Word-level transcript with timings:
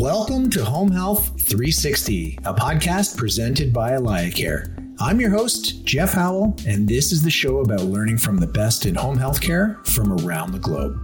Welcome 0.00 0.48
to 0.52 0.64
Home 0.64 0.90
Health 0.90 1.26
360, 1.42 2.38
a 2.46 2.54
podcast 2.54 3.18
presented 3.18 3.70
by 3.70 3.90
AlayaCare. 3.90 4.96
I'm 4.98 5.20
your 5.20 5.28
host, 5.28 5.84
Jeff 5.84 6.14
Howell, 6.14 6.56
and 6.66 6.88
this 6.88 7.12
is 7.12 7.20
the 7.22 7.30
show 7.30 7.58
about 7.58 7.82
learning 7.82 8.16
from 8.16 8.38
the 8.38 8.46
best 8.46 8.86
in 8.86 8.94
home 8.94 9.18
health 9.18 9.42
care 9.42 9.78
from 9.84 10.10
around 10.24 10.52
the 10.52 10.58
globe. 10.58 10.96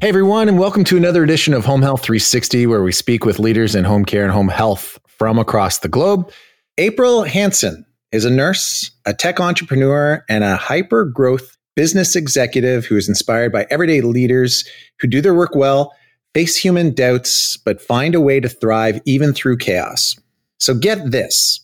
Hey, 0.00 0.08
everyone, 0.08 0.48
and 0.48 0.56
welcome 0.56 0.84
to 0.84 0.96
another 0.96 1.24
edition 1.24 1.54
of 1.54 1.64
Home 1.64 1.82
Health 1.82 2.02
360, 2.02 2.68
where 2.68 2.84
we 2.84 2.92
speak 2.92 3.24
with 3.24 3.40
leaders 3.40 3.74
in 3.74 3.82
home 3.82 4.04
care 4.04 4.22
and 4.22 4.32
home 4.32 4.46
health 4.46 4.96
from 5.08 5.40
across 5.40 5.80
the 5.80 5.88
globe. 5.88 6.30
April 6.78 7.24
Hansen 7.24 7.84
is 8.12 8.24
a 8.24 8.30
nurse, 8.30 8.92
a 9.06 9.12
tech 9.12 9.40
entrepreneur, 9.40 10.24
and 10.28 10.44
a 10.44 10.54
hyper 10.54 11.04
growth 11.04 11.55
business 11.76 12.16
executive 12.16 12.84
who 12.84 12.96
is 12.96 13.08
inspired 13.08 13.52
by 13.52 13.66
everyday 13.70 14.00
leaders 14.00 14.68
who 14.98 15.06
do 15.06 15.20
their 15.20 15.34
work 15.34 15.54
well, 15.54 15.94
face 16.34 16.56
human 16.56 16.92
doubts, 16.92 17.56
but 17.58 17.80
find 17.80 18.14
a 18.14 18.20
way 18.20 18.40
to 18.40 18.48
thrive 18.48 19.00
even 19.04 19.32
through 19.32 19.58
chaos. 19.58 20.16
So 20.58 20.74
get 20.74 21.10
this 21.10 21.60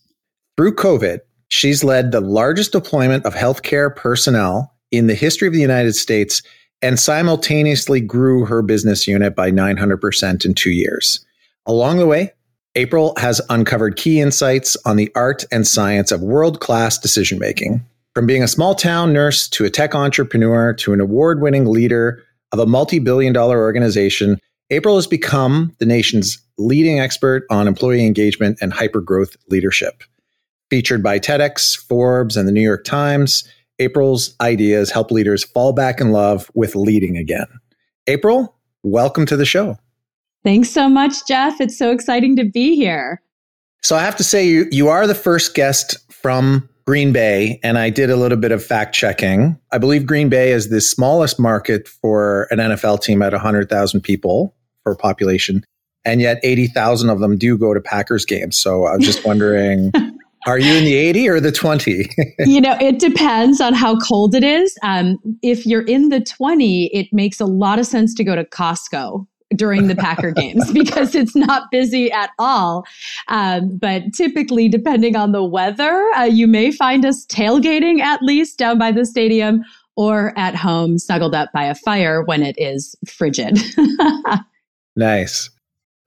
through 0.56 0.76
COVID, 0.76 1.20
she's 1.48 1.82
led 1.82 2.12
the 2.12 2.20
largest 2.20 2.72
deployment 2.72 3.24
of 3.24 3.34
healthcare 3.34 3.94
personnel 3.94 4.74
in 4.90 5.06
the 5.06 5.14
history 5.14 5.48
of 5.48 5.54
the 5.54 5.60
United 5.60 5.94
States 5.94 6.42
and 6.82 6.98
simultaneously 6.98 8.00
grew 8.00 8.44
her 8.44 8.60
business 8.60 9.06
unit 9.06 9.34
by 9.34 9.50
900% 9.50 10.44
in 10.44 10.54
two 10.54 10.70
years. 10.70 11.24
Along 11.66 11.98
the 11.98 12.06
way, 12.06 12.32
April 12.74 13.14
has 13.18 13.40
uncovered 13.48 13.96
key 13.96 14.20
insights 14.20 14.76
on 14.84 14.96
the 14.96 15.10
art 15.14 15.44
and 15.52 15.66
science 15.66 16.10
of 16.10 16.22
world 16.22 16.60
class 16.60 16.98
decision 16.98 17.38
making. 17.38 17.84
From 18.14 18.26
being 18.26 18.42
a 18.42 18.48
small 18.48 18.74
town 18.74 19.14
nurse 19.14 19.48
to 19.48 19.64
a 19.64 19.70
tech 19.70 19.94
entrepreneur 19.94 20.74
to 20.74 20.92
an 20.92 21.00
award 21.00 21.40
winning 21.40 21.64
leader 21.64 22.22
of 22.52 22.58
a 22.58 22.66
multi 22.66 22.98
billion 22.98 23.32
dollar 23.32 23.58
organization, 23.58 24.38
April 24.68 24.96
has 24.96 25.06
become 25.06 25.74
the 25.78 25.86
nation's 25.86 26.38
leading 26.58 27.00
expert 27.00 27.46
on 27.50 27.66
employee 27.66 28.04
engagement 28.04 28.58
and 28.60 28.70
hypergrowth 28.70 29.36
leadership. 29.48 30.02
Featured 30.68 31.02
by 31.02 31.18
TEDx, 31.18 31.74
Forbes, 31.74 32.36
and 32.36 32.46
the 32.46 32.52
New 32.52 32.60
York 32.60 32.84
Times, 32.84 33.48
April's 33.78 34.34
ideas 34.42 34.90
help 34.90 35.10
leaders 35.10 35.44
fall 35.44 35.72
back 35.72 35.98
in 35.98 36.12
love 36.12 36.50
with 36.52 36.76
leading 36.76 37.16
again. 37.16 37.46
April, 38.06 38.54
welcome 38.82 39.24
to 39.24 39.36
the 39.38 39.46
show. 39.46 39.78
Thanks 40.44 40.68
so 40.68 40.86
much, 40.86 41.26
Jeff. 41.26 41.62
It's 41.62 41.78
so 41.78 41.90
exciting 41.90 42.36
to 42.36 42.44
be 42.44 42.76
here. 42.76 43.22
So 43.82 43.96
I 43.96 44.00
have 44.00 44.16
to 44.16 44.24
say, 44.24 44.46
you, 44.46 44.66
you 44.70 44.88
are 44.88 45.06
the 45.06 45.14
first 45.14 45.54
guest 45.54 45.96
from 46.12 46.68
Green 46.86 47.12
Bay, 47.12 47.60
and 47.62 47.78
I 47.78 47.90
did 47.90 48.10
a 48.10 48.16
little 48.16 48.38
bit 48.38 48.52
of 48.52 48.64
fact 48.64 48.94
checking. 48.94 49.58
I 49.70 49.78
believe 49.78 50.06
Green 50.06 50.28
Bay 50.28 50.52
is 50.52 50.68
the 50.68 50.80
smallest 50.80 51.38
market 51.38 51.88
for 51.88 52.48
an 52.50 52.58
NFL 52.58 53.02
team 53.02 53.22
at 53.22 53.32
100,000 53.32 54.00
people 54.00 54.54
for 54.82 54.94
population, 54.96 55.64
and 56.04 56.20
yet 56.20 56.40
80,000 56.42 57.08
of 57.08 57.20
them 57.20 57.38
do 57.38 57.56
go 57.56 57.72
to 57.72 57.80
Packers 57.80 58.24
games. 58.24 58.56
So 58.56 58.84
I 58.84 58.96
was 58.96 59.04
just 59.04 59.24
wondering. 59.26 59.92
Are 60.44 60.58
you 60.58 60.72
in 60.74 60.84
the 60.84 60.94
80 60.96 61.28
or 61.28 61.38
the 61.38 61.52
20? 61.52 62.10
you 62.40 62.60
know, 62.60 62.76
it 62.80 62.98
depends 62.98 63.60
on 63.60 63.74
how 63.74 63.96
cold 64.00 64.34
it 64.34 64.42
is. 64.42 64.76
Um, 64.82 65.16
if 65.40 65.64
you're 65.64 65.86
in 65.86 66.08
the 66.08 66.20
20, 66.20 66.86
it 66.86 67.06
makes 67.12 67.38
a 67.38 67.44
lot 67.44 67.78
of 67.78 67.86
sense 67.86 68.12
to 68.14 68.24
go 68.24 68.34
to 68.34 68.42
Costco 68.42 69.24
during 69.56 69.88
the 69.88 69.94
Packer 69.94 70.30
games 70.30 70.72
because 70.74 71.14
it's 71.14 71.36
not 71.36 71.70
busy 71.70 72.10
at 72.12 72.30
all. 72.38 72.86
Um, 73.28 73.76
but 73.76 74.12
typically, 74.14 74.68
depending 74.68 75.16
on 75.16 75.32
the 75.32 75.44
weather, 75.44 76.10
uh, 76.16 76.24
you 76.24 76.46
may 76.46 76.70
find 76.70 77.04
us 77.04 77.26
tailgating 77.26 78.00
at 78.00 78.22
least 78.22 78.58
down 78.58 78.78
by 78.78 78.92
the 78.92 79.04
stadium 79.04 79.64
or 79.96 80.32
at 80.38 80.54
home 80.54 80.98
snuggled 80.98 81.34
up 81.34 81.50
by 81.52 81.64
a 81.64 81.74
fire 81.74 82.22
when 82.22 82.42
it 82.42 82.56
is 82.58 82.96
frigid. 83.06 83.58
nice. 84.96 85.50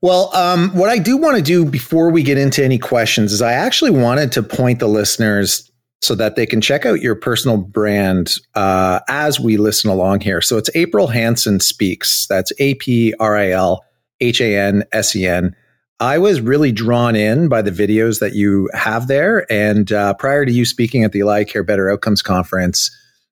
Well, 0.01 0.35
um, 0.35 0.69
what 0.75 0.89
I 0.89 0.97
do 0.97 1.17
want 1.17 1.37
to 1.37 1.41
do 1.41 1.65
before 1.65 2.11
we 2.11 2.21
get 2.21 2.37
into 2.37 2.63
any 2.63 2.77
questions 2.77 3.33
is 3.33 3.41
I 3.41 3.53
actually 3.53 3.91
wanted 3.91 4.31
to 4.33 4.43
point 4.43 4.79
the 4.79 4.87
listeners 4.87 5.71
so 6.01 6.15
that 6.15 6.35
they 6.35 6.45
can 6.45 6.61
check 6.61 6.85
out 6.85 7.01
your 7.01 7.15
personal 7.15 7.57
brand 7.57 8.35
uh, 8.53 8.99
as 9.07 9.39
we 9.39 9.57
listen 9.57 9.89
along 9.89 10.21
here. 10.21 10.41
So 10.41 10.57
it's 10.57 10.69
April 10.75 11.07
Hansen 11.07 11.59
Speaks. 11.59 12.27
That's 12.27 12.51
A 12.59 12.75
P 12.75 13.13
R 13.19 13.35
I 13.35 13.51
L 13.51 13.83
H 14.19 14.41
A 14.41 14.57
N 14.57 14.83
S 14.91 15.15
E 15.15 15.25
N. 15.25 15.55
I 15.99 16.17
was 16.17 16.41
really 16.41 16.71
drawn 16.71 17.15
in 17.15 17.47
by 17.47 17.61
the 17.61 17.71
videos 17.71 18.19
that 18.19 18.33
you 18.33 18.69
have 18.73 19.07
there. 19.07 19.49
And 19.51 19.91
uh, 19.91 20.13
prior 20.15 20.45
to 20.45 20.51
you 20.51 20.65
speaking 20.65 21.03
at 21.03 21.13
the 21.13 21.21
AlayaCare 21.21 21.65
Better 21.65 21.89
Outcomes 21.89 22.21
Conference, 22.21 22.91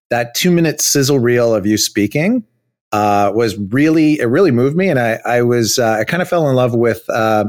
that 0.10 0.34
two 0.34 0.50
minute 0.50 0.80
sizzle 0.80 1.20
reel 1.20 1.54
of 1.54 1.66
you 1.66 1.78
speaking 1.78 2.46
uh, 2.94 3.32
was 3.34 3.58
really 3.58 4.20
it 4.20 4.26
really 4.26 4.52
moved 4.52 4.78
me, 4.78 4.88
and 4.88 5.00
I 5.00 5.20
I 5.26 5.42
was 5.42 5.80
uh, 5.80 5.98
I 6.00 6.04
kind 6.04 6.22
of 6.22 6.30
fell 6.30 6.48
in 6.50 6.56
love 6.56 6.76
with 6.76 7.04
uh, 7.10 7.46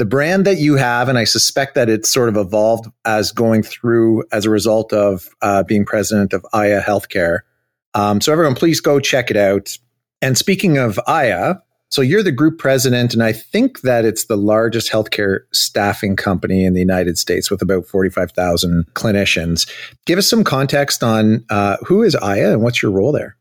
the 0.00 0.06
brand 0.06 0.46
that 0.46 0.56
you 0.56 0.76
have, 0.76 1.10
and 1.10 1.18
I 1.18 1.24
suspect 1.24 1.74
that 1.74 1.90
it's 1.90 2.08
sort 2.08 2.30
of 2.30 2.36
evolved 2.38 2.90
as 3.04 3.32
going 3.32 3.62
through 3.62 4.24
as 4.32 4.46
a 4.46 4.50
result 4.50 4.94
of 4.94 5.28
uh, 5.42 5.62
being 5.62 5.84
president 5.84 6.32
of 6.32 6.46
Aya 6.54 6.80
Healthcare. 6.80 7.40
Um, 7.92 8.22
so 8.22 8.32
everyone, 8.32 8.54
please 8.54 8.80
go 8.80 8.98
check 8.98 9.30
it 9.30 9.36
out. 9.36 9.76
And 10.22 10.38
speaking 10.38 10.78
of 10.78 10.98
Aya, 11.06 11.56
so 11.90 12.00
you're 12.00 12.22
the 12.22 12.32
group 12.32 12.58
president, 12.58 13.12
and 13.12 13.22
I 13.22 13.34
think 13.34 13.82
that 13.82 14.06
it's 14.06 14.24
the 14.24 14.38
largest 14.38 14.90
healthcare 14.90 15.40
staffing 15.52 16.16
company 16.16 16.64
in 16.64 16.72
the 16.72 16.80
United 16.80 17.18
States 17.18 17.50
with 17.50 17.60
about 17.60 17.84
45,000 17.84 18.86
clinicians. 18.94 19.70
Give 20.06 20.16
us 20.18 20.26
some 20.26 20.44
context 20.44 21.02
on 21.02 21.44
uh, 21.50 21.76
who 21.84 22.02
is 22.02 22.16
Aya 22.16 22.52
and 22.52 22.62
what's 22.62 22.80
your 22.80 22.90
role 22.90 23.12
there? 23.12 23.36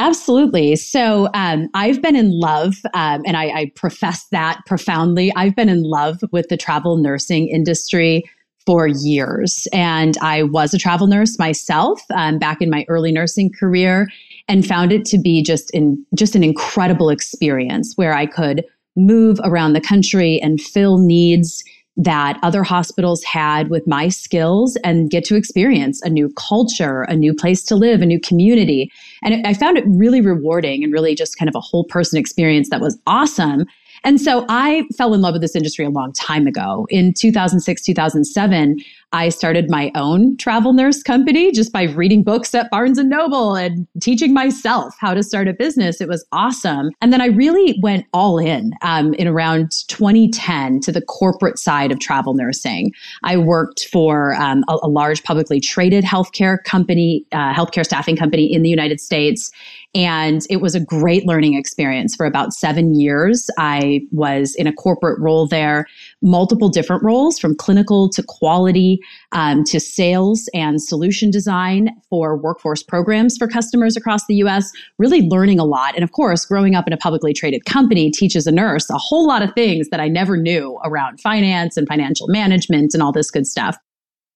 Absolutely. 0.00 0.76
So 0.76 1.28
um, 1.34 1.68
I've 1.74 2.00
been 2.00 2.16
in 2.16 2.30
love, 2.40 2.76
um, 2.94 3.20
and 3.26 3.36
I, 3.36 3.48
I 3.50 3.72
profess 3.76 4.26
that 4.28 4.62
profoundly. 4.64 5.30
I've 5.36 5.54
been 5.54 5.68
in 5.68 5.82
love 5.82 6.24
with 6.32 6.48
the 6.48 6.56
travel 6.56 6.96
nursing 6.96 7.48
industry 7.48 8.24
for 8.64 8.86
years. 8.86 9.68
And 9.74 10.16
I 10.22 10.44
was 10.44 10.72
a 10.72 10.78
travel 10.78 11.06
nurse 11.06 11.38
myself 11.38 12.00
um, 12.14 12.38
back 12.38 12.62
in 12.62 12.70
my 12.70 12.86
early 12.88 13.12
nursing 13.12 13.52
career 13.52 14.08
and 14.48 14.66
found 14.66 14.90
it 14.90 15.04
to 15.04 15.18
be 15.18 15.42
just 15.42 15.70
in 15.72 16.02
just 16.14 16.34
an 16.34 16.42
incredible 16.42 17.10
experience 17.10 17.92
where 17.96 18.14
I 18.14 18.24
could 18.24 18.64
move 18.96 19.38
around 19.44 19.74
the 19.74 19.82
country 19.82 20.40
and 20.40 20.62
fill 20.62 20.96
needs 20.96 21.62
that 21.96 22.38
other 22.42 22.62
hospitals 22.62 23.22
had 23.24 23.68
with 23.68 23.86
my 23.86 24.08
skills 24.08 24.76
and 24.84 25.10
get 25.10 25.24
to 25.24 25.36
experience 25.36 26.00
a 26.02 26.08
new 26.08 26.32
culture, 26.36 27.02
a 27.02 27.16
new 27.16 27.34
place 27.34 27.62
to 27.64 27.76
live, 27.76 28.00
a 28.00 28.06
new 28.06 28.20
community. 28.20 28.90
And 29.22 29.46
I 29.46 29.54
found 29.54 29.76
it 29.76 29.84
really 29.86 30.20
rewarding 30.20 30.82
and 30.84 30.92
really 30.92 31.14
just 31.14 31.36
kind 31.36 31.48
of 31.48 31.54
a 31.54 31.60
whole 31.60 31.84
person 31.84 32.18
experience 32.18 32.70
that 32.70 32.80
was 32.80 32.98
awesome. 33.06 33.66
And 34.04 34.20
so 34.20 34.44
I 34.48 34.84
fell 34.96 35.14
in 35.14 35.20
love 35.20 35.34
with 35.34 35.42
this 35.42 35.56
industry 35.56 35.84
a 35.84 35.90
long 35.90 36.12
time 36.12 36.46
ago. 36.46 36.86
In 36.90 37.12
2006, 37.12 37.82
2007, 37.82 38.78
I 39.12 39.28
started 39.28 39.68
my 39.68 39.90
own 39.96 40.36
travel 40.36 40.72
nurse 40.72 41.02
company 41.02 41.50
just 41.50 41.72
by 41.72 41.82
reading 41.82 42.22
books 42.22 42.54
at 42.54 42.70
Barnes 42.70 42.96
and 42.96 43.10
Noble 43.10 43.56
and 43.56 43.88
teaching 44.00 44.32
myself 44.32 44.94
how 45.00 45.14
to 45.14 45.22
start 45.24 45.48
a 45.48 45.52
business. 45.52 46.00
It 46.00 46.08
was 46.08 46.24
awesome. 46.30 46.90
And 47.00 47.12
then 47.12 47.20
I 47.20 47.26
really 47.26 47.76
went 47.82 48.06
all 48.12 48.38
in 48.38 48.72
um, 48.82 49.14
in 49.14 49.26
around 49.26 49.72
2010 49.88 50.80
to 50.80 50.92
the 50.92 51.02
corporate 51.02 51.58
side 51.58 51.90
of 51.90 51.98
travel 51.98 52.34
nursing. 52.34 52.92
I 53.24 53.36
worked 53.36 53.88
for 53.90 54.34
um, 54.34 54.64
a, 54.68 54.78
a, 54.82 54.88
large 54.88 55.24
publicly 55.24 55.60
traded 55.60 56.04
healthcare 56.04 56.62
company, 56.64 57.24
uh, 57.32 57.52
healthcare 57.52 57.84
staffing 57.84 58.16
company 58.16 58.52
in 58.52 58.62
the 58.62 58.70
United 58.70 59.00
States. 59.00 59.50
And 59.94 60.42
it 60.48 60.58
was 60.60 60.76
a 60.76 60.80
great 60.80 61.26
learning 61.26 61.54
experience 61.54 62.14
for 62.14 62.24
about 62.24 62.52
seven 62.52 62.94
years. 62.94 63.50
I 63.58 64.02
was 64.12 64.54
in 64.54 64.68
a 64.68 64.72
corporate 64.72 65.18
role 65.18 65.48
there, 65.48 65.86
multiple 66.22 66.68
different 66.68 67.02
roles 67.02 67.40
from 67.40 67.56
clinical 67.56 68.08
to 68.10 68.22
quality 68.22 69.00
um, 69.32 69.64
to 69.64 69.80
sales 69.80 70.48
and 70.54 70.80
solution 70.80 71.30
design 71.30 71.90
for 72.08 72.36
workforce 72.36 72.84
programs 72.84 73.36
for 73.36 73.48
customers 73.48 73.96
across 73.96 74.26
the 74.26 74.36
US, 74.36 74.70
really 74.98 75.22
learning 75.22 75.58
a 75.58 75.64
lot. 75.64 75.94
And 75.96 76.04
of 76.04 76.12
course, 76.12 76.46
growing 76.46 76.76
up 76.76 76.86
in 76.86 76.92
a 76.92 76.96
publicly 76.96 77.32
traded 77.32 77.64
company 77.64 78.10
teaches 78.10 78.46
a 78.46 78.52
nurse 78.52 78.88
a 78.90 78.98
whole 78.98 79.26
lot 79.26 79.42
of 79.42 79.52
things 79.54 79.88
that 79.88 80.00
I 80.00 80.08
never 80.08 80.36
knew 80.36 80.78
around 80.84 81.20
finance 81.20 81.76
and 81.76 81.88
financial 81.88 82.28
management 82.28 82.94
and 82.94 83.02
all 83.02 83.12
this 83.12 83.30
good 83.30 83.46
stuff 83.46 83.76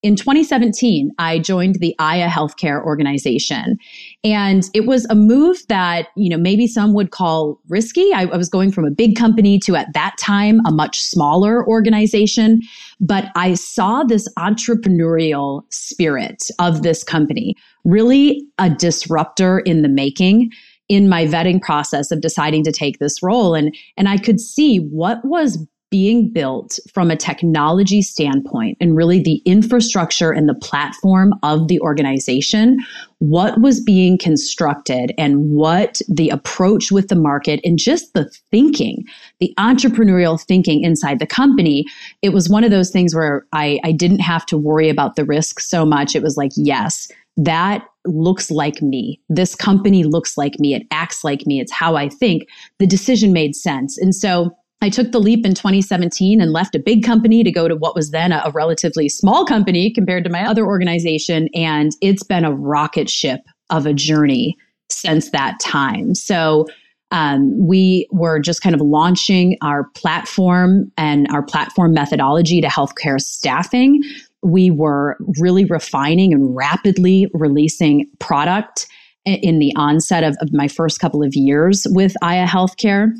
in 0.04 0.16
2017, 0.16 1.12
I 1.18 1.38
joined 1.38 1.76
the 1.76 1.96
Aya 1.98 2.28
Healthcare 2.28 2.84
organization. 2.84 3.78
And 4.22 4.68
it 4.74 4.84
was 4.86 5.06
a 5.06 5.14
move 5.14 5.66
that, 5.68 6.08
you 6.14 6.28
know, 6.28 6.36
maybe 6.36 6.66
some 6.66 6.92
would 6.92 7.10
call 7.10 7.58
risky. 7.68 8.12
I, 8.12 8.24
I, 8.24 8.36
was 8.36 8.50
going 8.50 8.70
from 8.70 8.84
a 8.84 8.90
big 8.90 9.16
company 9.16 9.58
to 9.60 9.76
at 9.76 9.94
that 9.94 10.14
time 10.20 10.60
a 10.66 10.70
much 10.70 11.00
smaller 11.00 11.66
organization. 11.66 12.60
But 13.00 13.30
I 13.34 13.54
saw 13.54 14.04
this 14.04 14.28
entrepreneurial 14.38 15.62
spirit 15.72 16.50
of 16.58 16.82
this 16.82 17.02
company, 17.02 17.56
really 17.84 18.46
a 18.58 18.68
disruptor 18.68 19.60
in 19.60 19.80
the 19.80 19.88
making 19.88 20.50
in 20.90 21.08
my 21.08 21.24
vetting 21.24 21.62
process 21.62 22.10
of 22.10 22.20
deciding 22.20 22.62
to 22.64 22.72
take 22.72 22.98
this 22.98 23.22
role. 23.22 23.54
And, 23.54 23.74
and 23.96 24.06
I 24.06 24.18
could 24.18 24.38
see 24.38 24.76
what 24.76 25.24
was 25.24 25.66
being 25.94 26.28
built 26.28 26.80
from 26.92 27.08
a 27.08 27.16
technology 27.16 28.02
standpoint 28.02 28.76
and 28.80 28.96
really 28.96 29.22
the 29.22 29.40
infrastructure 29.44 30.32
and 30.32 30.48
the 30.48 30.54
platform 30.56 31.32
of 31.44 31.68
the 31.68 31.78
organization, 31.78 32.76
what 33.18 33.60
was 33.60 33.80
being 33.80 34.18
constructed 34.18 35.14
and 35.16 35.50
what 35.50 36.00
the 36.08 36.30
approach 36.30 36.90
with 36.90 37.06
the 37.06 37.14
market 37.14 37.60
and 37.62 37.78
just 37.78 38.12
the 38.12 38.28
thinking, 38.50 39.04
the 39.38 39.54
entrepreneurial 39.56 40.44
thinking 40.44 40.82
inside 40.82 41.20
the 41.20 41.28
company, 41.28 41.84
it 42.22 42.30
was 42.30 42.48
one 42.48 42.64
of 42.64 42.72
those 42.72 42.90
things 42.90 43.14
where 43.14 43.46
I, 43.52 43.78
I 43.84 43.92
didn't 43.92 44.18
have 44.18 44.44
to 44.46 44.58
worry 44.58 44.88
about 44.88 45.14
the 45.14 45.24
risk 45.24 45.60
so 45.60 45.86
much. 45.86 46.16
It 46.16 46.24
was 46.24 46.36
like, 46.36 46.50
yes, 46.56 47.06
that 47.36 47.86
looks 48.04 48.50
like 48.50 48.82
me. 48.82 49.20
This 49.28 49.54
company 49.54 50.02
looks 50.02 50.36
like 50.36 50.58
me. 50.58 50.74
It 50.74 50.88
acts 50.90 51.22
like 51.22 51.46
me. 51.46 51.60
It's 51.60 51.72
how 51.72 51.94
I 51.94 52.08
think. 52.08 52.48
The 52.80 52.86
decision 52.88 53.32
made 53.32 53.54
sense. 53.54 53.96
And 53.96 54.12
so 54.12 54.56
I 54.84 54.90
took 54.90 55.12
the 55.12 55.18
leap 55.18 55.46
in 55.46 55.54
2017 55.54 56.40
and 56.40 56.52
left 56.52 56.74
a 56.74 56.78
big 56.78 57.02
company 57.02 57.42
to 57.42 57.50
go 57.50 57.68
to 57.68 57.74
what 57.74 57.94
was 57.94 58.10
then 58.10 58.32
a, 58.32 58.42
a 58.44 58.50
relatively 58.50 59.08
small 59.08 59.46
company 59.46 59.90
compared 59.90 60.24
to 60.24 60.30
my 60.30 60.46
other 60.46 60.66
organization. 60.66 61.48
And 61.54 61.92
it's 62.02 62.22
been 62.22 62.44
a 62.44 62.52
rocket 62.52 63.08
ship 63.08 63.40
of 63.70 63.86
a 63.86 63.94
journey 63.94 64.56
since 64.90 65.30
that 65.30 65.58
time. 65.58 66.14
So 66.14 66.66
um, 67.10 67.66
we 67.66 68.06
were 68.10 68.38
just 68.40 68.60
kind 68.60 68.74
of 68.74 68.82
launching 68.82 69.56
our 69.62 69.84
platform 69.94 70.92
and 70.98 71.26
our 71.30 71.42
platform 71.42 71.94
methodology 71.94 72.60
to 72.60 72.68
healthcare 72.68 73.20
staffing 73.20 74.02
we 74.44 74.70
were 74.70 75.16
really 75.40 75.64
refining 75.64 76.32
and 76.32 76.54
rapidly 76.54 77.28
releasing 77.32 78.06
product 78.18 78.86
in 79.24 79.58
the 79.58 79.72
onset 79.74 80.22
of, 80.22 80.36
of 80.40 80.52
my 80.52 80.68
first 80.68 81.00
couple 81.00 81.22
of 81.22 81.34
years 81.34 81.86
with 81.90 82.14
Aya 82.22 82.46
Healthcare. 82.46 83.10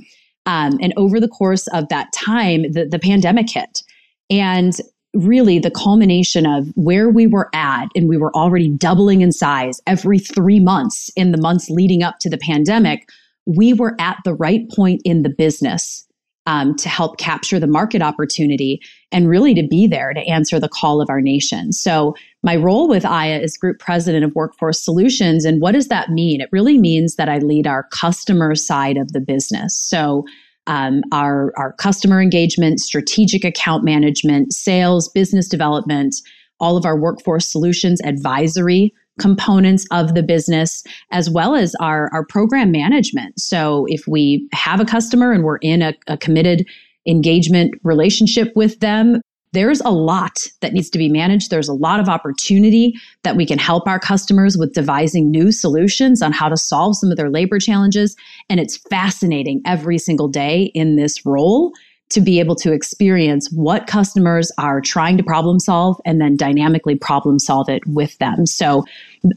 Um, 0.47 0.79
and 0.81 0.93
over 0.97 1.21
the 1.21 1.29
course 1.29 1.67
of 1.69 1.89
that 1.89 2.13
time, 2.13 2.71
the, 2.73 2.87
the 2.87 2.99
pandemic 2.99 3.51
hit. 3.51 3.83
And 4.31 4.75
really 5.15 5.59
the 5.59 5.71
culmination 5.71 6.45
of 6.47 6.69
where 6.75 7.09
we 7.09 7.27
were 7.27 7.49
at, 7.55 7.87
and 7.95 8.09
we 8.09 8.17
were 8.17 8.35
already 8.35 8.69
doubling 8.69 9.21
in 9.21 9.33
size 9.33 9.81
every 9.87 10.19
three 10.19 10.61
months 10.61 11.11
in 11.17 11.31
the 11.31 11.41
months 11.41 11.71
leading 11.71 12.03
up 12.03 12.19
to 12.21 12.29
the 12.29 12.39
pandemic, 12.39 13.09
we 13.47 13.73
were 13.73 13.95
at 14.01 14.19
the 14.25 14.35
right 14.35 14.69
point 14.71 15.01
in 15.05 15.23
the 15.23 15.29
business 15.29 16.07
um, 16.47 16.75
to 16.77 16.89
help 16.89 17.19
capture 17.19 17.59
the 17.59 17.67
market 17.67 18.03
opportunity 18.03 18.81
and 19.13 19.29
really 19.29 19.55
to 19.55 19.67
be 19.67 19.87
there 19.87 20.13
to 20.13 20.21
answer 20.21 20.61
the 20.61 20.69
call 20.69 21.01
of 21.01 21.09
our 21.09 21.21
nation. 21.21 21.73
So, 21.73 22.15
my 22.43 22.57
role 22.57 22.89
with 22.89 23.07
Aya 23.07 23.41
is 23.41 23.57
Group 23.57 23.79
President 23.79 24.25
of 24.25 24.35
Workforce 24.35 24.85
Solutions. 24.85 25.47
And 25.47 25.63
what 25.63 25.73
does 25.73 25.89
that 25.89 26.11
mean? 26.11 26.43
It 26.43 26.51
really 26.53 26.79
means 26.79 27.17
that 27.17 27.29
I 27.29 27.39
lead 27.39 27.67
our 27.67 27.85
customer 27.91 28.55
side 28.55 28.99
of 28.99 29.13
the 29.13 29.21
business. 29.21 29.77
So, 29.77 30.25
um, 30.67 31.03
our, 31.13 31.53
our 31.57 31.73
customer 31.75 32.23
engagement, 32.23 32.81
strategic 32.81 33.45
account 33.45 33.85
management, 33.85 34.53
sales, 34.53 35.09
business 35.11 35.49
development, 35.49 36.15
all 36.61 36.77
of 36.77 36.87
our 36.87 36.99
workforce 36.99 37.51
solutions, 37.51 38.01
advisory 38.03 38.95
components 39.21 39.87
of 39.91 40.15
the 40.15 40.23
business 40.23 40.83
as 41.11 41.31
well 41.31 41.55
as 41.55 41.75
our, 41.77 42.11
our 42.13 42.25
program 42.25 42.71
management. 42.73 43.39
So 43.41 43.87
if 43.89 44.07
we 44.09 44.49
have 44.53 44.81
a 44.81 44.85
customer 44.85 45.33
and 45.33 45.45
we're 45.45 45.59
in 45.59 45.83
a, 45.83 45.95
a 46.09 46.17
committed 46.17 46.67
engagement 47.07 47.75
relationship 47.85 48.53
with 48.57 48.81
them, 48.81 49.21
there's 49.53 49.81
a 49.83 49.91
lot 49.91 50.49
that 50.61 50.73
needs 50.73 50.91
to 50.91 50.99
be 50.99 51.09
managed. 51.09 51.49
There's 51.49 51.69
a 51.69 51.75
lot 51.75 52.01
of 52.01 52.09
opportunity 52.09 52.95
that 53.23 53.37
we 53.37 53.47
can 53.47 53.59
help 53.59 53.87
our 53.87 54.01
customers 54.01 54.59
with 54.59 54.75
devising 54.75 55.31
new 55.31 55.53
solutions 55.53 56.23
on 56.23 56.33
how 56.33 56.49
to 56.49 56.57
solve 56.57 56.97
some 56.97 57.13
of 57.13 57.17
their 57.17 57.31
labor 57.31 57.61
challenges. 57.61 58.17
And 58.51 58.59
it's 58.59 58.77
fascinating 58.77 59.63
every 59.65 59.99
single 59.99 60.27
day 60.27 60.73
in 60.75 60.97
this 60.97 61.25
role 61.25 61.73
to 62.15 62.21
be 62.21 62.39
able 62.39 62.55
to 62.55 62.73
experience 62.73 63.51
what 63.51 63.89
customers 63.89 64.53
are 64.57 64.81
trying 64.81 65.17
to 65.17 65.23
problem 65.25 65.59
solve 65.59 66.01
and 66.05 66.21
then 66.21 66.37
dynamically 66.37 66.95
problem 66.95 67.41
solve 67.41 67.69
it 67.69 67.83
with 67.89 68.17
them. 68.19 68.47
So 68.47 68.85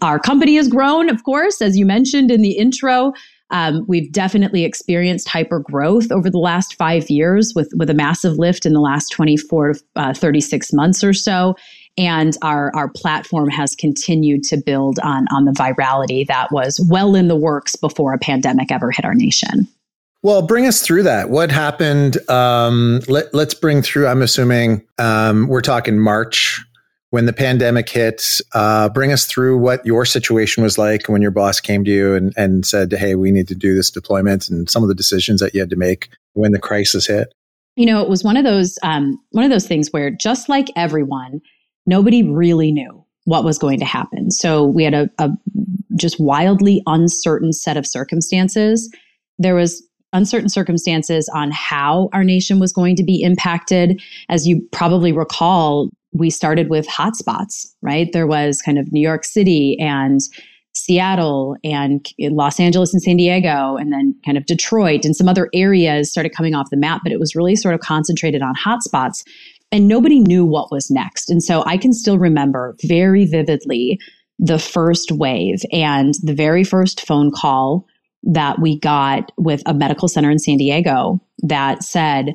our 0.04 0.20
company 0.20 0.56
has 0.58 0.68
grown, 0.68 1.10
of 1.10 1.24
course, 1.24 1.60
as 1.60 1.76
you 1.76 1.88
mentioned 1.88 2.30
in 2.30 2.44
the 2.44 2.52
intro. 2.52 3.14
Um, 3.50 3.84
we've 3.88 4.12
definitely 4.12 4.64
experienced 4.64 5.28
hyper 5.28 5.60
growth 5.60 6.12
over 6.12 6.30
the 6.30 6.38
last 6.38 6.76
five 6.76 7.10
years 7.10 7.54
with, 7.56 7.72
with 7.76 7.90
a 7.90 7.96
massive 7.96 8.38
lift 8.38 8.66
in 8.66 8.74
the 8.74 8.82
last 8.82 9.10
24 9.10 9.74
to 9.74 9.84
uh, 9.96 10.14
36 10.14 10.72
months 10.74 11.04
or 11.04 11.14
so. 11.14 11.56
And 11.98 12.38
our, 12.44 12.72
our 12.76 12.90
platform 12.90 13.50
has 13.50 13.76
continued 13.76 14.44
to 14.44 14.58
build 14.58 15.00
on, 15.00 15.26
on 15.32 15.46
the 15.46 15.52
virality 15.52 16.28
that 16.28 16.52
was 16.52 16.86
well 16.92 17.16
in 17.16 17.28
the 17.28 17.36
works 17.36 17.76
before 17.76 18.14
a 18.14 18.20
pandemic 18.20 18.72
ever 18.72 18.92
hit 18.92 19.04
our 19.04 19.16
nation. 19.16 19.68
Well, 20.24 20.42
bring 20.42 20.66
us 20.66 20.81
through 20.81 21.04
that. 21.04 21.30
What 21.30 21.52
happened? 21.52 22.18
Um, 22.30 23.02
let, 23.08 23.34
us 23.34 23.54
bring 23.54 23.81
through, 23.81 24.08
I'm 24.08 24.22
assuming 24.22 24.86
um, 24.98 25.48
we're 25.48 25.62
talking 25.62 26.00
March 26.00 26.60
when 27.12 27.25
the 27.25 27.34
pandemic 27.34 27.88
hit. 27.88 28.42
Uh, 28.54 28.90
bring 28.90 29.12
us 29.12 29.25
through 29.25 29.58
what 29.58 29.86
your 29.86 30.06
situation 30.06 30.64
was 30.64 30.78
like 30.78 31.08
when 31.08 31.22
your 31.22 31.31
boss 31.31 31.60
came 31.60 31.84
to 31.86 31.92
you 31.92 32.16
and, 32.16 32.34
and 32.36 32.66
said, 32.66 32.92
hey, 32.92 33.16
we 33.16 33.31
need 33.31 33.48
to 33.48 33.56
do 33.56 33.75
this 33.75 33.92
deployment 33.92 34.50
and 34.50 34.69
some 34.69 34.84
of 34.84 34.90
the 34.90 34.96
decisions 34.96 35.40
that 35.40 35.54
you 35.54 35.60
had 35.60 35.69
to 35.69 35.75
make 35.75 36.10
when 36.34 36.52
the 36.52 36.60
crisis 36.60 37.08
hit. 37.08 37.34
You 37.75 37.86
know, 37.86 38.02
it 38.02 38.10
was 38.10 38.24
one 38.24 38.38
of 38.38 38.44
those 38.44 38.80
um, 38.81 39.19
one 39.31 39.46
of 39.46 39.52
those 39.52 39.68
things 39.68 39.90
where 39.92 40.10
just 40.10 40.50
like 40.50 40.68
everyone, 40.75 41.42
nobody 41.86 42.24
really 42.24 42.72
knew 42.72 43.06
what 43.25 43.44
was 43.44 43.60
going 43.60 43.78
to 43.80 43.86
happen. 43.86 44.31
So 44.31 44.66
we 44.66 44.84
had 44.84 44.96
a, 44.96 45.10
a 45.19 45.30
just 45.96 46.19
wildly 46.19 46.81
uncertain 46.88 47.54
set 47.54 47.78
of 47.78 47.86
circumstances. 47.86 48.92
There 49.38 49.54
was 49.54 49.87
uncertain 50.13 50.50
circumstances 50.50 51.30
on 51.33 51.51
how 51.51 52.09
our 52.13 52.24
nation 52.24 52.59
was 52.59 52.71
going 52.71 52.95
to 52.95 53.04
be 53.04 53.21
impacted. 53.21 54.01
As 54.30 54.48
you 54.48 54.62
probably 54.71 55.12
recall, 55.12 55.89
we 56.13 56.30
started 56.30 56.69
with 56.69 56.88
hotspots, 56.88 57.68
right? 57.81 58.12
There 58.13 58.27
was 58.27 58.62
kind 58.62 58.80
of 58.80 58.92
New 58.92 59.01
York 59.01 59.25
City 59.25 59.77
and 59.80 60.21
Seattle 60.74 61.56
and 61.63 62.06
Los 62.19 62.59
Angeles 62.59 62.94
and 62.94 63.01
San 63.01 63.18
Diego, 63.18 63.75
and 63.77 63.92
then 63.92 64.15
kind 64.24 64.38
of 64.38 64.45
Detroit 64.45 65.06
and 65.06 65.15
some 65.15 65.27
other 65.27 65.50
areas 65.54 66.12
started 66.12 66.30
coming 66.30 66.54
off 66.54 66.69
the 66.69 66.77
map, 66.77 67.01
but 67.04 67.12
it 67.12 67.19
was 67.19 67.36
really 67.36 67.56
sort 67.56 67.74
of 67.74 67.81
concentrated 67.81 68.42
on 68.42 68.54
hotspots. 68.56 69.24
And 69.71 69.88
nobody 69.88 70.19
knew 70.19 70.45
what 70.45 70.71
was 70.71 70.89
next. 70.89 71.30
And 71.30 71.44
so 71.44 71.63
I 71.65 71.77
can 71.77 71.92
still 71.94 72.18
remember 72.18 72.75
very 72.83 73.25
vividly 73.25 74.00
the 74.39 74.59
first 74.59 75.12
wave 75.12 75.59
and 75.74 76.13
the 76.24 76.33
very 76.33 76.63
first 76.63 77.06
phone 77.06 77.31
call 77.31 77.86
that 78.28 78.60
we 78.60 78.78
got 78.80 79.32
with 79.38 79.64
a 79.66 79.74
medical 79.74 80.08
center 80.08 80.30
in 80.30 80.38
San 80.38 80.58
Diego 80.58 81.20
that 81.40 81.82
said, 81.82 82.34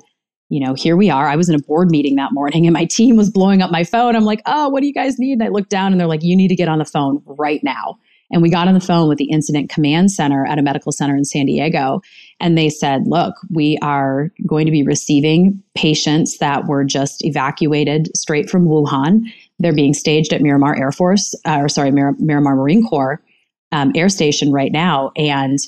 you 0.49 0.59
know, 0.59 0.75
here 0.75 0.97
we 0.97 1.11
are. 1.11 1.29
I 1.29 1.37
was 1.37 1.49
in 1.49 1.55
a 1.55 1.59
board 1.63 1.91
meeting 1.91 2.17
that 2.17 2.33
morning 2.33 2.67
and 2.67 2.75
my 2.75 2.87
team 2.87 3.17
was 3.17 3.31
blowing 3.31 3.63
up 3.63 3.71
my 3.71 3.85
phone. 3.85 4.17
I'm 4.17 4.25
like, 4.25 4.43
oh, 4.47 4.69
what 4.69 4.81
do 4.81 4.87
you 4.87 4.95
guys 4.95 5.19
need? 5.19 5.35
And 5.35 5.43
I 5.43 5.49
looked 5.49 5.71
down 5.71 5.93
and 5.93 6.01
they're 6.01 6.09
like, 6.09 6.23
you 6.23 6.37
need 6.37 6.49
to 6.49 6.57
get 6.57 6.69
on 6.69 6.79
the 6.79 6.85
phone 6.85 7.23
right 7.27 7.63
now. 7.63 7.99
And 8.31 8.41
we 8.41 8.49
got 8.49 8.67
on 8.67 8.75
the 8.75 8.81
phone 8.81 9.09
with 9.09 9.19
the 9.19 9.31
incident 9.31 9.69
command 9.69 10.11
center 10.11 10.47
at 10.47 10.59
a 10.59 10.63
medical 10.63 10.91
center 10.91 11.15
in 11.15 11.27
San 11.27 11.45
Diego. 11.45 12.01
And 12.41 12.57
they 12.57 12.71
said, 12.71 13.07
look, 13.07 13.35
we 13.51 13.79
are 13.83 14.31
going 14.47 14.65
to 14.65 14.73
be 14.73 14.83
receiving 14.83 15.63
patients 15.75 16.39
that 16.39 16.67
were 16.67 16.85
just 16.85 17.23
evacuated 17.25 18.09
straight 18.17 18.49
from 18.49 18.67
Wuhan. 18.67 19.25
They're 19.59 19.75
being 19.75 19.93
staged 19.93 20.33
at 20.33 20.41
Miramar 20.41 20.75
Air 20.75 20.93
Force, 20.93 21.35
uh, 21.45 21.59
or 21.61 21.69
sorry, 21.69 21.91
Mir- 21.91 22.17
Miramar 22.19 22.57
Marine 22.57 22.87
Corps 22.87 23.23
um, 23.71 23.93
Air 23.95 24.09
Station 24.09 24.51
right 24.51 24.73
now. 24.73 25.13
And 25.17 25.59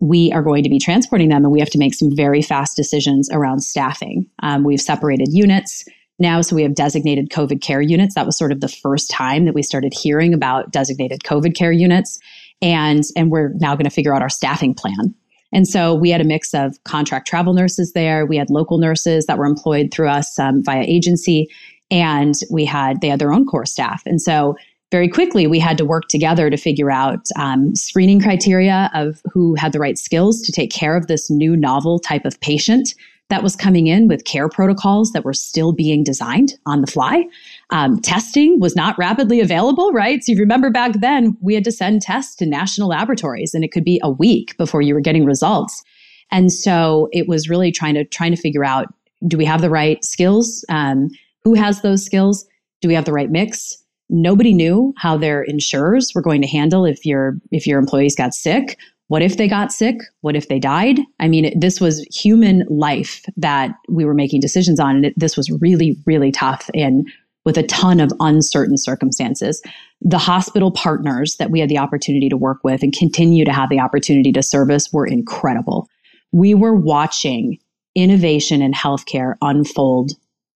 we 0.00 0.30
are 0.32 0.42
going 0.42 0.62
to 0.62 0.68
be 0.68 0.78
transporting 0.78 1.28
them 1.28 1.44
and 1.44 1.52
we 1.52 1.60
have 1.60 1.70
to 1.70 1.78
make 1.78 1.94
some 1.94 2.14
very 2.14 2.42
fast 2.42 2.76
decisions 2.76 3.30
around 3.32 3.60
staffing. 3.60 4.26
Um, 4.42 4.64
we've 4.64 4.80
separated 4.80 5.28
units 5.30 5.84
now, 6.18 6.40
so 6.40 6.56
we 6.56 6.62
have 6.62 6.74
designated 6.74 7.30
COVID 7.30 7.62
care 7.62 7.80
units. 7.80 8.14
That 8.14 8.26
was 8.26 8.38
sort 8.38 8.52
of 8.52 8.60
the 8.60 8.68
first 8.68 9.10
time 9.10 9.44
that 9.44 9.54
we 9.54 9.62
started 9.62 9.92
hearing 9.94 10.32
about 10.34 10.70
designated 10.70 11.20
COVID 11.20 11.54
care 11.54 11.72
units. 11.72 12.18
And, 12.62 13.04
and 13.16 13.30
we're 13.30 13.52
now 13.56 13.74
going 13.74 13.84
to 13.84 13.90
figure 13.90 14.14
out 14.14 14.22
our 14.22 14.30
staffing 14.30 14.74
plan. 14.74 15.14
And 15.52 15.68
so 15.68 15.94
we 15.94 16.10
had 16.10 16.20
a 16.20 16.24
mix 16.24 16.54
of 16.54 16.82
contract 16.84 17.26
travel 17.26 17.52
nurses 17.52 17.92
there. 17.92 18.26
We 18.26 18.36
had 18.36 18.50
local 18.50 18.78
nurses 18.78 19.26
that 19.26 19.38
were 19.38 19.44
employed 19.44 19.90
through 19.92 20.08
us 20.08 20.38
um, 20.38 20.62
via 20.62 20.82
agency. 20.82 21.48
And 21.90 22.34
we 22.50 22.64
had, 22.64 23.00
they 23.00 23.08
had 23.08 23.20
their 23.20 23.32
own 23.32 23.46
core 23.46 23.66
staff. 23.66 24.02
And 24.06 24.20
so 24.20 24.56
very 24.90 25.08
quickly 25.08 25.46
we 25.46 25.58
had 25.58 25.78
to 25.78 25.84
work 25.84 26.08
together 26.08 26.48
to 26.48 26.56
figure 26.56 26.90
out 26.90 27.26
um, 27.38 27.74
screening 27.74 28.20
criteria 28.20 28.90
of 28.94 29.20
who 29.32 29.54
had 29.56 29.72
the 29.72 29.80
right 29.80 29.98
skills 29.98 30.40
to 30.42 30.52
take 30.52 30.70
care 30.70 30.96
of 30.96 31.06
this 31.06 31.30
new 31.30 31.56
novel 31.56 31.98
type 31.98 32.24
of 32.24 32.40
patient 32.40 32.94
that 33.28 33.42
was 33.42 33.56
coming 33.56 33.88
in 33.88 34.06
with 34.06 34.24
care 34.24 34.48
protocols 34.48 35.10
that 35.10 35.24
were 35.24 35.34
still 35.34 35.72
being 35.72 36.04
designed 36.04 36.54
on 36.64 36.80
the 36.80 36.86
fly. 36.86 37.24
Um, 37.70 38.00
testing 38.00 38.60
was 38.60 38.76
not 38.76 38.96
rapidly 38.98 39.40
available, 39.40 39.92
right? 39.92 40.22
So, 40.22 40.32
you 40.32 40.38
remember 40.38 40.70
back 40.70 41.00
then, 41.00 41.36
we 41.40 41.54
had 41.54 41.64
to 41.64 41.72
send 41.72 42.02
tests 42.02 42.36
to 42.36 42.46
national 42.46 42.88
laboratories, 42.88 43.52
and 43.52 43.64
it 43.64 43.72
could 43.72 43.84
be 43.84 44.00
a 44.02 44.10
week 44.10 44.56
before 44.56 44.82
you 44.82 44.94
were 44.94 45.00
getting 45.00 45.24
results. 45.24 45.82
And 46.30 46.52
so, 46.52 47.08
it 47.12 47.26
was 47.26 47.48
really 47.48 47.72
trying 47.72 47.94
to 47.94 48.04
trying 48.04 48.34
to 48.34 48.40
figure 48.40 48.64
out: 48.64 48.86
do 49.26 49.36
we 49.36 49.44
have 49.44 49.60
the 49.60 49.70
right 49.70 50.04
skills? 50.04 50.64
Um, 50.68 51.08
who 51.42 51.54
has 51.54 51.82
those 51.82 52.04
skills? 52.04 52.46
Do 52.80 52.88
we 52.88 52.94
have 52.94 53.06
the 53.06 53.12
right 53.12 53.30
mix? 53.30 53.76
Nobody 54.08 54.52
knew 54.52 54.94
how 54.96 55.16
their 55.16 55.42
insurers 55.42 56.12
were 56.14 56.22
going 56.22 56.42
to 56.42 56.48
handle 56.48 56.84
if 56.84 57.04
your 57.04 57.36
if 57.50 57.66
your 57.66 57.78
employees 57.78 58.14
got 58.14 58.34
sick 58.34 58.78
what 59.08 59.22
if 59.22 59.36
they 59.36 59.46
got 59.46 59.72
sick? 59.72 59.98
What 60.22 60.34
if 60.34 60.48
they 60.48 60.58
died? 60.58 60.98
I 61.20 61.28
mean, 61.28 61.58
this 61.58 61.80
was 61.80 62.00
human 62.12 62.64
life 62.68 63.24
that 63.36 63.70
we 63.88 64.04
were 64.04 64.14
making 64.14 64.40
decisions 64.40 64.80
on. 64.80 64.96
And 64.96 65.06
it, 65.06 65.14
this 65.16 65.36
was 65.36 65.50
really, 65.60 65.96
really 66.06 66.32
tough 66.32 66.68
and 66.74 67.08
with 67.44 67.56
a 67.56 67.62
ton 67.62 68.00
of 68.00 68.12
uncertain 68.18 68.76
circumstances. 68.76 69.62
The 70.00 70.18
hospital 70.18 70.72
partners 70.72 71.36
that 71.36 71.50
we 71.50 71.60
had 71.60 71.68
the 71.68 71.78
opportunity 71.78 72.28
to 72.28 72.36
work 72.36 72.58
with 72.64 72.82
and 72.82 72.92
continue 72.92 73.44
to 73.44 73.52
have 73.52 73.70
the 73.70 73.78
opportunity 73.78 74.32
to 74.32 74.42
service 74.42 74.92
were 74.92 75.06
incredible. 75.06 75.88
We 76.32 76.54
were 76.54 76.74
watching 76.74 77.58
innovation 77.94 78.60
in 78.60 78.72
healthcare 78.72 79.36
unfold, 79.40 80.12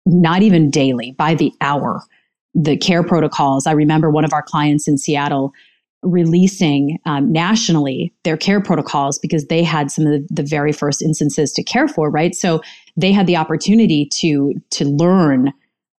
not 0.06 0.42
even 0.42 0.70
daily, 0.70 1.12
by 1.18 1.34
the 1.34 1.52
hour. 1.60 2.02
The 2.56 2.76
care 2.76 3.04
protocols. 3.04 3.66
I 3.66 3.72
remember 3.72 4.10
one 4.10 4.25
of 4.25 4.32
our 4.32 4.42
clients 4.42 4.88
in 4.88 4.98
Seattle 4.98 5.52
releasing 6.02 6.98
um, 7.04 7.32
nationally 7.32 8.12
their 8.25 8.36
care 8.36 8.60
protocols 8.60 9.18
because 9.18 9.46
they 9.46 9.62
had 9.62 9.90
some 9.90 10.06
of 10.06 10.12
the, 10.12 10.26
the, 10.30 10.42
very 10.42 10.72
first 10.72 11.02
instances 11.02 11.52
to 11.52 11.64
care 11.64 11.88
for 11.88 12.10
right 12.10 12.34
so 12.34 12.60
they 12.96 13.12
had 13.12 13.26
the 13.26 13.36
opportunity 13.36 14.06
to 14.12 14.54
to 14.70 14.84
learn 14.84 15.52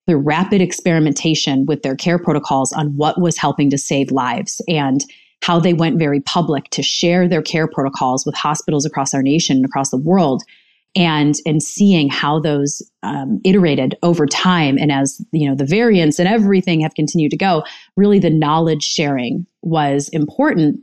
the 0.05 0.15
rapid 0.15 0.61
experimentation 0.61 1.65
with 1.65 1.81
their 1.81 1.95
care 1.95 2.17
protocols 2.17 2.71
on 2.71 2.95
what 2.95 3.19
was 3.19 3.37
helping 3.37 3.69
to 3.69 3.77
save 3.77 4.11
lives 4.11 4.61
and 4.67 5.01
how 5.41 5.59
they 5.59 5.73
went 5.73 5.99
very 5.99 6.21
public 6.21 6.69
to 6.69 6.81
share 6.81 7.27
their 7.27 7.41
care 7.41 7.67
protocols 7.67 8.25
with 8.25 8.35
hospitals 8.35 8.85
across 8.85 9.13
our 9.13 9.21
nation 9.21 9.57
and 9.57 9.65
across 9.65 9.89
the 9.89 9.97
world 9.97 10.43
and 10.97 11.35
and 11.45 11.61
seeing 11.61 12.09
how 12.09 12.39
those 12.39 12.81
um, 13.03 13.39
iterated 13.45 13.95
over 14.03 14.25
time. 14.25 14.77
And 14.77 14.91
as 14.91 15.23
you 15.31 15.47
know 15.47 15.55
the 15.55 15.65
variants 15.65 16.19
and 16.19 16.27
everything 16.27 16.81
have 16.81 16.95
continued 16.95 17.31
to 17.31 17.37
go 17.37 17.63
really 17.95 18.19
the 18.19 18.31
knowledge 18.31 18.83
sharing 18.83 19.45
was 19.61 20.09
important. 20.09 20.79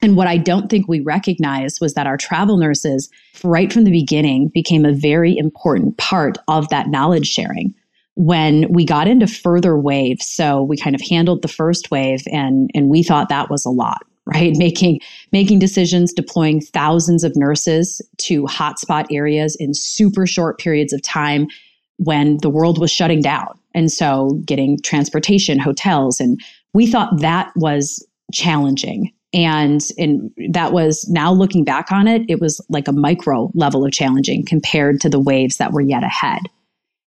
And 0.00 0.16
what 0.16 0.28
I 0.28 0.38
don't 0.38 0.70
think 0.70 0.88
we 0.88 1.00
recognized 1.00 1.80
was 1.80 1.94
that 1.94 2.06
our 2.06 2.16
travel 2.16 2.56
nurses, 2.56 3.10
right 3.42 3.72
from 3.72 3.84
the 3.84 3.90
beginning, 3.90 4.48
became 4.48 4.84
a 4.84 4.92
very 4.92 5.36
important 5.36 5.98
part 5.98 6.38
of 6.48 6.68
that 6.70 6.88
knowledge 6.88 7.26
sharing. 7.26 7.74
When 8.14 8.72
we 8.72 8.84
got 8.84 9.06
into 9.06 9.28
further 9.28 9.78
waves. 9.78 10.26
So 10.26 10.62
we 10.62 10.76
kind 10.76 10.96
of 10.96 11.02
handled 11.08 11.42
the 11.42 11.48
first 11.48 11.92
wave 11.92 12.22
and, 12.32 12.68
and 12.74 12.88
we 12.88 13.04
thought 13.04 13.28
that 13.28 13.48
was 13.48 13.64
a 13.64 13.70
lot 13.70 14.02
right? 14.28 14.52
Making 14.56 15.00
making 15.32 15.58
decisions, 15.58 16.12
deploying 16.12 16.60
thousands 16.60 17.24
of 17.24 17.36
nurses 17.36 18.00
to 18.18 18.44
hotspot 18.44 19.06
areas 19.10 19.56
in 19.58 19.74
super 19.74 20.26
short 20.26 20.58
periods 20.58 20.92
of 20.92 21.02
time 21.02 21.46
when 21.96 22.38
the 22.38 22.50
world 22.50 22.78
was 22.78 22.90
shutting 22.90 23.20
down. 23.20 23.58
And 23.74 23.90
so 23.90 24.40
getting 24.44 24.78
transportation, 24.82 25.58
hotels, 25.58 26.20
and 26.20 26.40
we 26.74 26.86
thought 26.86 27.20
that 27.20 27.52
was 27.56 28.04
challenging. 28.32 29.12
And 29.34 29.82
and 29.98 30.30
that 30.52 30.72
was 30.72 31.06
now 31.08 31.32
looking 31.32 31.64
back 31.64 31.92
on 31.92 32.08
it, 32.08 32.22
it 32.28 32.40
was 32.40 32.64
like 32.70 32.88
a 32.88 32.92
micro 32.92 33.50
level 33.54 33.84
of 33.84 33.92
challenging 33.92 34.44
compared 34.46 35.00
to 35.02 35.10
the 35.10 35.20
waves 35.20 35.58
that 35.58 35.72
were 35.72 35.82
yet 35.82 36.02
ahead. 36.02 36.40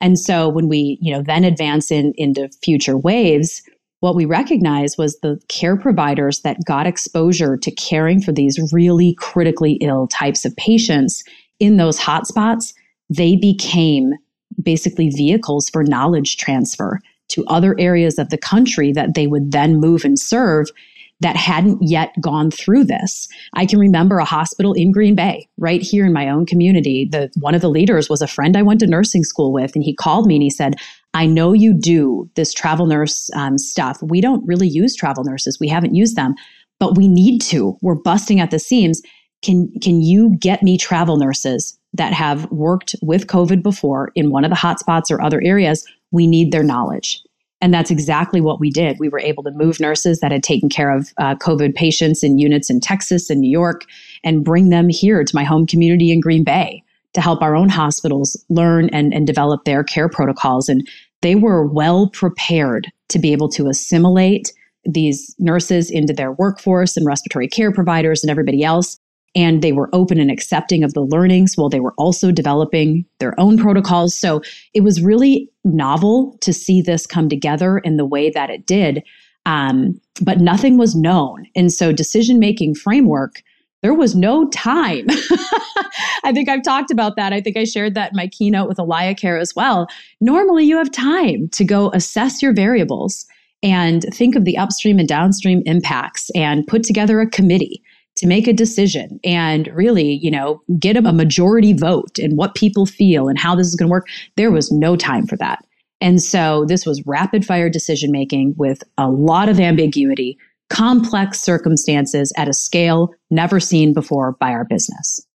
And 0.00 0.18
so 0.18 0.49
when 0.49 0.68
we, 0.68 0.99
you 1.00 1.12
know, 1.12 1.23
then 1.23 1.44
advance 1.44 1.90
in 1.90 2.12
into 2.16 2.49
future 2.62 2.96
waves, 2.96 3.62
what 4.00 4.14
we 4.14 4.24
recognized 4.24 4.98
was 4.98 5.18
the 5.20 5.40
care 5.48 5.76
providers 5.76 6.40
that 6.40 6.64
got 6.66 6.86
exposure 6.86 7.56
to 7.56 7.70
caring 7.70 8.20
for 8.20 8.32
these 8.32 8.72
really 8.72 9.14
critically 9.14 9.74
ill 9.74 10.06
types 10.06 10.44
of 10.44 10.54
patients 10.56 11.24
in 11.58 11.76
those 11.76 11.98
hotspots, 11.98 12.74
they 13.08 13.36
became 13.36 14.12
basically 14.62 15.08
vehicles 15.10 15.68
for 15.70 15.82
knowledge 15.82 16.36
transfer 16.36 17.00
to 17.28 17.44
other 17.46 17.74
areas 17.78 18.18
of 18.18 18.30
the 18.30 18.38
country 18.38 18.92
that 18.92 19.14
they 19.14 19.26
would 19.26 19.50
then 19.52 19.76
move 19.76 20.04
and 20.04 20.18
serve 20.18 20.68
that 21.20 21.37
hadn't 21.37 21.78
yet 21.80 22.12
gone 22.20 22.50
through 22.50 22.85
this. 22.85 23.28
I 23.54 23.64
can 23.64 23.78
remember 23.78 24.18
a 24.18 24.25
hospital 24.25 24.75
in 24.75 24.92
Green 24.92 25.14
Bay, 25.14 25.49
right 25.56 25.80
here 25.80 26.04
in 26.04 26.12
my 26.12 26.28
own 26.28 26.44
community. 26.44 27.08
The 27.11 27.30
one 27.40 27.54
of 27.54 27.62
the 27.62 27.70
leaders 27.70 28.08
was 28.08 28.20
a 28.20 28.26
friend 28.26 28.56
I 28.56 28.62
went 28.62 28.80
to 28.80 28.87
nursing 28.87 29.25
school 29.25 29.52
with, 29.52 29.75
and 29.75 29.82
he 29.82 29.94
called 29.94 30.26
me 30.26 30.37
and 30.37 30.42
he 30.42 30.50
said, 30.50 30.75
"I 31.14 31.26
know 31.26 31.52
you 31.52 31.73
do 31.73 32.28
this 32.35 32.52
travel 32.52 32.87
nurse 32.87 33.30
um, 33.35 33.58
stuff. 33.58 34.02
We 34.02 34.20
don't 34.20 34.46
really 34.46 34.68
use 34.68 34.94
travel 34.94 35.25
nurses. 35.25 35.58
We 35.58 35.68
haven't 35.68 35.94
used 35.94 36.16
them, 36.16 36.35
but 36.78 36.96
we 36.96 37.08
need 37.08 37.40
to. 37.42 37.76
We're 37.80 37.94
busting 37.94 38.40
at 38.40 38.50
the 38.50 38.58
seams. 38.58 39.00
Can 39.42 39.70
can 39.80 40.02
you 40.02 40.37
get 40.38 40.62
me 40.62 40.76
travel 40.76 41.16
nurses 41.16 41.78
that 41.94 42.12
have 42.12 42.50
worked 42.50 42.94
with 43.00 43.26
COVID 43.26 43.62
before 43.62 44.11
in 44.14 44.30
one 44.30 44.44
of 44.44 44.50
the 44.50 44.56
hotspots 44.56 45.11
or 45.11 45.23
other 45.23 45.40
areas? 45.42 45.87
We 46.11 46.26
need 46.26 46.52
their 46.52 46.62
knowledge." 46.62 47.23
And 47.66 47.75
that's 47.75 47.90
exactly 47.90 48.40
what 48.40 48.61
we 48.61 48.70
did. 48.70 49.00
We 49.00 49.08
were 49.08 49.18
able 49.18 49.42
to 49.42 49.50
move 49.50 49.80
nurses 49.80 50.20
that 50.20 50.30
had 50.30 50.44
taken 50.44 50.68
care 50.68 50.96
of 50.96 51.12
uh, 51.18 51.35
COVID 51.35 51.75
patients 51.75 52.23
in 52.23 52.38
units 52.38 52.70
in 52.70 52.78
Texas 52.78 53.28
and 53.28 53.40
New 53.40 53.50
York 53.50 53.87
and 54.23 54.44
bring 54.44 54.68
them 54.68 54.88
here 54.88 55.25
to 55.25 55.35
my 55.35 55.42
home 55.42 55.66
community 55.66 56.12
in 56.12 56.20
Green 56.20 56.44
Bay 56.44 56.85
to 57.14 57.20
help 57.20 57.42
our 57.42 57.56
own 57.56 57.68
hospitals 57.68 58.40
learn 58.50 58.88
and, 58.90 59.12
and 59.12 59.26
develop 59.26 59.64
their 59.64 59.82
care 59.82 60.08
protocols. 60.08 60.68
And 60.68 60.87
they 61.23 61.35
were 61.35 61.66
well 61.66 62.08
prepared 62.11 62.87
to 63.08 63.18
be 63.18 63.32
able 63.32 63.49
to 63.49 63.66
assimilate 63.66 64.52
these 64.85 65.35
nurses 65.40 65.90
into 65.90 66.12
their 66.12 66.30
workforce 66.30 66.96
and 66.96 67.04
respiratory 67.04 67.49
care 67.49 67.73
providers 67.73 68.23
and 68.23 68.30
everybody 68.30 68.62
else 68.62 68.96
and 69.35 69.62
they 69.62 69.73
were 69.73 69.90
open 69.92 70.18
and 70.18 70.30
accepting 70.30 70.83
of 70.83 70.95
the 70.95 71.02
learnings 71.02 71.56
while 71.56 71.68
they 71.68 71.80
were 71.80 71.95
also 71.99 72.33
developing 72.33 73.04
their 73.18 73.38
own 73.38 73.59
protocols. 73.59 74.16
So 74.16 74.40
it 74.73 74.80
was 74.80 75.02
really 75.02 75.50
novel 75.64 76.38
to 76.40 76.52
see 76.52 76.80
this 76.80 77.06
come 77.06 77.28
together 77.28 77.78
in 77.78 77.97
the 77.97 78.06
way 78.06 78.30
that 78.30 78.50
it 78.50 78.66
did. 78.66 79.02
Um, 79.45 80.00
but 80.23 80.40
nothing 80.40 80.78
was 80.78 80.95
known. 80.95 81.47
And 81.54 81.73
so 81.73 81.92
decision 81.92 82.38
making 82.38 82.75
framework, 82.75 83.42
there 83.83 83.95
was 83.95 84.16
no 84.16 84.49
time. 84.49 85.06
I 86.25 86.33
think 86.33 86.49
I've 86.49 86.64
talked 86.64 86.90
about 86.90 87.16
that. 87.16 87.33
I 87.33 87.40
think 87.40 87.56
I 87.56 87.64
shared 87.64 87.95
that 87.95 88.12
in 88.12 88.16
my 88.16 88.26
keynote 88.26 88.68
with 88.68 88.78
AlayaCare 88.78 89.40
as 89.40 89.54
well. 89.54 89.87
Normally, 90.21 90.64
you 90.64 90.76
have 90.76 90.90
time 90.90 91.49
to 91.50 91.64
go 91.64 91.90
assess 91.92 92.42
your 92.42 92.52
variables 92.52 93.26
and 93.62 94.02
think 94.12 94.35
of 94.35 94.45
the 94.45 94.59
upstream 94.59 94.99
and 94.99 95.09
downstream 95.09 95.62
impacts 95.66 96.30
and 96.35 96.66
put 96.66 96.83
together 96.83 97.21
a 97.21 97.30
committee 97.30 97.83
to 98.16 98.26
make 98.26 98.46
a 98.46 98.52
decision 98.52 99.20
and 99.25 99.68
really, 99.68 100.14
you 100.14 100.30
know, 100.30 100.62
get 100.78 100.96
a 100.96 101.02
majority 101.02 101.73
vote 101.73 102.18
and 102.18 102.37
what 102.37 102.54
people 102.54 102.87
feel 102.87 103.28
and 103.28 103.38
how 103.38 103.54
this 103.54 103.66
is 103.66 103.76
going 103.76 103.88
to 103.88 103.92
work. 103.92 104.08
There 104.37 104.50
was 104.50 104.73
no 104.73 104.96
time 104.96 105.26
for 105.26 105.37
that. 105.37 105.64
And 106.00 106.23
so 106.23 106.64
this 106.66 106.85
was 106.85 107.02
rapid 107.06 107.44
fire 107.44 107.70
decision 107.70 108.11
making 108.11 108.54
with 108.56 108.82
a 108.99 109.08
lot 109.08 109.49
of 109.49 109.61
ambiguity, 109.61 110.38
complex 110.68 111.40
circumstances 111.40 112.32
at 112.37 112.49
a 112.49 112.52
scale 112.52 113.14
never 113.30 113.61
seen 113.61 113.92
before 113.92 114.32
by 114.32 114.50
our 114.50 114.64
business. 114.64 115.26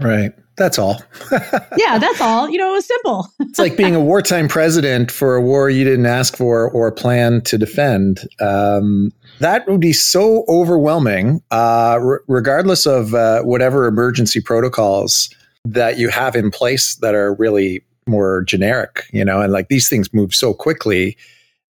Right. 0.00 0.32
That's 0.56 0.78
all. 0.78 1.00
yeah, 1.76 1.98
that's 1.98 2.20
all. 2.20 2.48
You 2.48 2.58
know, 2.58 2.70
it 2.70 2.74
was 2.74 2.86
simple. 2.86 3.28
it's 3.40 3.58
like 3.58 3.76
being 3.76 3.94
a 3.94 4.00
wartime 4.00 4.48
president 4.48 5.10
for 5.10 5.36
a 5.36 5.40
war 5.40 5.70
you 5.70 5.84
didn't 5.84 6.06
ask 6.06 6.36
for 6.36 6.70
or 6.70 6.90
plan 6.92 7.42
to 7.42 7.58
defend. 7.58 8.20
Um, 8.40 9.10
that 9.40 9.66
would 9.66 9.80
be 9.80 9.92
so 9.92 10.44
overwhelming, 10.48 11.42
uh, 11.50 11.98
regardless 12.28 12.86
of 12.86 13.14
uh, 13.14 13.42
whatever 13.42 13.86
emergency 13.86 14.40
protocols 14.40 15.30
that 15.64 15.98
you 15.98 16.08
have 16.08 16.36
in 16.36 16.50
place 16.50 16.96
that 16.96 17.14
are 17.14 17.34
really 17.34 17.82
more 18.06 18.42
generic, 18.42 19.04
you 19.12 19.24
know, 19.24 19.40
and 19.40 19.52
like 19.52 19.68
these 19.68 19.88
things 19.88 20.12
move 20.12 20.34
so 20.34 20.54
quickly. 20.54 21.16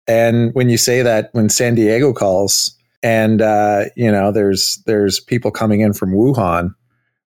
And 0.07 0.55
when 0.55 0.69
you 0.69 0.77
say 0.77 1.03
that, 1.03 1.31
when 1.33 1.49
San 1.49 1.75
Diego 1.75 2.13
calls, 2.13 2.77
and 3.03 3.43
uh, 3.43 3.85
you 3.97 4.11
know, 4.11 4.33
there's 4.33 4.83
there's 4.87 5.21
people 5.21 5.51
coming 5.51 5.81
in 5.81 5.93
from 5.93 6.13
Wuhan. 6.13 6.75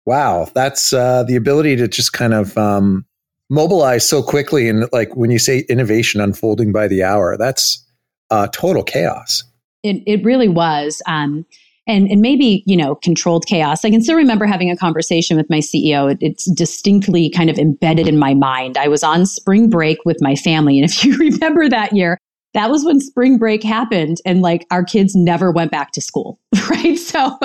Wow, 0.06 0.48
that's 0.54 0.94
uh, 0.94 1.24
the 1.24 1.36
ability 1.36 1.76
to 1.78 1.88
just 1.88 2.14
kind 2.14 2.34
of 2.34 2.58
um, 2.58 3.06
mobilize 3.50 4.08
so 4.08 4.22
quickly, 4.22 4.70
and 4.70 4.86
like 4.92 5.16
when 5.16 5.32
you 5.32 5.40
say 5.40 5.66
innovation 5.70 6.22
unfolding 6.22 6.72
by 6.72 6.88
the 6.88 7.04
hour, 7.04 7.38
that's 7.38 7.84
uh, 8.32 8.48
total 8.48 8.84
chaos. 8.84 9.44
It, 9.86 10.04
it 10.06 10.24
really 10.24 10.48
was. 10.48 11.02
Um, 11.06 11.46
and, 11.88 12.10
and 12.10 12.20
maybe, 12.20 12.64
you 12.66 12.76
know, 12.76 12.96
controlled 12.96 13.46
chaos. 13.46 13.86
I 13.86 13.92
can 13.92 14.02
still 14.02 14.16
remember 14.16 14.46
having 14.46 14.72
a 14.72 14.78
conversation 14.78 15.38
with 15.38 15.50
my 15.50 15.60
CEO. 15.60 16.12
It, 16.12 16.18
it's 16.20 16.50
distinctly 16.52 17.30
kind 17.30 17.50
of 17.50 17.60
embedded 17.60 18.08
in 18.08 18.18
my 18.18 18.34
mind. 18.34 18.78
I 18.78 18.88
was 18.88 19.04
on 19.04 19.28
spring 19.28 19.70
break 19.70 20.00
with 20.04 20.18
my 20.20 20.36
family. 20.36 20.80
And 20.80 20.90
if 20.90 21.04
you 21.06 21.16
remember 21.18 21.70
that 21.70 21.94
year, 21.94 22.18
that 22.56 22.72
was 22.72 22.86
when 22.86 23.02
spring 23.02 23.38
break 23.38 23.62
happened 23.62 24.18
and 24.26 24.42
like 24.42 24.66
our 24.72 24.84
kids 24.84 25.14
never 25.14 25.52
went 25.52 25.72
back 25.72 25.92
to 25.92 26.02
school 26.02 26.40
right 26.70 26.98
so 26.98 27.38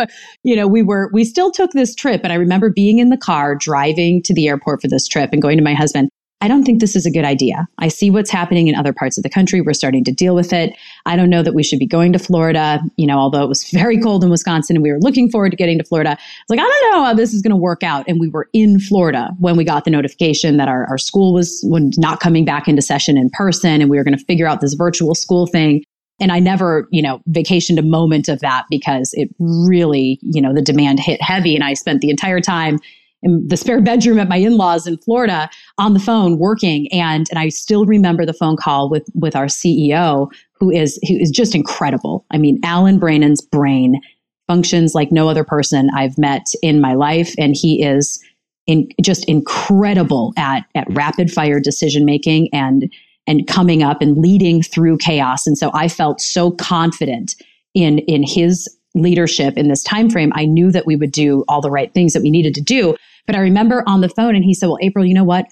you 0.44 0.54
know 0.54 0.68
we 0.68 0.82
were 0.82 1.11
we 1.12 1.25
still 1.25 1.50
took 1.50 1.73
this 1.73 1.94
trip 1.97 2.20
and 2.23 2.32
i 2.32 2.37
remember 2.37 2.70
being 2.70 3.00
in 3.00 3.11
the 3.11 3.16
car 3.16 3.56
driving 3.56 4.23
to 4.23 4.32
the 4.32 4.47
airport 4.47 4.80
for 4.80 4.87
this 4.87 5.09
trip 5.09 5.30
and 5.32 5.42
going 5.42 5.59
to 5.59 5.64
my 5.64 5.75
husband 5.75 6.09
I 6.42 6.49
don't 6.49 6.64
think 6.64 6.80
this 6.80 6.97
is 6.97 7.04
a 7.04 7.11
good 7.11 7.25
idea. 7.25 7.68
I 7.78 7.88
see 7.88 8.11
what's 8.11 8.30
happening 8.30 8.68
in 8.68 8.75
other 8.75 8.94
parts 8.94 9.18
of 9.18 9.23
the 9.23 9.28
country. 9.28 9.61
We're 9.61 9.75
starting 9.75 10.04
to 10.04 10.12
deal 10.12 10.35
with 10.35 10.54
it. 10.54 10.75
I 11.04 11.14
don't 11.14 11.28
know 11.28 11.42
that 11.42 11.52
we 11.52 11.62
should 11.62 11.78
be 11.78 11.87
going 11.87 12.14
to 12.14 12.18
Florida, 12.18 12.80
you 12.97 13.06
know, 13.06 13.18
although 13.18 13.42
it 13.42 13.49
was 13.49 13.64
very 13.70 14.00
cold 14.00 14.25
in 14.25 14.30
Wisconsin 14.30 14.76
and 14.76 14.82
we 14.82 14.90
were 14.90 14.99
looking 15.00 15.30
forward 15.30 15.50
to 15.50 15.56
getting 15.56 15.76
to 15.78 15.85
Florida. 15.85 16.12
It's 16.12 16.50
like, 16.50 16.59
I 16.59 16.62
don't 16.62 16.92
know 16.92 17.04
how 17.04 17.12
this 17.12 17.35
is 17.35 17.42
going 17.42 17.50
to 17.50 17.56
work 17.56 17.82
out. 17.82 18.06
And 18.09 18.18
we 18.18 18.28
were 18.28 18.49
in 18.54 18.80
Florida 18.80 19.30
when 19.38 19.56
we 19.56 19.64
got 19.64 19.85
the 19.85 19.90
notification 19.90 20.56
that 20.56 20.68
our, 20.68 20.87
our 20.88 20.99
school 20.99 21.35
was 21.35 21.62
not 21.99 22.20
coming 22.20 22.47
back 22.47 22.68
into 22.68 22.80
session 22.80 23.18
in 23.18 23.28
person 23.30 23.82
and 23.82 23.90
we 23.90 23.99
were 23.99 24.04
going 24.04 24.16
to 24.16 24.25
figure 24.25 24.47
out 24.47 24.62
this 24.62 24.75
virtual 24.75 25.14
school 25.14 25.47
thing. 25.47 25.85
and 26.20 26.32
I 26.32 26.38
never, 26.38 26.88
you 26.90 27.02
know, 27.02 27.20
vacationed 27.30 27.78
a 27.78 27.82
moment 27.82 28.28
of 28.28 28.40
that 28.40 28.64
because 28.70 29.11
it 29.12 29.28
really, 29.38 30.18
you 30.23 30.40
know, 30.40 30.54
the 30.54 30.62
demand 30.62 31.00
hit 31.00 31.20
heavy. 31.23 31.54
And 31.54 31.64
I 31.64 31.75
spent 31.75 32.00
the 32.00 32.11
entire 32.11 32.40
time 32.40 32.78
in 33.22 33.46
the 33.46 33.56
spare 33.56 33.80
bedroom 33.80 34.18
at 34.18 34.28
my 34.28 34.36
in-laws 34.36 34.86
in 34.86 34.96
Florida 34.98 35.50
on 35.78 35.94
the 35.94 36.00
phone 36.00 36.38
working. 36.38 36.88
And, 36.92 37.26
and 37.30 37.38
I 37.38 37.48
still 37.48 37.84
remember 37.86 38.24
the 38.24 38.32
phone 38.32 38.56
call 38.56 38.88
with, 38.88 39.08
with 39.14 39.36
our 39.36 39.46
CEO, 39.46 40.30
who 40.54 40.70
is, 40.70 40.98
who 41.06 41.16
is 41.16 41.30
just 41.30 41.54
incredible. 41.54 42.24
I 42.30 42.38
mean, 42.38 42.58
Alan 42.64 42.98
Braynin's 42.98 43.42
brain 43.42 44.00
functions 44.46 44.94
like 44.94 45.12
no 45.12 45.28
other 45.28 45.44
person 45.44 45.90
I've 45.94 46.18
met 46.18 46.46
in 46.62 46.80
my 46.80 46.94
life. 46.94 47.34
And 47.38 47.54
he 47.54 47.84
is 47.84 48.22
in, 48.66 48.88
just 49.00 49.24
incredible 49.26 50.32
at, 50.36 50.64
at 50.74 50.86
rapid 50.90 51.30
fire 51.30 51.60
decision 51.60 52.04
making 52.04 52.48
and 52.52 52.92
and 53.26 53.46
coming 53.46 53.82
up 53.82 54.00
and 54.00 54.16
leading 54.16 54.62
through 54.62 54.96
chaos. 54.96 55.46
And 55.46 55.56
so 55.56 55.70
I 55.72 55.86
felt 55.86 56.20
so 56.20 56.50
confident 56.50 57.36
in 57.74 57.98
in 58.00 58.24
his 58.26 58.68
leadership 58.94 59.56
in 59.56 59.68
this 59.68 59.82
time 59.82 60.10
frame. 60.10 60.32
I 60.34 60.46
knew 60.46 60.72
that 60.72 60.86
we 60.86 60.96
would 60.96 61.12
do 61.12 61.44
all 61.48 61.60
the 61.60 61.70
right 61.70 61.92
things 61.94 62.12
that 62.12 62.22
we 62.22 62.30
needed 62.30 62.54
to 62.54 62.60
do. 62.60 62.96
But 63.26 63.36
I 63.36 63.40
remember 63.40 63.82
on 63.86 64.00
the 64.00 64.08
phone 64.08 64.34
and 64.34 64.44
he 64.44 64.54
said, 64.54 64.66
"Well, 64.66 64.78
April, 64.80 65.04
you 65.04 65.14
know 65.14 65.24
what? 65.24 65.46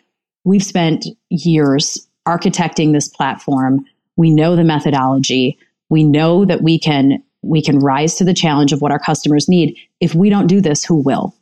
We've 0.44 0.62
spent 0.62 1.06
years 1.30 2.06
architecting 2.26 2.92
this 2.92 3.08
platform. 3.08 3.84
We 4.16 4.30
know 4.30 4.56
the 4.56 4.64
methodology. 4.64 5.58
We 5.88 6.04
know 6.04 6.44
that 6.44 6.62
we 6.62 6.78
can 6.78 7.22
we 7.42 7.62
can 7.62 7.78
rise 7.78 8.16
to 8.16 8.24
the 8.24 8.34
challenge 8.34 8.72
of 8.72 8.82
what 8.82 8.92
our 8.92 8.98
customers 8.98 9.48
need. 9.48 9.76
If 10.00 10.14
we 10.14 10.28
don't 10.28 10.46
do 10.46 10.60
this, 10.60 10.84
who 10.84 10.96
will?" 10.96 11.34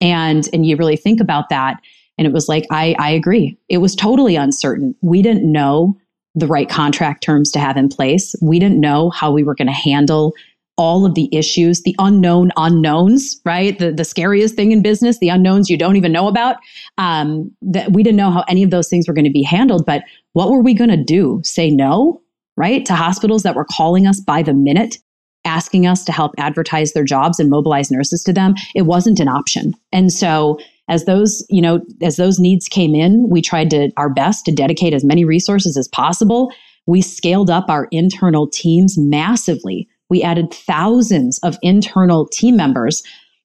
And 0.00 0.48
and 0.52 0.66
you 0.66 0.76
really 0.76 0.96
think 0.96 1.20
about 1.20 1.50
that 1.50 1.80
and 2.20 2.26
it 2.26 2.34
was 2.34 2.50
like, 2.50 2.66
I, 2.70 2.94
I 2.98 3.12
agree. 3.12 3.56
It 3.70 3.78
was 3.78 3.96
totally 3.96 4.36
uncertain. 4.36 4.94
We 5.00 5.22
didn't 5.22 5.50
know 5.50 5.96
the 6.34 6.46
right 6.46 6.68
contract 6.68 7.22
terms 7.22 7.50
to 7.52 7.58
have 7.58 7.78
in 7.78 7.88
place. 7.88 8.34
We 8.42 8.58
didn't 8.58 8.78
know 8.78 9.08
how 9.08 9.32
we 9.32 9.42
were 9.42 9.54
going 9.54 9.68
to 9.68 9.72
handle 9.72 10.34
all 10.80 11.04
of 11.04 11.14
the 11.14 11.28
issues, 11.30 11.82
the 11.82 11.94
unknown 11.98 12.50
unknowns, 12.56 13.38
right? 13.44 13.78
The, 13.78 13.92
the 13.92 14.02
scariest 14.02 14.54
thing 14.54 14.72
in 14.72 14.80
business, 14.80 15.18
the 15.18 15.28
unknowns 15.28 15.68
you 15.68 15.76
don't 15.76 15.96
even 15.96 16.10
know 16.10 16.26
about. 16.26 16.56
Um, 16.96 17.50
that 17.60 17.92
we 17.92 18.02
didn't 18.02 18.16
know 18.16 18.30
how 18.30 18.46
any 18.48 18.62
of 18.62 18.70
those 18.70 18.88
things 18.88 19.06
were 19.06 19.12
going 19.12 19.26
to 19.26 19.30
be 19.30 19.42
handled. 19.42 19.84
But 19.84 20.04
what 20.32 20.48
were 20.48 20.62
we 20.62 20.72
going 20.72 20.88
to 20.88 20.96
do? 20.96 21.42
Say 21.44 21.70
no, 21.70 22.22
right? 22.56 22.86
To 22.86 22.94
hospitals 22.94 23.42
that 23.42 23.54
were 23.54 23.66
calling 23.70 24.06
us 24.06 24.20
by 24.20 24.42
the 24.42 24.54
minute, 24.54 24.96
asking 25.44 25.86
us 25.86 26.02
to 26.06 26.12
help 26.12 26.32
advertise 26.38 26.94
their 26.94 27.04
jobs 27.04 27.38
and 27.38 27.50
mobilize 27.50 27.90
nurses 27.90 28.22
to 28.24 28.32
them. 28.32 28.54
It 28.74 28.82
wasn't 28.86 29.20
an 29.20 29.28
option. 29.28 29.74
And 29.92 30.10
so 30.10 30.58
as 30.88 31.04
those, 31.04 31.44
you 31.50 31.60
know, 31.60 31.82
as 32.00 32.16
those 32.16 32.38
needs 32.38 32.68
came 32.68 32.94
in, 32.94 33.28
we 33.28 33.42
tried 33.42 33.68
to 33.70 33.90
our 33.98 34.08
best 34.08 34.46
to 34.46 34.50
dedicate 34.52 34.94
as 34.94 35.04
many 35.04 35.26
resources 35.26 35.76
as 35.76 35.88
possible. 35.88 36.50
We 36.86 37.02
scaled 37.02 37.50
up 37.50 37.68
our 37.68 37.86
internal 37.90 38.48
teams 38.48 38.96
massively. 38.96 39.86
We 40.10 40.22
added 40.22 40.52
thousands 40.52 41.38
of 41.42 41.56
internal 41.62 42.26
team 42.26 42.56
members. 42.56 43.02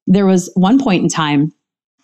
There 0.07 0.25
was 0.25 0.51
one 0.55 0.79
point 0.79 1.03
in 1.03 1.09
time, 1.09 1.53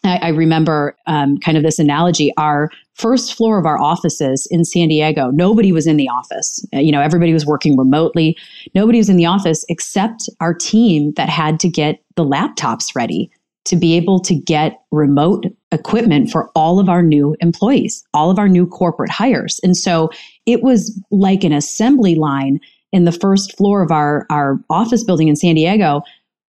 I, 0.03 0.18
I 0.18 0.27
remember 0.30 0.96
um, 1.08 1.38
kind 1.39 1.58
of 1.58 1.63
this 1.63 1.80
analogy. 1.80 2.32
Our 2.38 2.70
first 2.94 3.34
floor 3.34 3.60
of 3.60 3.65
our 3.65 3.80
offices 3.80 4.48
in 4.50 4.63
San 4.63 4.88
Diego, 4.88 5.32
nobody 5.32 5.72
was 5.72 5.88
in 5.88 5.98
the 5.98 6.08
office. 6.08 6.65
You 6.72 6.91
know, 6.91 7.01
everybody 7.01 7.34
was 7.34 7.46
working 7.46 7.77
remotely. 7.77 8.38
Nobody 8.74 8.98
was 9.00 9.10
in 9.10 9.18
the 9.18 9.25
office 9.25 9.65
except 9.70 10.30
our 10.39 10.53
team 10.53 11.12
that 11.18 11.30
had 11.30 11.60
to 11.60 11.70
get 11.70 12.01
the 12.15 12.25
laptops 12.25 12.96
ready 12.96 13.32
to 13.65 13.75
be 13.75 13.96
able 13.96 14.20
to 14.20 14.34
get 14.34 14.82
remote 14.91 15.46
equipment 15.72 16.32
for 16.32 16.50
all 16.56 16.80
of 16.80 16.89
our 16.89 17.03
new 17.03 17.36
employees, 17.41 18.03
all 18.13 18.32
of 18.32 18.39
our 18.39 18.50
new 18.50 18.65
corporate 18.65 19.12
hires. 19.12 19.60
And 19.63 19.77
so 19.77 20.10
it 20.46 20.63
was 20.63 21.00
like 21.12 21.44
an 21.44 21.53
assembly 21.53 22.15
line 22.15 22.60
in 22.92 23.06
the 23.06 23.12
first 23.12 23.56
floor 23.58 23.82
of 23.82 23.92
our, 23.92 24.26
our 24.30 24.60
office 24.70 25.04
building 25.04 25.28
in 25.28 25.36
San 25.36 25.56
Diego, 25.56 26.02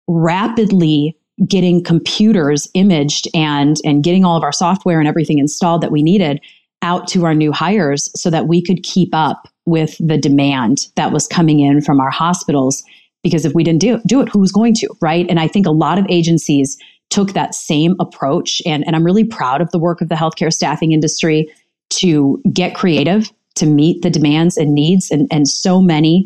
rapidly 0.08 1.16
getting 1.46 1.82
computers 1.82 2.68
imaged 2.74 3.28
and, 3.34 3.76
and 3.84 4.04
getting 4.04 4.24
all 4.24 4.36
of 4.36 4.42
our 4.42 4.52
software 4.52 4.98
and 4.98 5.08
everything 5.08 5.38
installed 5.38 5.82
that 5.82 5.90
we 5.90 6.02
needed 6.02 6.40
out 6.82 7.06
to 7.08 7.24
our 7.24 7.34
new 7.34 7.52
hires 7.52 8.10
so 8.14 8.28
that 8.28 8.48
we 8.48 8.60
could 8.62 8.82
keep 8.82 9.10
up 9.12 9.48
with 9.64 9.96
the 9.98 10.18
demand 10.18 10.88
that 10.96 11.12
was 11.12 11.28
coming 11.28 11.60
in 11.60 11.80
from 11.80 12.00
our 12.00 12.10
hospitals 12.10 12.82
because 13.22 13.44
if 13.44 13.54
we 13.54 13.62
didn't 13.62 13.80
do, 13.80 14.00
do 14.04 14.20
it, 14.20 14.28
who 14.28 14.40
was 14.40 14.50
going 14.50 14.74
to, 14.74 14.88
right? 15.00 15.26
And 15.28 15.38
I 15.38 15.46
think 15.46 15.66
a 15.66 15.70
lot 15.70 15.98
of 15.98 16.06
agencies 16.08 16.76
took 17.10 17.34
that 17.34 17.54
same 17.54 17.94
approach. 18.00 18.60
And, 18.66 18.84
and 18.86 18.96
I'm 18.96 19.04
really 19.04 19.24
proud 19.24 19.60
of 19.60 19.70
the 19.70 19.78
work 19.78 20.00
of 20.00 20.08
the 20.08 20.14
healthcare 20.16 20.52
staffing 20.52 20.92
industry 20.92 21.48
to 21.90 22.42
get 22.52 22.74
creative, 22.74 23.30
to 23.54 23.66
meet 23.66 24.02
the 24.02 24.10
demands 24.10 24.56
and 24.56 24.74
needs. 24.74 25.10
And, 25.10 25.28
and 25.30 25.48
so 25.48 25.80
many 25.80 26.24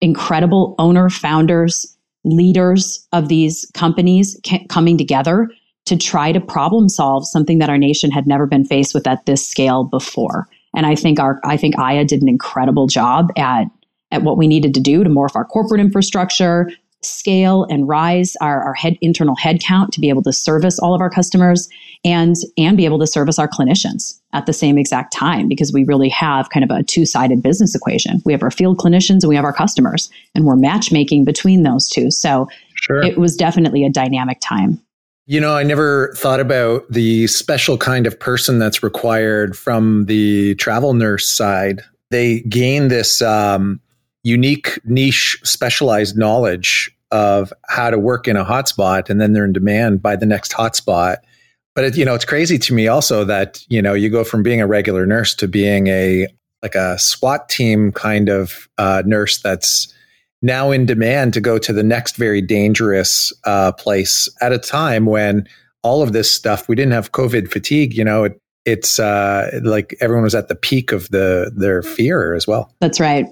incredible 0.00 0.74
owner, 0.78 1.10
founders, 1.10 1.86
leaders 2.24 3.06
of 3.12 3.28
these 3.28 3.70
companies 3.74 4.40
coming 4.68 4.98
together 4.98 5.48
to 5.86 5.96
try 5.96 6.32
to 6.32 6.40
problem 6.40 6.88
solve 6.88 7.26
something 7.26 7.58
that 7.58 7.70
our 7.70 7.78
nation 7.78 8.10
had 8.10 8.26
never 8.26 8.46
been 8.46 8.64
faced 8.64 8.94
with 8.94 9.06
at 9.06 9.24
this 9.26 9.48
scale 9.48 9.84
before. 9.84 10.46
And 10.76 10.84
I 10.84 10.94
think 10.94 11.18
our 11.18 11.40
I 11.44 11.56
think 11.56 11.78
Aya 11.78 12.04
did 12.04 12.20
an 12.20 12.28
incredible 12.28 12.86
job 12.86 13.30
at 13.36 13.64
at 14.10 14.22
what 14.22 14.36
we 14.36 14.46
needed 14.46 14.74
to 14.74 14.80
do 14.80 15.02
to 15.02 15.10
morph 15.10 15.34
our 15.34 15.44
corporate 15.44 15.80
infrastructure, 15.80 16.70
scale 17.02 17.64
and 17.70 17.86
rise 17.86 18.34
our, 18.40 18.62
our 18.62 18.74
head 18.74 18.96
internal 19.00 19.36
headcount 19.36 19.90
to 19.90 20.00
be 20.00 20.08
able 20.08 20.22
to 20.22 20.32
service 20.32 20.78
all 20.78 20.94
of 20.94 21.00
our 21.00 21.10
customers 21.10 21.68
and 22.04 22.36
and 22.56 22.76
be 22.76 22.84
able 22.84 22.98
to 22.98 23.06
service 23.06 23.38
our 23.38 23.48
clinicians 23.48 24.18
at 24.32 24.46
the 24.46 24.52
same 24.52 24.78
exact 24.78 25.12
time 25.12 25.48
because 25.48 25.72
we 25.72 25.84
really 25.84 26.08
have 26.08 26.50
kind 26.50 26.64
of 26.64 26.70
a 26.76 26.82
two-sided 26.82 27.42
business 27.42 27.74
equation. 27.74 28.20
We 28.24 28.32
have 28.32 28.42
our 28.42 28.50
field 28.50 28.78
clinicians 28.78 29.22
and 29.22 29.28
we 29.28 29.36
have 29.36 29.44
our 29.44 29.52
customers 29.52 30.10
and 30.34 30.44
we're 30.44 30.56
matchmaking 30.56 31.24
between 31.24 31.62
those 31.62 31.88
two. 31.88 32.10
So 32.10 32.48
sure. 32.74 33.02
it 33.02 33.18
was 33.18 33.36
definitely 33.36 33.84
a 33.84 33.90
dynamic 33.90 34.38
time. 34.40 34.80
You 35.26 35.40
know, 35.40 35.54
I 35.54 35.62
never 35.62 36.14
thought 36.16 36.40
about 36.40 36.90
the 36.90 37.26
special 37.26 37.76
kind 37.76 38.06
of 38.06 38.18
person 38.18 38.58
that's 38.58 38.82
required 38.82 39.56
from 39.56 40.06
the 40.06 40.54
travel 40.54 40.94
nurse 40.94 41.28
side. 41.28 41.82
They 42.10 42.40
gain 42.40 42.88
this 42.88 43.20
um, 43.20 43.80
unique 44.22 44.78
niche 44.84 45.38
specialized 45.44 46.16
knowledge 46.16 46.90
of 47.10 47.52
how 47.68 47.88
to 47.90 47.98
work 47.98 48.28
in 48.28 48.36
a 48.36 48.44
hotspot 48.44 49.08
and 49.08 49.20
then 49.20 49.32
they're 49.32 49.44
in 49.44 49.52
demand 49.52 50.02
by 50.02 50.14
the 50.14 50.26
next 50.26 50.52
hotspot 50.52 51.16
but 51.74 51.84
it, 51.84 51.96
you 51.96 52.04
know 52.04 52.14
it's 52.14 52.24
crazy 52.24 52.58
to 52.58 52.74
me 52.74 52.88
also 52.88 53.24
that 53.24 53.64
you 53.68 53.80
know 53.80 53.94
you 53.94 54.10
go 54.10 54.24
from 54.24 54.42
being 54.42 54.60
a 54.60 54.66
regular 54.66 55.06
nurse 55.06 55.34
to 55.34 55.48
being 55.48 55.86
a 55.86 56.26
like 56.62 56.74
a 56.74 56.98
SWAT 56.98 57.48
team 57.48 57.92
kind 57.92 58.28
of 58.28 58.68
uh, 58.78 59.02
nurse 59.06 59.40
that's 59.40 59.92
now 60.42 60.70
in 60.70 60.86
demand 60.86 61.32
to 61.34 61.40
go 61.40 61.58
to 61.58 61.72
the 61.72 61.82
next 61.82 62.16
very 62.16 62.40
dangerous 62.40 63.32
uh, 63.44 63.72
place 63.72 64.28
at 64.40 64.52
a 64.52 64.58
time 64.58 65.06
when 65.06 65.46
all 65.82 66.02
of 66.02 66.12
this 66.12 66.30
stuff 66.30 66.68
we 66.68 66.74
didn't 66.74 66.92
have 66.92 67.12
COVID 67.12 67.50
fatigue. 67.50 67.94
You 67.94 68.04
know, 68.04 68.24
it, 68.24 68.40
it's 68.64 68.98
uh, 68.98 69.60
like 69.62 69.96
everyone 70.00 70.24
was 70.24 70.34
at 70.34 70.48
the 70.48 70.56
peak 70.56 70.92
of 70.92 71.08
the 71.10 71.52
their 71.54 71.82
fear 71.82 72.34
as 72.34 72.46
well. 72.46 72.72
That's 72.80 73.00
right 73.00 73.26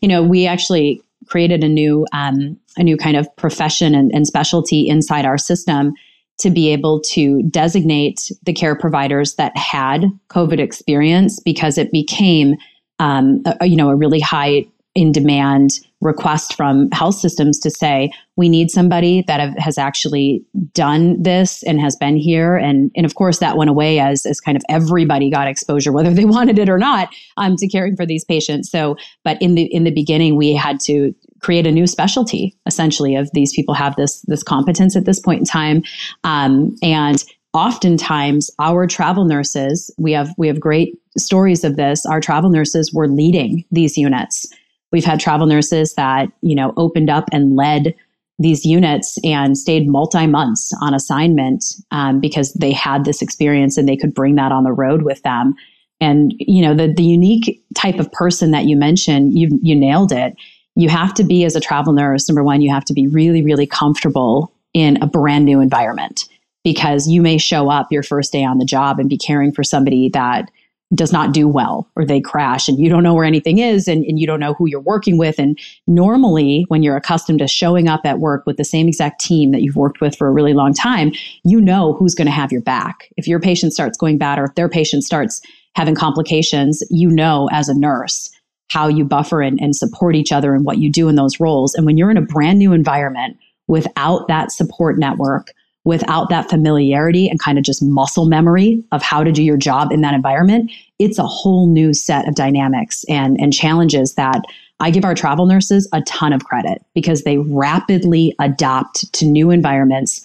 you 0.00 0.08
know, 0.08 0.22
we 0.22 0.46
actually 0.46 1.02
created 1.26 1.64
a 1.64 1.68
new 1.68 2.06
um, 2.12 2.58
a 2.76 2.82
new 2.82 2.96
kind 2.96 3.16
of 3.16 3.28
profession 3.36 3.94
and, 3.94 4.10
and 4.14 4.26
specialty 4.26 4.88
inside 4.88 5.24
our 5.24 5.38
system 5.38 5.94
to 6.38 6.50
be 6.50 6.72
able 6.72 7.00
to 7.00 7.42
designate 7.44 8.32
the 8.42 8.52
care 8.52 8.74
providers 8.74 9.36
that 9.36 9.56
had 9.56 10.06
COVID 10.30 10.58
experience 10.58 11.38
because 11.40 11.78
it 11.78 11.92
became, 11.92 12.56
um, 12.98 13.42
a, 13.60 13.66
you 13.66 13.76
know, 13.76 13.88
a 13.88 13.94
really 13.94 14.18
high 14.18 14.66
in 14.94 15.10
demand 15.10 15.80
request 16.00 16.54
from 16.54 16.90
health 16.92 17.16
systems 17.16 17.58
to 17.58 17.70
say 17.70 18.12
we 18.36 18.48
need 18.48 18.70
somebody 18.70 19.24
that 19.26 19.40
have, 19.40 19.56
has 19.56 19.78
actually 19.78 20.44
done 20.72 21.20
this 21.20 21.62
and 21.64 21.80
has 21.80 21.96
been 21.96 22.16
here. 22.16 22.56
And 22.56 22.92
and 22.94 23.06
of 23.06 23.14
course 23.14 23.38
that 23.38 23.56
went 23.56 23.70
away 23.70 23.98
as 23.98 24.26
as 24.26 24.40
kind 24.40 24.56
of 24.56 24.62
everybody 24.68 25.30
got 25.30 25.48
exposure 25.48 25.92
whether 25.92 26.12
they 26.12 26.24
wanted 26.36 26.58
it 26.58 26.68
or 26.68 26.78
not 26.78 27.08
um, 27.36 27.56
to 27.56 27.68
caring 27.68 27.96
for 27.96 28.06
these 28.06 28.24
patients. 28.24 28.70
So 28.70 28.96
but 29.24 29.40
in 29.42 29.54
the 29.54 29.64
in 29.64 29.84
the 29.84 29.90
beginning 29.90 30.36
we 30.36 30.54
had 30.54 30.78
to 30.80 31.14
create 31.40 31.66
a 31.66 31.72
new 31.72 31.86
specialty 31.86 32.56
essentially 32.66 33.16
of 33.16 33.30
these 33.32 33.52
people 33.52 33.74
have 33.74 33.96
this 33.96 34.20
this 34.22 34.42
competence 34.42 34.96
at 34.96 35.06
this 35.06 35.20
point 35.20 35.40
in 35.40 35.44
time. 35.44 35.82
Um, 36.22 36.76
and 36.82 37.24
oftentimes 37.54 38.50
our 38.58 38.86
travel 38.86 39.24
nurses 39.24 39.90
we 39.96 40.12
have 40.12 40.34
we 40.36 40.48
have 40.48 40.60
great 40.60 40.98
stories 41.16 41.64
of 41.64 41.76
this 41.76 42.04
our 42.04 42.20
travel 42.20 42.50
nurses 42.50 42.92
were 42.92 43.08
leading 43.08 43.64
these 43.70 43.96
units 43.96 44.52
We've 44.94 45.04
had 45.04 45.18
travel 45.18 45.48
nurses 45.48 45.94
that, 45.94 46.28
you 46.40 46.54
know, 46.54 46.72
opened 46.76 47.10
up 47.10 47.28
and 47.32 47.56
led 47.56 47.96
these 48.38 48.64
units 48.64 49.18
and 49.24 49.58
stayed 49.58 49.88
multi 49.88 50.28
months 50.28 50.70
on 50.80 50.94
assignment 50.94 51.64
um, 51.90 52.20
because 52.20 52.52
they 52.52 52.70
had 52.70 53.04
this 53.04 53.20
experience 53.20 53.76
and 53.76 53.88
they 53.88 53.96
could 53.96 54.14
bring 54.14 54.36
that 54.36 54.52
on 54.52 54.62
the 54.62 54.70
road 54.70 55.02
with 55.02 55.20
them. 55.22 55.56
And 56.00 56.32
you 56.38 56.62
know 56.62 56.74
the 56.74 56.92
the 56.92 57.02
unique 57.02 57.60
type 57.74 57.98
of 57.98 58.12
person 58.12 58.52
that 58.52 58.66
you 58.66 58.76
mentioned, 58.76 59.36
you 59.36 59.58
you 59.62 59.74
nailed 59.74 60.12
it. 60.12 60.36
You 60.76 60.88
have 60.90 61.12
to 61.14 61.24
be 61.24 61.44
as 61.44 61.56
a 61.56 61.60
travel 61.60 61.92
nurse. 61.92 62.28
Number 62.28 62.44
one, 62.44 62.62
you 62.62 62.72
have 62.72 62.84
to 62.84 62.94
be 62.94 63.08
really 63.08 63.42
really 63.42 63.66
comfortable 63.66 64.54
in 64.74 65.02
a 65.02 65.08
brand 65.08 65.44
new 65.44 65.60
environment 65.60 66.28
because 66.62 67.08
you 67.08 67.20
may 67.20 67.36
show 67.36 67.68
up 67.68 67.90
your 67.90 68.04
first 68.04 68.30
day 68.30 68.44
on 68.44 68.58
the 68.58 68.64
job 68.64 69.00
and 69.00 69.08
be 69.08 69.18
caring 69.18 69.50
for 69.50 69.64
somebody 69.64 70.08
that 70.10 70.52
does 70.94 71.12
not 71.12 71.32
do 71.32 71.48
well 71.48 71.88
or 71.96 72.04
they 72.04 72.20
crash 72.20 72.68
and 72.68 72.78
you 72.78 72.88
don't 72.88 73.02
know 73.02 73.14
where 73.14 73.24
anything 73.24 73.58
is 73.58 73.88
and, 73.88 74.04
and 74.04 74.18
you 74.18 74.26
don't 74.26 74.40
know 74.40 74.54
who 74.54 74.66
you're 74.66 74.80
working 74.80 75.18
with. 75.18 75.38
And 75.38 75.58
normally, 75.86 76.64
when 76.68 76.82
you're 76.82 76.96
accustomed 76.96 77.40
to 77.40 77.48
showing 77.48 77.88
up 77.88 78.02
at 78.04 78.18
work 78.18 78.44
with 78.46 78.56
the 78.56 78.64
same 78.64 78.88
exact 78.88 79.20
team 79.20 79.50
that 79.52 79.62
you've 79.62 79.76
worked 79.76 80.00
with 80.00 80.16
for 80.16 80.28
a 80.28 80.32
really 80.32 80.54
long 80.54 80.72
time, 80.72 81.12
you 81.44 81.60
know 81.60 81.94
who's 81.94 82.14
going 82.14 82.26
to 82.26 82.32
have 82.32 82.52
your 82.52 82.62
back. 82.62 83.08
If 83.16 83.26
your 83.26 83.40
patient 83.40 83.72
starts 83.72 83.98
going 83.98 84.18
bad 84.18 84.38
or 84.38 84.44
if 84.44 84.54
their 84.54 84.68
patient 84.68 85.04
starts 85.04 85.40
having 85.74 85.94
complications, 85.94 86.82
you 86.90 87.08
know 87.08 87.48
as 87.52 87.68
a 87.68 87.78
nurse 87.78 88.30
how 88.70 88.88
you 88.88 89.04
buffer 89.04 89.40
and, 89.40 89.60
and 89.60 89.76
support 89.76 90.16
each 90.16 90.32
other 90.32 90.54
and 90.54 90.64
what 90.64 90.78
you 90.78 90.90
do 90.90 91.08
in 91.08 91.14
those 91.14 91.38
roles. 91.38 91.74
And 91.74 91.86
when 91.86 91.96
you're 91.96 92.10
in 92.10 92.16
a 92.16 92.22
brand 92.22 92.58
new 92.58 92.72
environment 92.72 93.36
without 93.68 94.26
that 94.28 94.50
support 94.50 94.98
network, 94.98 95.52
without 95.84 96.30
that 96.30 96.48
familiarity 96.48 97.28
and 97.28 97.38
kind 97.40 97.58
of 97.58 97.64
just 97.64 97.82
muscle 97.82 98.26
memory 98.26 98.82
of 98.90 99.02
how 99.02 99.22
to 99.22 99.30
do 99.30 99.42
your 99.42 99.56
job 99.56 99.92
in 99.92 100.00
that 100.00 100.14
environment, 100.14 100.70
it's 100.98 101.18
a 101.18 101.26
whole 101.26 101.66
new 101.66 101.92
set 101.92 102.26
of 102.26 102.34
dynamics 102.34 103.04
and, 103.08 103.38
and 103.38 103.52
challenges 103.52 104.14
that 104.14 104.42
I 104.80 104.90
give 104.90 105.04
our 105.04 105.14
travel 105.14 105.46
nurses 105.46 105.88
a 105.92 106.02
ton 106.02 106.32
of 106.32 106.44
credit 106.44 106.82
because 106.94 107.22
they 107.22 107.38
rapidly 107.38 108.34
adapt 108.40 109.12
to 109.14 109.26
new 109.26 109.50
environments. 109.50 110.20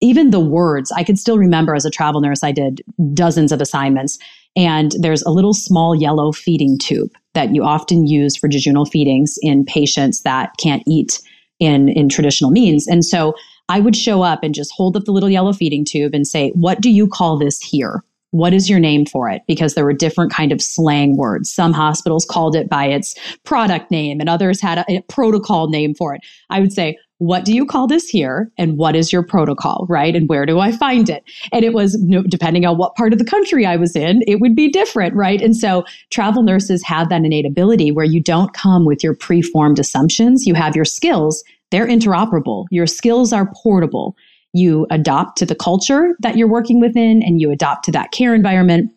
Even 0.00 0.30
the 0.30 0.40
words, 0.40 0.90
I 0.92 1.04
could 1.04 1.18
still 1.18 1.38
remember 1.38 1.74
as 1.74 1.84
a 1.84 1.90
travel 1.90 2.20
nurse, 2.20 2.42
I 2.42 2.52
did 2.52 2.80
dozens 3.12 3.52
of 3.52 3.60
assignments. 3.60 4.18
And 4.56 4.92
there's 4.98 5.22
a 5.22 5.30
little 5.30 5.54
small 5.54 5.94
yellow 5.94 6.32
feeding 6.32 6.78
tube 6.78 7.10
that 7.34 7.54
you 7.54 7.62
often 7.62 8.06
use 8.06 8.36
for 8.36 8.48
jejunal 8.48 8.90
feedings 8.90 9.38
in 9.42 9.64
patients 9.64 10.22
that 10.22 10.56
can't 10.58 10.82
eat 10.86 11.20
in, 11.60 11.88
in 11.90 12.08
traditional 12.08 12.50
means. 12.50 12.88
And 12.88 13.04
so 13.04 13.34
I 13.70 13.78
would 13.78 13.94
show 13.94 14.22
up 14.22 14.42
and 14.42 14.52
just 14.52 14.72
hold 14.72 14.96
up 14.96 15.04
the 15.04 15.12
little 15.12 15.30
yellow 15.30 15.52
feeding 15.52 15.84
tube 15.84 16.12
and 16.12 16.26
say, 16.26 16.50
What 16.50 16.80
do 16.80 16.90
you 16.90 17.06
call 17.06 17.38
this 17.38 17.60
here? 17.60 18.02
What 18.32 18.52
is 18.52 18.68
your 18.68 18.80
name 18.80 19.06
for 19.06 19.30
it? 19.30 19.42
Because 19.46 19.74
there 19.74 19.84
were 19.84 19.92
different 19.92 20.32
kind 20.32 20.50
of 20.50 20.60
slang 20.60 21.16
words. 21.16 21.52
Some 21.52 21.72
hospitals 21.72 22.24
called 22.24 22.56
it 22.56 22.68
by 22.68 22.86
its 22.86 23.14
product 23.44 23.90
name 23.90 24.18
and 24.18 24.28
others 24.28 24.60
had 24.60 24.78
a, 24.78 24.84
a 24.88 25.02
protocol 25.02 25.68
name 25.68 25.94
for 25.94 26.14
it. 26.16 26.20
I 26.48 26.58
would 26.58 26.72
say, 26.72 26.98
what 27.18 27.44
do 27.44 27.52
you 27.52 27.66
call 27.66 27.86
this 27.86 28.08
here 28.08 28.50
and 28.56 28.78
what 28.78 28.96
is 28.96 29.12
your 29.12 29.22
protocol 29.22 29.84
right 29.90 30.16
and 30.16 30.26
where 30.26 30.46
do 30.46 30.58
i 30.58 30.72
find 30.72 31.10
it 31.10 31.22
and 31.52 31.66
it 31.66 31.74
was 31.74 31.94
depending 32.30 32.64
on 32.64 32.78
what 32.78 32.94
part 32.96 33.12
of 33.12 33.18
the 33.18 33.26
country 33.26 33.66
i 33.66 33.76
was 33.76 33.94
in 33.94 34.22
it 34.26 34.40
would 34.40 34.56
be 34.56 34.70
different 34.70 35.14
right 35.14 35.42
and 35.42 35.54
so 35.54 35.84
travel 36.08 36.42
nurses 36.42 36.82
have 36.82 37.10
that 37.10 37.22
innate 37.22 37.44
ability 37.44 37.92
where 37.92 38.06
you 38.06 38.22
don't 38.22 38.54
come 38.54 38.86
with 38.86 39.04
your 39.04 39.14
preformed 39.14 39.78
assumptions 39.78 40.46
you 40.46 40.54
have 40.54 40.74
your 40.74 40.86
skills 40.86 41.44
they're 41.70 41.86
interoperable. 41.86 42.66
Your 42.70 42.86
skills 42.86 43.32
are 43.32 43.50
portable. 43.54 44.16
You 44.52 44.86
adopt 44.90 45.38
to 45.38 45.46
the 45.46 45.54
culture 45.54 46.16
that 46.20 46.36
you're 46.36 46.48
working 46.48 46.80
within 46.80 47.22
and 47.22 47.40
you 47.40 47.50
adopt 47.50 47.84
to 47.86 47.92
that 47.92 48.10
care 48.10 48.34
environment 48.34 48.92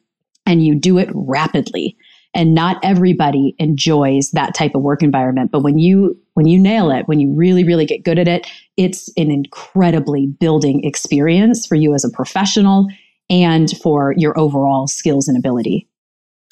and 0.45 0.65
you 0.65 0.75
do 0.75 0.97
it 0.97 1.09
rapidly. 1.13 1.95
And 2.33 2.55
not 2.55 2.79
everybody 2.83 3.55
enjoys 3.59 4.31
that 4.31 4.55
type 4.55 4.73
of 4.73 4.81
work 4.81 5.03
environment. 5.03 5.51
But 5.51 5.61
when 5.61 5.77
you, 5.77 6.19
when 6.33 6.47
you 6.47 6.59
nail 6.59 6.89
it, 6.89 7.07
when 7.07 7.19
you 7.19 7.31
really, 7.31 7.63
really 7.63 7.85
get 7.85 8.03
good 8.03 8.17
at 8.17 8.27
it, 8.27 8.47
it's 8.75 9.09
an 9.17 9.29
incredibly 9.29 10.25
building 10.25 10.83
experience 10.83 11.67
for 11.67 11.75
you 11.75 11.93
as 11.93 12.03
a 12.03 12.09
professional 12.09 12.87
and 13.29 13.69
for 13.83 14.15
your 14.17 14.37
overall 14.37 14.87
skills 14.87 15.27
and 15.27 15.37
ability. 15.37 15.87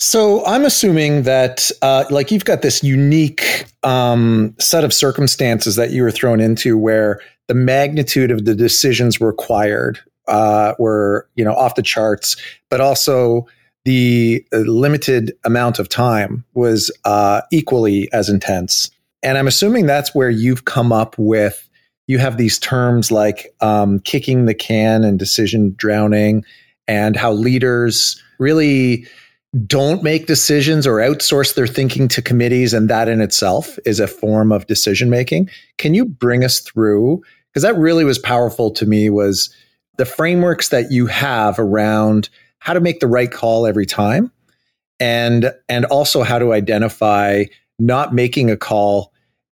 So 0.04 0.44
I'm 0.48 0.66
assuming 0.66 1.24
that, 1.24 1.70
uh, 1.84 2.06
like, 2.10 2.32
you've 2.32 2.46
got 2.46 2.64
this 2.64 2.84
unique 2.84 3.66
um, 3.84 4.56
set 4.58 4.84
of 4.84 4.92
circumstances 4.94 5.76
that 5.76 5.92
you 5.92 6.02
were 6.02 6.10
thrown 6.10 6.40
into, 6.40 6.76
where 6.76 7.22
the 7.48 7.54
magnitude 7.54 8.32
of 8.32 8.46
the 8.46 8.56
decisions 8.56 9.22
required 9.22 10.00
uh, 10.28 10.74
were, 10.80 11.30
you 11.36 11.46
know, 11.46 11.54
off 11.54 11.76
the 11.76 11.84
charts, 11.84 12.36
but 12.72 12.82
also 12.82 13.46
the 13.86 14.44
uh, 14.52 14.58
limited 14.58 15.34
amount 15.44 15.78
of 15.78 15.88
time 15.88 16.44
was 16.56 16.92
uh, 17.06 17.42
equally 17.52 18.12
as 18.12 18.28
intense. 18.28 18.90
And 19.22 19.38
I'm 19.38 19.48
assuming 19.48 19.86
that's 19.86 20.16
where 20.16 20.32
you've 20.32 20.66
come 20.66 20.92
up 20.92 21.14
with. 21.20 21.70
You 22.08 22.18
have 22.18 22.38
these 22.38 22.58
terms 22.58 23.12
like 23.12 23.54
um, 23.62 24.00
kicking 24.00 24.48
the 24.48 24.56
can 24.56 25.04
and 25.04 25.20
decision 25.20 25.76
drowning, 25.78 26.44
and 26.88 27.16
how 27.16 27.34
leaders 27.34 28.20
really 28.40 29.06
don't 29.68 30.02
make 30.02 30.28
decisions 30.28 30.88
or 30.88 30.98
outsource 30.98 31.56
their 31.56 31.68
thinking 31.68 32.08
to 32.08 32.22
committees 32.22 32.74
and 32.74 32.90
that 32.90 33.10
in 33.10 33.20
itself 33.20 33.78
is 33.86 34.00
a 34.00 34.08
form 34.08 34.52
of 34.52 34.66
decision 34.68 35.10
making 35.10 35.50
can 35.78 35.94
you 35.94 36.06
bring 36.06 36.44
us 36.44 36.62
through 36.62 37.22
because 37.50 37.64
that 37.64 37.76
really 37.76 38.06
was 38.06 38.18
powerful 38.18 38.72
to 38.72 38.86
me 38.86 39.10
was 39.10 39.54
the 39.98 40.06
frameworks 40.06 40.70
that 40.70 40.90
you 40.90 41.06
have 41.06 41.60
around 41.60 42.30
how 42.60 42.72
to 42.72 42.80
make 42.80 43.02
the 43.02 43.08
right 43.08 43.32
call 43.32 43.66
every 43.66 43.86
time 43.86 44.32
and 45.02 45.52
and 45.68 45.84
also 45.86 46.24
how 46.24 46.40
to 46.40 46.54
identify 46.54 47.44
not 47.78 48.14
making 48.14 48.50
a 48.50 48.56
call 48.56 49.12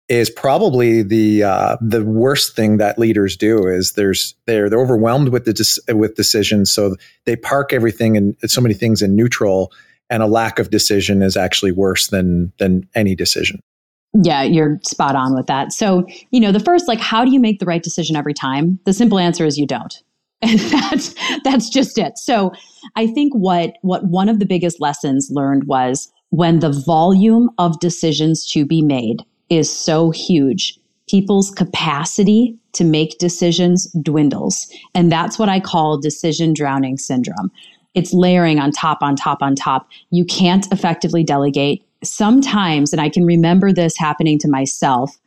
is 0.09 0.29
probably 0.29 1.01
the 1.01 1.43
uh, 1.43 1.75
the 1.81 2.03
worst 2.03 2.55
thing 2.55 2.77
that 2.77 2.99
leaders 2.99 3.35
do 3.35 3.67
is 3.67 3.93
there's 3.93 4.35
they're 4.45 4.69
they're 4.69 4.79
overwhelmed 4.79 5.29
with 5.29 5.45
the 5.45 5.95
with 5.95 6.15
decisions 6.15 6.71
so 6.71 6.95
they 7.25 7.35
park 7.35 7.73
everything 7.73 8.15
and 8.15 8.35
so 8.45 8.61
many 8.61 8.73
things 8.73 9.01
in 9.01 9.15
neutral 9.15 9.71
and 10.09 10.23
a 10.23 10.27
lack 10.27 10.59
of 10.59 10.69
decision 10.69 11.21
is 11.21 11.37
actually 11.37 11.71
worse 11.71 12.07
than 12.07 12.51
than 12.59 12.87
any 12.95 13.15
decision. 13.15 13.61
Yeah 14.23 14.43
you're 14.43 14.79
spot 14.83 15.15
on 15.15 15.35
with 15.35 15.47
that. 15.47 15.73
So 15.73 16.05
you 16.31 16.39
know 16.39 16.51
the 16.51 16.59
first 16.59 16.87
like 16.87 16.99
how 16.99 17.25
do 17.25 17.31
you 17.31 17.39
make 17.39 17.59
the 17.59 17.65
right 17.65 17.83
decision 17.83 18.15
every 18.15 18.33
time? 18.33 18.79
The 18.85 18.93
simple 18.93 19.19
answer 19.19 19.45
is 19.45 19.57
you 19.57 19.67
don't. 19.67 19.93
And 20.43 20.59
that's 20.59 21.15
that's 21.43 21.69
just 21.69 21.97
it. 21.97 22.17
So 22.17 22.51
i 22.95 23.07
think 23.07 23.33
what 23.33 23.73
what 23.81 24.05
one 24.05 24.29
of 24.29 24.39
the 24.39 24.45
biggest 24.45 24.79
lessons 24.79 25.29
learned 25.31 25.63
was 25.65 26.11
when 26.29 26.59
the 26.59 26.71
volume 26.85 27.49
of 27.57 27.79
decisions 27.79 28.45
to 28.51 28.65
be 28.65 28.81
made 28.81 29.23
is 29.49 29.75
so 29.75 30.11
huge 30.11 30.77
people's 31.09 31.51
capacity 31.51 32.57
to 32.73 32.83
make 32.83 33.17
decisions 33.17 33.89
dwindles. 34.01 34.67
And 34.93 35.11
that's 35.11 35.39
what 35.39 35.49
i 35.49 35.59
call 35.59 35.99
decision 35.99 36.53
drowning 36.53 36.97
syndrome 36.97 37.51
it's 37.97 38.13
layering 38.13 38.59
on 38.59 38.71
top, 38.71 38.99
on 39.01 39.15
top, 39.15 39.41
on 39.41 39.55
top. 39.55 39.89
You 40.11 40.23
can't 40.23 40.71
effectively 40.71 41.23
delegate. 41.23 41.83
Sometimes, 42.03 42.93
and 42.93 43.01
I 43.01 43.09
can 43.09 43.25
remember 43.25 43.73
this 43.73 43.97
happening 43.97 44.37
to 44.39 44.47
myself. 44.47 45.17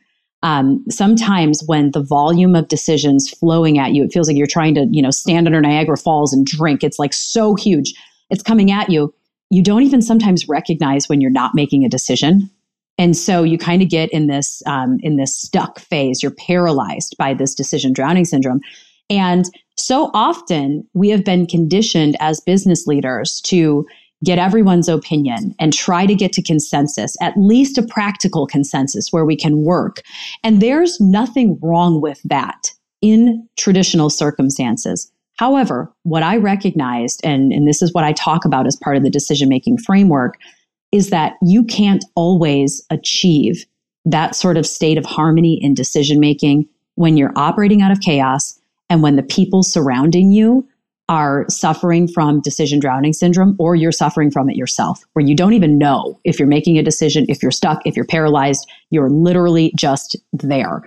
Um, 0.41 0.85
sometimes 0.89 1.61
when 1.65 1.91
the 1.91 2.01
volume 2.01 2.55
of 2.55 2.69
decisions 2.69 3.29
flowing 3.29 3.77
at 3.77 3.91
you, 3.91 4.05
it 4.05 4.13
feels 4.13 4.27
like 4.27 4.37
you're 4.37 4.47
trying 4.47 4.73
to, 4.75 4.87
you 4.89 5.01
know, 5.01 5.11
stand 5.11 5.47
under 5.47 5.59
Niagara 5.59 5.97
Falls 5.97 6.31
and 6.31 6.45
drink. 6.45 6.81
It's 6.81 6.97
like 6.97 7.11
so 7.11 7.55
huge. 7.55 7.93
It's 8.29 8.41
coming 8.41 8.71
at 8.71 8.89
you. 8.89 9.13
You 9.49 9.61
don't 9.61 9.83
even 9.83 10.01
sometimes 10.01 10.47
recognize 10.47 11.09
when 11.09 11.19
you're 11.19 11.29
not 11.29 11.53
making 11.53 11.83
a 11.83 11.89
decision. 11.89 12.49
And 12.97 13.17
so 13.17 13.43
you 13.43 13.57
kind 13.57 13.81
of 13.81 13.89
get 13.89 14.09
in 14.11 14.27
this 14.27 14.63
um, 14.65 14.97
in 15.03 15.17
this 15.17 15.37
stuck 15.37 15.79
phase. 15.79 16.23
You're 16.23 16.31
paralyzed 16.31 17.17
by 17.17 17.33
this 17.33 17.53
decision 17.53 17.91
drowning 17.91 18.23
syndrome. 18.23 18.61
And 19.09 19.43
so 19.81 20.11
often 20.13 20.87
we 20.93 21.09
have 21.09 21.23
been 21.23 21.45
conditioned 21.45 22.15
as 22.19 22.39
business 22.41 22.87
leaders 22.87 23.41
to 23.41 23.85
get 24.23 24.37
everyone's 24.37 24.87
opinion 24.87 25.55
and 25.59 25.73
try 25.73 26.05
to 26.05 26.13
get 26.13 26.31
to 26.33 26.43
consensus, 26.43 27.15
at 27.21 27.35
least 27.37 27.77
a 27.77 27.83
practical 27.83 28.45
consensus 28.45 29.07
where 29.11 29.25
we 29.25 29.35
can 29.35 29.63
work. 29.63 30.01
And 30.43 30.61
there's 30.61 30.99
nothing 30.99 31.57
wrong 31.61 32.01
with 32.01 32.21
that 32.25 32.71
in 33.01 33.47
traditional 33.57 34.09
circumstances. 34.09 35.11
However, 35.37 35.91
what 36.03 36.21
I 36.21 36.37
recognized, 36.37 37.19
and, 37.23 37.51
and 37.51 37.67
this 37.67 37.81
is 37.81 37.93
what 37.93 38.03
I 38.03 38.13
talk 38.13 38.45
about 38.45 38.67
as 38.67 38.75
part 38.75 38.95
of 38.95 39.03
the 39.03 39.09
decision 39.09 39.49
making 39.49 39.79
framework, 39.79 40.37
is 40.91 41.09
that 41.09 41.33
you 41.41 41.63
can't 41.63 42.05
always 42.15 42.85
achieve 42.91 43.65
that 44.05 44.35
sort 44.35 44.57
of 44.57 44.67
state 44.67 44.99
of 44.99 45.05
harmony 45.05 45.57
in 45.63 45.73
decision 45.73 46.19
making 46.19 46.67
when 46.95 47.17
you're 47.17 47.33
operating 47.35 47.81
out 47.81 47.91
of 47.91 48.01
chaos 48.01 48.60
and 48.91 49.01
when 49.01 49.15
the 49.15 49.23
people 49.23 49.63
surrounding 49.63 50.33
you 50.33 50.67
are 51.07 51.45
suffering 51.47 52.09
from 52.09 52.41
decision 52.41 52.77
drowning 52.77 53.13
syndrome 53.13 53.55
or 53.57 53.73
you're 53.73 53.89
suffering 53.89 54.29
from 54.29 54.49
it 54.49 54.57
yourself, 54.57 55.01
where 55.13 55.25
you 55.25 55.33
don't 55.33 55.53
even 55.53 55.77
know 55.77 56.19
if 56.25 56.37
you're 56.37 56.47
making 56.47 56.77
a 56.77 56.83
decision, 56.83 57.25
if 57.29 57.41
you're 57.41 57.53
stuck, 57.53 57.79
if 57.85 57.95
you're 57.95 58.05
paralyzed, 58.05 58.69
you're 58.89 59.09
literally 59.09 59.71
just 59.77 60.17
there. 60.33 60.81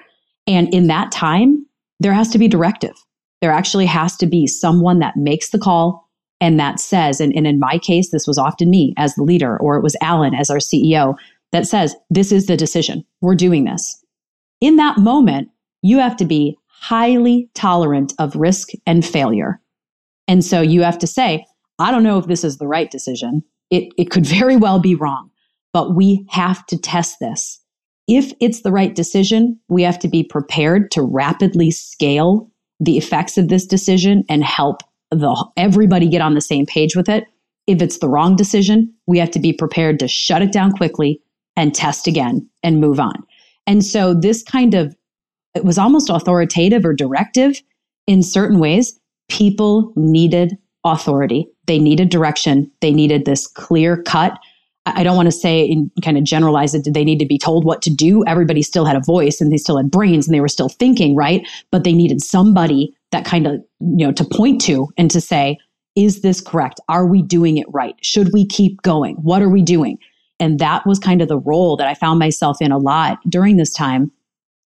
And 0.46 0.72
in 0.74 0.86
that 0.88 1.12
time, 1.12 1.64
there 1.98 2.12
has 2.12 2.28
to 2.32 2.38
be 2.38 2.46
directive. 2.46 2.94
There 3.40 3.50
actually 3.50 3.86
has 3.86 4.18
to 4.18 4.26
be 4.26 4.46
someone 4.46 4.98
that 4.98 5.16
makes 5.16 5.48
the 5.48 5.58
call 5.58 6.06
and 6.42 6.60
that 6.60 6.80
says, 6.80 7.22
and, 7.22 7.34
and 7.34 7.46
in 7.46 7.58
my 7.58 7.78
case, 7.78 8.10
this 8.10 8.26
was 8.26 8.36
often 8.36 8.68
me 8.68 8.92
as 8.98 9.14
the 9.14 9.22
leader, 9.22 9.56
or 9.60 9.78
it 9.78 9.82
was 9.82 9.96
Alan 10.02 10.34
as 10.34 10.50
our 10.50 10.58
CEO, 10.58 11.16
that 11.52 11.66
says, 11.66 11.96
This 12.10 12.32
is 12.32 12.48
the 12.48 12.56
decision. 12.56 13.02
We're 13.22 13.34
doing 13.34 13.64
this. 13.64 14.04
In 14.60 14.76
that 14.76 14.98
moment, 14.98 15.48
you 15.80 15.98
have 15.98 16.18
to 16.18 16.26
be 16.26 16.58
highly 16.84 17.48
tolerant 17.54 18.12
of 18.18 18.36
risk 18.36 18.68
and 18.86 19.06
failure. 19.06 19.58
And 20.28 20.44
so 20.44 20.60
you 20.60 20.82
have 20.82 20.98
to 20.98 21.06
say, 21.06 21.46
I 21.78 21.90
don't 21.90 22.02
know 22.02 22.18
if 22.18 22.26
this 22.26 22.44
is 22.44 22.58
the 22.58 22.66
right 22.66 22.90
decision. 22.90 23.42
It, 23.70 23.92
it 23.96 24.10
could 24.10 24.26
very 24.38 24.56
well 24.56 24.78
be 24.78 24.94
wrong, 24.94 25.30
but 25.72 25.94
we 25.94 26.26
have 26.28 26.64
to 26.66 26.78
test 26.78 27.20
this. 27.20 27.60
If 28.06 28.34
it's 28.38 28.60
the 28.60 28.72
right 28.72 28.94
decision, 28.94 29.58
we 29.68 29.82
have 29.82 29.98
to 30.00 30.08
be 30.08 30.22
prepared 30.22 30.90
to 30.90 31.02
rapidly 31.02 31.70
scale 31.70 32.50
the 32.80 32.98
effects 32.98 33.38
of 33.38 33.48
this 33.48 33.66
decision 33.66 34.24
and 34.28 34.44
help 34.44 34.82
the, 35.10 35.46
everybody 35.56 36.06
get 36.06 36.20
on 36.20 36.34
the 36.34 36.42
same 36.42 36.66
page 36.66 36.94
with 36.96 37.08
it. 37.08 37.24
If 37.66 37.80
it's 37.80 37.98
the 37.98 38.10
wrong 38.10 38.36
decision, 38.36 38.92
we 39.06 39.18
have 39.18 39.30
to 39.30 39.38
be 39.38 39.54
prepared 39.54 39.98
to 40.00 40.08
shut 40.08 40.42
it 40.42 40.52
down 40.52 40.72
quickly 40.72 41.22
and 41.56 41.74
test 41.74 42.06
again 42.06 42.46
and 42.62 42.78
move 42.78 43.00
on. 43.00 43.24
And 43.66 43.82
so 43.82 44.12
this 44.12 44.42
kind 44.42 44.74
of 44.74 44.94
it 45.54 45.64
was 45.64 45.78
almost 45.78 46.10
authoritative 46.10 46.84
or 46.84 46.92
directive 46.92 47.62
in 48.06 48.22
certain 48.22 48.58
ways. 48.58 48.98
People 49.28 49.92
needed 49.96 50.58
authority. 50.84 51.48
They 51.66 51.78
needed 51.78 52.10
direction. 52.10 52.70
They 52.80 52.92
needed 52.92 53.24
this 53.24 53.46
clear 53.46 54.02
cut. 54.02 54.38
I 54.86 55.02
don't 55.02 55.16
want 55.16 55.26
to 55.26 55.32
say 55.32 55.66
and 55.70 55.90
kind 56.02 56.18
of 56.18 56.24
generalize 56.24 56.74
it. 56.74 56.84
Did 56.84 56.92
they 56.92 57.04
need 57.04 57.18
to 57.18 57.26
be 57.26 57.38
told 57.38 57.64
what 57.64 57.80
to 57.82 57.90
do? 57.90 58.22
Everybody 58.26 58.60
still 58.60 58.84
had 58.84 58.96
a 58.96 59.00
voice 59.00 59.40
and 59.40 59.50
they 59.50 59.56
still 59.56 59.78
had 59.78 59.90
brains 59.90 60.28
and 60.28 60.34
they 60.34 60.40
were 60.40 60.48
still 60.48 60.68
thinking, 60.68 61.16
right? 61.16 61.46
But 61.70 61.84
they 61.84 61.94
needed 61.94 62.22
somebody 62.22 62.94
that 63.10 63.24
kind 63.24 63.46
of, 63.46 63.54
you 63.80 64.06
know, 64.06 64.12
to 64.12 64.24
point 64.24 64.60
to 64.62 64.88
and 64.98 65.10
to 65.10 65.22
say, 65.22 65.56
is 65.96 66.20
this 66.20 66.40
correct? 66.40 66.80
Are 66.88 67.06
we 67.06 67.22
doing 67.22 67.56
it 67.56 67.66
right? 67.70 67.94
Should 68.02 68.32
we 68.32 68.44
keep 68.44 68.82
going? 68.82 69.14
What 69.16 69.40
are 69.40 69.48
we 69.48 69.62
doing? 69.62 69.98
And 70.38 70.58
that 70.58 70.84
was 70.86 70.98
kind 70.98 71.22
of 71.22 71.28
the 71.28 71.38
role 71.38 71.76
that 71.76 71.86
I 71.86 71.94
found 71.94 72.18
myself 72.18 72.60
in 72.60 72.72
a 72.72 72.78
lot 72.78 73.18
during 73.28 73.56
this 73.56 73.72
time. 73.72 74.10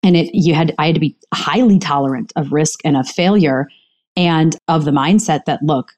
And 0.06 0.16
it, 0.16 0.32
you 0.32 0.54
had, 0.54 0.72
I 0.78 0.86
had 0.86 0.94
to 0.94 1.00
be 1.00 1.16
highly 1.34 1.80
tolerant 1.80 2.32
of 2.36 2.52
risk 2.52 2.78
and 2.84 2.96
of 2.96 3.08
failure 3.08 3.68
and 4.16 4.56
of 4.68 4.84
the 4.84 4.92
mindset 4.92 5.46
that, 5.46 5.64
look, 5.64 5.94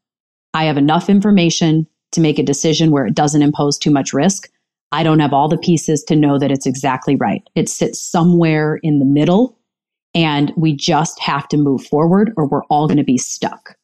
I 0.54 0.64
have 0.64 0.78
enough 0.78 1.10
information 1.10 1.86
to 2.12 2.22
make 2.22 2.38
a 2.38 2.42
decision 2.42 2.90
where 2.90 3.04
it 3.04 3.14
doesn't 3.14 3.42
impose 3.42 3.76
too 3.76 3.90
much 3.90 4.14
risk. 4.14 4.48
I 4.92 5.02
don't 5.02 5.20
have 5.20 5.34
all 5.34 5.46
the 5.46 5.58
pieces 5.58 6.02
to 6.04 6.16
know 6.16 6.38
that 6.38 6.50
it's 6.50 6.64
exactly 6.64 7.16
right. 7.16 7.42
It 7.54 7.68
sits 7.68 8.00
somewhere 8.00 8.80
in 8.82 8.98
the 8.98 9.04
middle 9.04 9.58
and 10.14 10.54
we 10.56 10.74
just 10.74 11.20
have 11.20 11.46
to 11.48 11.58
move 11.58 11.84
forward 11.84 12.32
or 12.38 12.48
we're 12.48 12.64
all 12.70 12.86
going 12.86 12.96
to 12.96 13.04
be 13.04 13.18
stuck. 13.18 13.76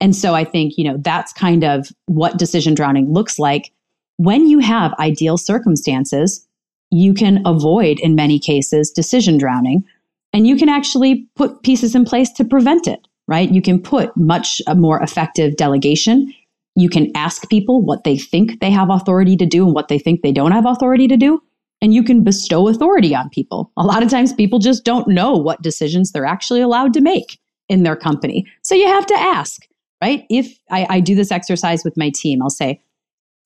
And 0.00 0.14
so 0.14 0.36
I 0.36 0.44
think, 0.44 0.74
you 0.78 0.84
know, 0.84 0.98
that's 1.00 1.32
kind 1.32 1.64
of 1.64 1.88
what 2.06 2.38
decision 2.38 2.74
drowning 2.74 3.12
looks 3.12 3.40
like. 3.40 3.72
When 4.18 4.46
you 4.46 4.60
have 4.60 4.94
ideal 5.00 5.36
circumstances, 5.36 6.46
you 6.94 7.14
can 7.14 7.42
avoid, 7.44 7.98
in 8.00 8.14
many 8.14 8.38
cases, 8.38 8.90
decision 8.90 9.38
drowning, 9.38 9.84
and 10.32 10.46
you 10.46 10.56
can 10.56 10.68
actually 10.68 11.26
put 11.36 11.62
pieces 11.62 11.94
in 11.94 12.04
place 12.04 12.30
to 12.32 12.44
prevent 12.44 12.86
it, 12.86 13.06
right? 13.28 13.50
You 13.50 13.62
can 13.62 13.80
put 13.80 14.16
much 14.16 14.60
uh, 14.66 14.74
more 14.74 15.02
effective 15.02 15.56
delegation. 15.56 16.32
You 16.76 16.88
can 16.88 17.10
ask 17.14 17.48
people 17.48 17.82
what 17.82 18.04
they 18.04 18.18
think 18.18 18.60
they 18.60 18.70
have 18.70 18.90
authority 18.90 19.36
to 19.36 19.46
do 19.46 19.64
and 19.64 19.74
what 19.74 19.88
they 19.88 19.98
think 19.98 20.22
they 20.22 20.32
don't 20.32 20.52
have 20.52 20.66
authority 20.66 21.06
to 21.08 21.16
do. 21.16 21.40
And 21.80 21.92
you 21.92 22.02
can 22.02 22.24
bestow 22.24 22.68
authority 22.68 23.14
on 23.14 23.28
people. 23.30 23.70
A 23.76 23.84
lot 23.84 24.02
of 24.02 24.08
times 24.08 24.32
people 24.32 24.58
just 24.58 24.84
don't 24.84 25.06
know 25.06 25.36
what 25.36 25.62
decisions 25.62 26.12
they're 26.12 26.24
actually 26.24 26.62
allowed 26.62 26.94
to 26.94 27.00
make 27.00 27.38
in 27.68 27.82
their 27.82 27.96
company. 27.96 28.46
So 28.62 28.74
you 28.74 28.86
have 28.86 29.06
to 29.06 29.14
ask 29.14 29.66
right? 30.04 30.26
If 30.28 30.58
I, 30.70 30.86
I 30.90 31.00
do 31.00 31.14
this 31.14 31.32
exercise 31.32 31.82
with 31.82 31.96
my 31.96 32.10
team, 32.14 32.42
I'll 32.42 32.50
say, 32.50 32.82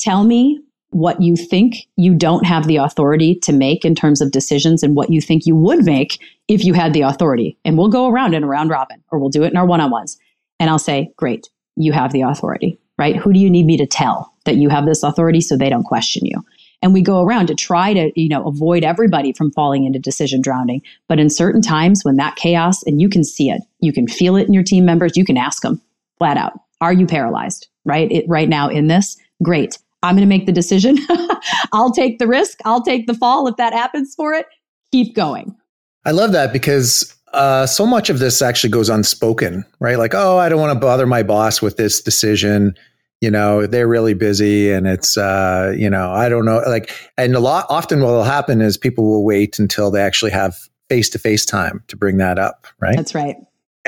tell 0.00 0.24
me 0.24 0.60
what 0.90 1.20
you 1.20 1.36
think 1.36 1.86
you 1.96 2.14
don't 2.14 2.46
have 2.46 2.66
the 2.66 2.76
authority 2.76 3.34
to 3.36 3.52
make 3.52 3.84
in 3.84 3.94
terms 3.94 4.20
of 4.20 4.30
decisions 4.30 4.82
and 4.82 4.96
what 4.96 5.10
you 5.10 5.20
think 5.20 5.44
you 5.44 5.54
would 5.54 5.84
make 5.84 6.18
if 6.48 6.64
you 6.64 6.72
had 6.72 6.92
the 6.92 7.02
authority. 7.02 7.58
And 7.64 7.76
we'll 7.76 7.88
go 7.88 8.08
around 8.08 8.34
in 8.34 8.42
a 8.42 8.46
round 8.46 8.70
robin 8.70 9.02
or 9.10 9.18
we'll 9.18 9.28
do 9.28 9.42
it 9.42 9.50
in 9.50 9.56
our 9.56 9.66
one 9.66 9.80
on 9.80 9.90
ones. 9.90 10.18
And 10.58 10.70
I'll 10.70 10.78
say, 10.78 11.12
great, 11.16 11.50
you 11.76 11.92
have 11.92 12.12
the 12.12 12.22
authority, 12.22 12.78
right? 12.96 13.16
Who 13.16 13.32
do 13.32 13.38
you 13.38 13.50
need 13.50 13.66
me 13.66 13.76
to 13.76 13.86
tell 13.86 14.32
that 14.44 14.56
you 14.56 14.70
have 14.70 14.86
this 14.86 15.02
authority 15.02 15.40
so 15.40 15.56
they 15.56 15.70
don't 15.70 15.84
question 15.84 16.24
you? 16.24 16.42
And 16.80 16.94
we 16.94 17.02
go 17.02 17.22
around 17.22 17.48
to 17.48 17.54
try 17.54 17.92
to, 17.92 18.10
you 18.20 18.28
know, 18.28 18.46
avoid 18.46 18.84
everybody 18.84 19.32
from 19.32 19.52
falling 19.52 19.84
into 19.84 19.98
decision 19.98 20.40
drowning. 20.40 20.80
But 21.08 21.18
in 21.18 21.28
certain 21.28 21.60
times 21.60 22.04
when 22.04 22.16
that 22.16 22.36
chaos, 22.36 22.82
and 22.84 23.00
you 23.00 23.08
can 23.08 23.24
see 23.24 23.50
it, 23.50 23.62
you 23.80 23.92
can 23.92 24.06
feel 24.06 24.36
it 24.36 24.46
in 24.46 24.54
your 24.54 24.62
team 24.62 24.84
members, 24.84 25.16
you 25.16 25.24
can 25.24 25.36
ask 25.36 25.62
them, 25.62 25.82
flat 26.18 26.36
out. 26.36 26.52
Are 26.80 26.92
you 26.92 27.06
paralyzed? 27.06 27.68
Right? 27.84 28.10
It, 28.12 28.24
right 28.28 28.48
now 28.48 28.68
in 28.68 28.86
this, 28.86 29.16
great. 29.42 29.78
I'm 30.02 30.14
going 30.14 30.22
to 30.22 30.28
make 30.28 30.46
the 30.46 30.52
decision. 30.52 30.96
I'll 31.72 31.92
take 31.92 32.18
the 32.18 32.26
risk. 32.26 32.58
I'll 32.64 32.82
take 32.82 33.06
the 33.06 33.14
fall 33.14 33.48
if 33.48 33.56
that 33.56 33.72
happens 33.72 34.14
for 34.14 34.32
it. 34.32 34.46
Keep 34.92 35.14
going. 35.14 35.56
I 36.04 36.12
love 36.12 36.32
that 36.32 36.52
because 36.52 37.14
uh, 37.32 37.66
so 37.66 37.84
much 37.84 38.08
of 38.08 38.18
this 38.18 38.40
actually 38.40 38.70
goes 38.70 38.88
unspoken, 38.88 39.64
right? 39.80 39.98
Like, 39.98 40.14
oh, 40.14 40.38
I 40.38 40.48
don't 40.48 40.60
want 40.60 40.72
to 40.72 40.78
bother 40.78 41.06
my 41.06 41.22
boss 41.22 41.60
with 41.60 41.76
this 41.76 42.00
decision. 42.00 42.74
You 43.20 43.30
know, 43.30 43.66
they're 43.66 43.88
really 43.88 44.14
busy 44.14 44.70
and 44.70 44.86
it's, 44.86 45.16
uh, 45.18 45.74
you 45.76 45.90
know, 45.90 46.12
I 46.12 46.28
don't 46.28 46.44
know. 46.44 46.62
Like, 46.66 46.92
and 47.16 47.34
a 47.34 47.40
lot, 47.40 47.66
often 47.68 48.00
what 48.00 48.12
will 48.12 48.22
happen 48.22 48.60
is 48.60 48.78
people 48.78 49.04
will 49.04 49.24
wait 49.24 49.58
until 49.58 49.90
they 49.90 50.00
actually 50.00 50.30
have 50.30 50.56
face 50.88 51.10
to 51.10 51.18
face 51.18 51.44
time 51.44 51.82
to 51.88 51.96
bring 51.96 52.18
that 52.18 52.38
up, 52.38 52.68
right? 52.80 52.96
That's 52.96 53.14
right. 53.14 53.36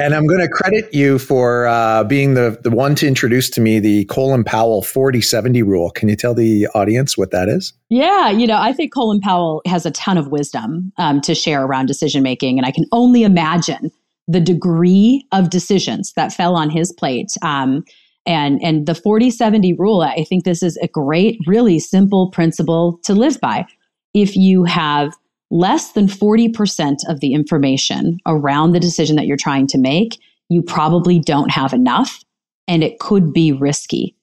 And 0.00 0.14
I'm 0.14 0.26
going 0.26 0.40
to 0.40 0.48
credit 0.48 0.94
you 0.94 1.18
for 1.18 1.66
uh, 1.66 2.04
being 2.04 2.32
the, 2.32 2.58
the 2.62 2.70
one 2.70 2.94
to 2.96 3.06
introduce 3.06 3.50
to 3.50 3.60
me 3.60 3.78
the 3.80 4.06
Colin 4.06 4.44
Powell 4.44 4.80
40 4.80 5.20
70 5.20 5.62
rule. 5.62 5.90
Can 5.90 6.08
you 6.08 6.16
tell 6.16 6.32
the 6.32 6.66
audience 6.68 7.18
what 7.18 7.32
that 7.32 7.50
is? 7.50 7.74
Yeah, 7.90 8.30
you 8.30 8.46
know, 8.46 8.56
I 8.56 8.72
think 8.72 8.94
Colin 8.94 9.20
Powell 9.20 9.60
has 9.66 9.84
a 9.84 9.90
ton 9.90 10.16
of 10.16 10.28
wisdom 10.28 10.90
um, 10.96 11.20
to 11.20 11.34
share 11.34 11.62
around 11.64 11.84
decision 11.84 12.22
making. 12.22 12.58
And 12.58 12.66
I 12.66 12.70
can 12.70 12.86
only 12.92 13.24
imagine 13.24 13.90
the 14.26 14.40
degree 14.40 15.26
of 15.32 15.50
decisions 15.50 16.14
that 16.14 16.32
fell 16.32 16.56
on 16.56 16.70
his 16.70 16.92
plate. 16.92 17.32
Um, 17.42 17.84
and, 18.24 18.58
and 18.62 18.86
the 18.86 18.94
40 18.94 19.30
70 19.30 19.74
rule, 19.74 20.00
I 20.00 20.24
think 20.24 20.44
this 20.44 20.62
is 20.62 20.78
a 20.78 20.88
great, 20.88 21.38
really 21.46 21.78
simple 21.78 22.30
principle 22.30 22.98
to 23.04 23.12
live 23.12 23.38
by. 23.38 23.66
If 24.14 24.34
you 24.34 24.64
have 24.64 25.12
less 25.50 25.92
than 25.92 26.06
40% 26.06 26.98
of 27.08 27.20
the 27.20 27.34
information 27.34 28.18
around 28.26 28.72
the 28.72 28.80
decision 28.80 29.16
that 29.16 29.26
you're 29.26 29.36
trying 29.36 29.66
to 29.68 29.78
make, 29.78 30.18
you 30.48 30.62
probably 30.62 31.18
don't 31.18 31.50
have 31.50 31.72
enough 31.72 32.24
and 32.68 32.84
it 32.84 32.98
could 33.00 33.32
be 33.32 33.52
risky. 33.52 34.16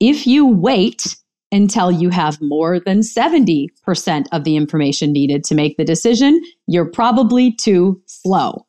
If 0.00 0.26
you 0.26 0.46
wait 0.46 1.16
until 1.52 1.90
you 1.90 2.10
have 2.10 2.40
more 2.40 2.80
than 2.80 3.00
70% 3.00 4.26
of 4.32 4.44
the 4.44 4.56
information 4.56 5.12
needed 5.12 5.44
to 5.44 5.54
make 5.54 5.76
the 5.76 5.84
decision, 5.84 6.40
you're 6.66 6.90
probably 6.90 7.52
too 7.52 8.02
slow. 8.06 8.66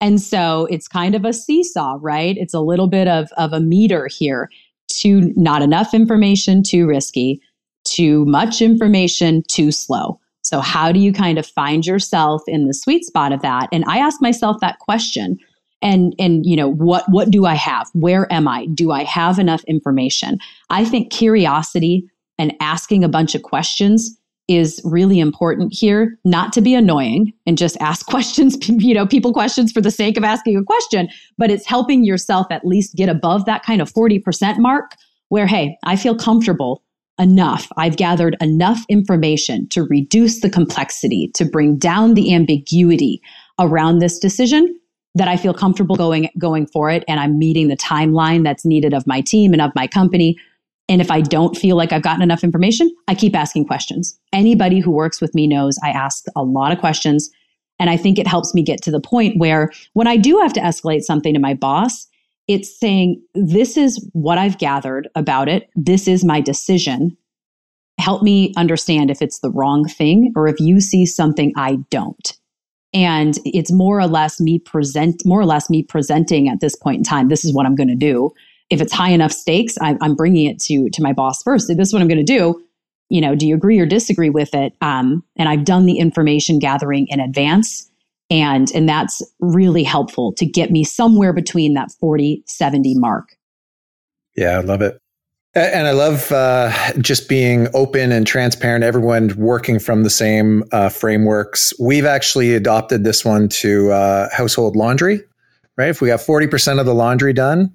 And 0.00 0.20
so 0.20 0.66
it's 0.70 0.86
kind 0.86 1.14
of 1.14 1.24
a 1.24 1.32
seesaw, 1.32 1.98
right? 2.00 2.36
It's 2.36 2.54
a 2.54 2.60
little 2.60 2.86
bit 2.86 3.08
of, 3.08 3.30
of 3.36 3.52
a 3.52 3.60
meter 3.60 4.08
here. 4.08 4.50
Too 4.88 5.32
not 5.36 5.62
enough 5.62 5.92
information, 5.94 6.62
too 6.62 6.86
risky. 6.86 7.40
Too 7.84 8.24
much 8.26 8.62
information, 8.62 9.42
too 9.48 9.72
slow. 9.72 10.20
So, 10.48 10.60
how 10.60 10.92
do 10.92 10.98
you 10.98 11.12
kind 11.12 11.36
of 11.36 11.46
find 11.46 11.84
yourself 11.84 12.40
in 12.46 12.66
the 12.66 12.72
sweet 12.72 13.04
spot 13.04 13.32
of 13.32 13.42
that? 13.42 13.68
And 13.70 13.84
I 13.86 13.98
ask 13.98 14.22
myself 14.22 14.56
that 14.60 14.78
question. 14.78 15.36
And 15.82 16.14
and 16.18 16.46
you 16.46 16.56
know 16.56 16.72
what 16.72 17.04
what 17.08 17.30
do 17.30 17.44
I 17.44 17.54
have? 17.54 17.88
Where 17.92 18.32
am 18.32 18.48
I? 18.48 18.64
Do 18.66 18.90
I 18.90 19.04
have 19.04 19.38
enough 19.38 19.62
information? 19.64 20.38
I 20.70 20.86
think 20.86 21.12
curiosity 21.12 22.08
and 22.38 22.54
asking 22.60 23.04
a 23.04 23.10
bunch 23.10 23.34
of 23.34 23.42
questions 23.42 24.18
is 24.48 24.80
really 24.82 25.20
important 25.20 25.74
here 25.74 26.18
not 26.24 26.54
to 26.54 26.62
be 26.62 26.74
annoying 26.74 27.34
and 27.44 27.58
just 27.58 27.76
ask 27.80 28.06
questions 28.14 28.56
you 28.68 28.94
know 28.94 29.06
people 29.06 29.34
questions 29.34 29.70
for 29.70 29.82
the 29.82 29.90
sake 29.90 30.16
of 30.16 30.24
asking 30.24 30.56
a 30.56 30.64
question 30.64 31.08
but 31.36 31.50
it's 31.50 31.66
helping 31.66 32.04
yourself 32.04 32.46
at 32.50 32.64
least 32.64 32.96
get 32.96 33.10
above 33.10 33.44
that 33.44 33.62
kind 33.62 33.82
of 33.82 33.92
40% 33.92 34.58
mark 34.58 34.92
where 35.28 35.46
hey 35.46 35.76
i 35.84 35.94
feel 35.94 36.16
comfortable 36.16 36.82
enough. 37.18 37.68
I've 37.76 37.96
gathered 37.96 38.36
enough 38.40 38.84
information 38.88 39.68
to 39.70 39.82
reduce 39.84 40.40
the 40.40 40.50
complexity, 40.50 41.30
to 41.34 41.44
bring 41.44 41.76
down 41.76 42.14
the 42.14 42.34
ambiguity 42.34 43.20
around 43.58 43.98
this 43.98 44.18
decision 44.18 44.74
that 45.14 45.28
I 45.28 45.36
feel 45.36 45.54
comfortable 45.54 45.96
going 45.96 46.30
going 46.38 46.66
for 46.66 46.90
it 46.90 47.04
and 47.08 47.18
I'm 47.18 47.38
meeting 47.38 47.68
the 47.68 47.76
timeline 47.76 48.44
that's 48.44 48.64
needed 48.64 48.94
of 48.94 49.06
my 49.06 49.20
team 49.20 49.52
and 49.52 49.60
of 49.60 49.72
my 49.74 49.86
company. 49.86 50.36
And 50.88 51.00
if 51.00 51.10
I 51.10 51.20
don't 51.20 51.56
feel 51.56 51.76
like 51.76 51.92
I've 51.92 52.02
gotten 52.02 52.22
enough 52.22 52.44
information, 52.44 52.90
I 53.08 53.14
keep 53.14 53.34
asking 53.34 53.66
questions. 53.66 54.18
Anybody 54.32 54.80
who 54.80 54.90
works 54.90 55.20
with 55.20 55.34
me 55.34 55.46
knows 55.46 55.76
I 55.82 55.90
ask 55.90 56.24
a 56.36 56.42
lot 56.42 56.72
of 56.72 56.78
questions 56.78 57.30
and 57.78 57.90
I 57.90 57.96
think 57.96 58.18
it 58.18 58.26
helps 58.26 58.54
me 58.54 58.62
get 58.62 58.82
to 58.82 58.90
the 58.90 59.00
point 59.00 59.38
where 59.38 59.70
when 59.92 60.06
I 60.06 60.16
do 60.16 60.38
have 60.38 60.52
to 60.54 60.60
escalate 60.60 61.02
something 61.02 61.34
to 61.34 61.40
my 61.40 61.54
boss, 61.54 62.06
it's 62.48 62.80
saying, 62.80 63.22
this 63.34 63.76
is 63.76 64.04
what 64.14 64.38
I've 64.38 64.58
gathered 64.58 65.08
about 65.14 65.48
it. 65.48 65.68
This 65.76 66.08
is 66.08 66.24
my 66.24 66.40
decision. 66.40 67.16
Help 68.00 68.22
me 68.22 68.54
understand 68.56 69.10
if 69.10 69.20
it's 69.20 69.40
the 69.40 69.50
wrong 69.50 69.84
thing 69.84 70.32
or 70.34 70.48
if 70.48 70.58
you 70.58 70.80
see 70.80 71.04
something 71.04 71.52
I 71.56 71.76
don't. 71.90 72.32
And 72.94 73.38
it's 73.44 73.70
more 73.70 74.00
or 74.00 74.06
less 74.06 74.40
me 74.40 74.58
present, 74.58 75.22
more 75.26 75.40
or 75.40 75.44
less 75.44 75.68
me 75.68 75.82
presenting 75.82 76.48
at 76.48 76.60
this 76.60 76.74
point 76.74 76.98
in 76.98 77.04
time. 77.04 77.28
This 77.28 77.44
is 77.44 77.52
what 77.52 77.66
I'm 77.66 77.74
going 77.74 77.88
to 77.88 77.94
do. 77.94 78.32
If 78.70 78.80
it's 78.80 78.92
high 78.92 79.10
enough 79.10 79.32
stakes, 79.32 79.76
I, 79.82 79.96
I'm 80.00 80.14
bringing 80.14 80.46
it 80.46 80.58
to 80.60 80.88
to 80.90 81.02
my 81.02 81.12
boss 81.12 81.42
first. 81.42 81.68
This 81.68 81.88
is 81.88 81.92
what 81.92 82.00
I'm 82.00 82.08
going 82.08 82.24
to 82.24 82.38
do. 82.38 82.62
You 83.10 83.20
know, 83.20 83.34
do 83.34 83.46
you 83.46 83.54
agree 83.54 83.78
or 83.78 83.86
disagree 83.86 84.30
with 84.30 84.54
it? 84.54 84.74
Um, 84.80 85.22
and 85.36 85.48
I've 85.48 85.64
done 85.64 85.86
the 85.86 85.98
information 85.98 86.58
gathering 86.58 87.06
in 87.08 87.20
advance 87.20 87.87
and, 88.30 88.70
and 88.74 88.88
that's 88.88 89.22
really 89.40 89.82
helpful 89.82 90.32
to 90.34 90.46
get 90.46 90.70
me 90.70 90.84
somewhere 90.84 91.32
between 91.32 91.74
that 91.74 91.90
40, 92.00 92.42
70 92.46 92.94
mark. 92.96 93.36
Yeah, 94.36 94.58
I 94.58 94.60
love 94.60 94.82
it. 94.82 95.00
And 95.54 95.88
I 95.88 95.92
love 95.92 96.30
uh, 96.30 96.92
just 96.98 97.28
being 97.28 97.68
open 97.74 98.12
and 98.12 98.26
transparent, 98.26 98.84
everyone 98.84 99.34
working 99.36 99.78
from 99.78 100.04
the 100.04 100.10
same 100.10 100.62
uh, 100.72 100.88
frameworks. 100.88 101.72
We've 101.80 102.04
actually 102.04 102.54
adopted 102.54 103.02
this 103.02 103.24
one 103.24 103.48
to 103.48 103.90
uh, 103.90 104.28
household 104.30 104.76
laundry, 104.76 105.20
right? 105.76 105.88
If 105.88 106.00
we 106.00 106.10
have 106.10 106.20
40% 106.20 106.78
of 106.78 106.86
the 106.86 106.94
laundry 106.94 107.32
done, 107.32 107.72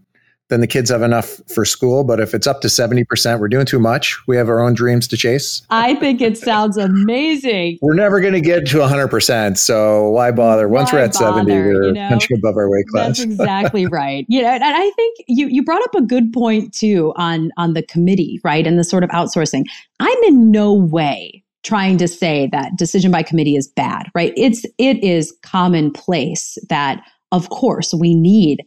then 0.50 0.62
the 0.62 0.68
kids 0.68 0.90
have 0.90 1.02
enough 1.02 1.40
for 1.54 1.66
school. 1.66 2.04
But 2.04 2.20
if 2.20 2.34
it's 2.34 2.46
up 2.46 2.62
to 2.62 2.68
70%, 2.68 3.40
we're 3.40 3.48
doing 3.48 3.66
too 3.66 3.80
much. 3.80 4.18
We 4.28 4.36
have 4.36 4.50
our 4.50 4.62
own 4.62 4.74
dreams 4.74 5.08
to 5.10 5.18
chase. 5.18 5.66
I 5.70 5.96
think 5.96 6.22
it 6.22 6.38
sounds 6.38 6.78
amazing. 6.78 7.80
We're 7.82 7.96
never 7.96 8.20
going 8.20 8.34
to 8.34 8.42
get 8.42 8.68
to 8.68 8.78
100%. 8.78 9.58
So 9.58 10.10
why 10.10 10.32
bother? 10.32 10.68
Once 10.68 10.92
why 10.92 11.00
we're 11.00 11.06
at 11.06 11.14
bother, 11.14 11.40
70, 11.40 11.52
we're 11.52 11.84
you 11.86 11.94
know? 11.94 12.10
punching 12.10 12.38
above 12.38 12.58
our 12.58 12.70
weight 12.70 12.88
class. 12.88 13.08
That's 13.08 13.22
exactly 13.22 13.86
right. 13.86 14.26
You 14.28 14.42
know, 14.42 14.50
and 14.50 14.64
I 14.64 14.90
think 14.92 15.18
you, 15.28 15.48
you 15.48 15.64
brought 15.64 15.84
up 15.84 15.96
a 15.96 16.02
good 16.02 16.34
point 16.34 16.74
too 16.74 17.14
on, 17.16 17.52
on 17.58 17.74
the 17.74 17.84
committee, 17.84 18.40
right? 18.44 18.68
And 18.68 18.78
the 18.78 18.84
sort 18.84 19.04
of 19.04 19.10
outsourcing. 19.12 19.64
I'm 20.00 20.24
in 20.24 20.52
no 20.52 20.74
way 20.74 21.44
trying 21.64 21.98
to 21.98 22.08
say 22.08 22.50
that 22.52 22.76
decision 22.78 23.10
by 23.10 23.24
committee 23.24 23.56
is 23.56 23.70
bad, 23.70 24.10
right? 24.14 24.34
It's, 24.36 24.66
it 24.78 25.02
is 25.02 25.34
commonplace 25.42 26.58
that 26.70 27.02
of 27.32 27.50
course 27.50 27.94
we 27.94 28.14
need 28.14 28.64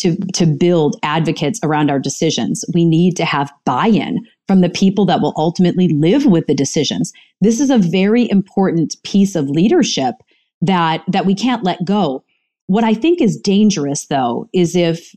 to, 0.00 0.16
to 0.34 0.46
build 0.46 0.96
advocates 1.02 1.60
around 1.62 1.90
our 1.90 1.98
decisions. 1.98 2.64
We 2.74 2.84
need 2.84 3.16
to 3.16 3.24
have 3.24 3.52
buy 3.64 3.86
in 3.86 4.26
from 4.48 4.60
the 4.60 4.70
people 4.70 5.04
that 5.06 5.20
will 5.20 5.34
ultimately 5.36 5.88
live 5.88 6.26
with 6.26 6.46
the 6.46 6.54
decisions. 6.54 7.12
This 7.40 7.60
is 7.60 7.70
a 7.70 7.78
very 7.78 8.28
important 8.30 8.96
piece 9.04 9.36
of 9.36 9.48
leadership 9.48 10.14
that, 10.62 11.02
that 11.08 11.26
we 11.26 11.34
can't 11.34 11.64
let 11.64 11.84
go. 11.84 12.24
What 12.66 12.84
I 12.84 12.94
think 12.94 13.20
is 13.20 13.36
dangerous, 13.36 14.06
though, 14.06 14.48
is 14.52 14.74
if 14.74 15.14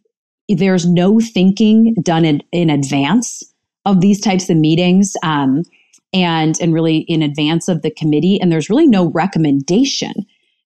there's 0.49 0.85
no 0.85 1.19
thinking 1.19 1.95
done 2.01 2.25
in, 2.25 2.41
in 2.51 2.69
advance 2.69 3.43
of 3.85 4.01
these 4.01 4.19
types 4.19 4.49
of 4.49 4.57
meetings 4.57 5.13
um, 5.23 5.63
and, 6.13 6.59
and 6.61 6.73
really 6.73 6.99
in 7.07 7.21
advance 7.21 7.67
of 7.67 7.81
the 7.81 7.91
committee, 7.91 8.39
and 8.41 8.51
there's 8.51 8.69
really 8.69 8.87
no 8.87 9.11
recommendation 9.11 10.13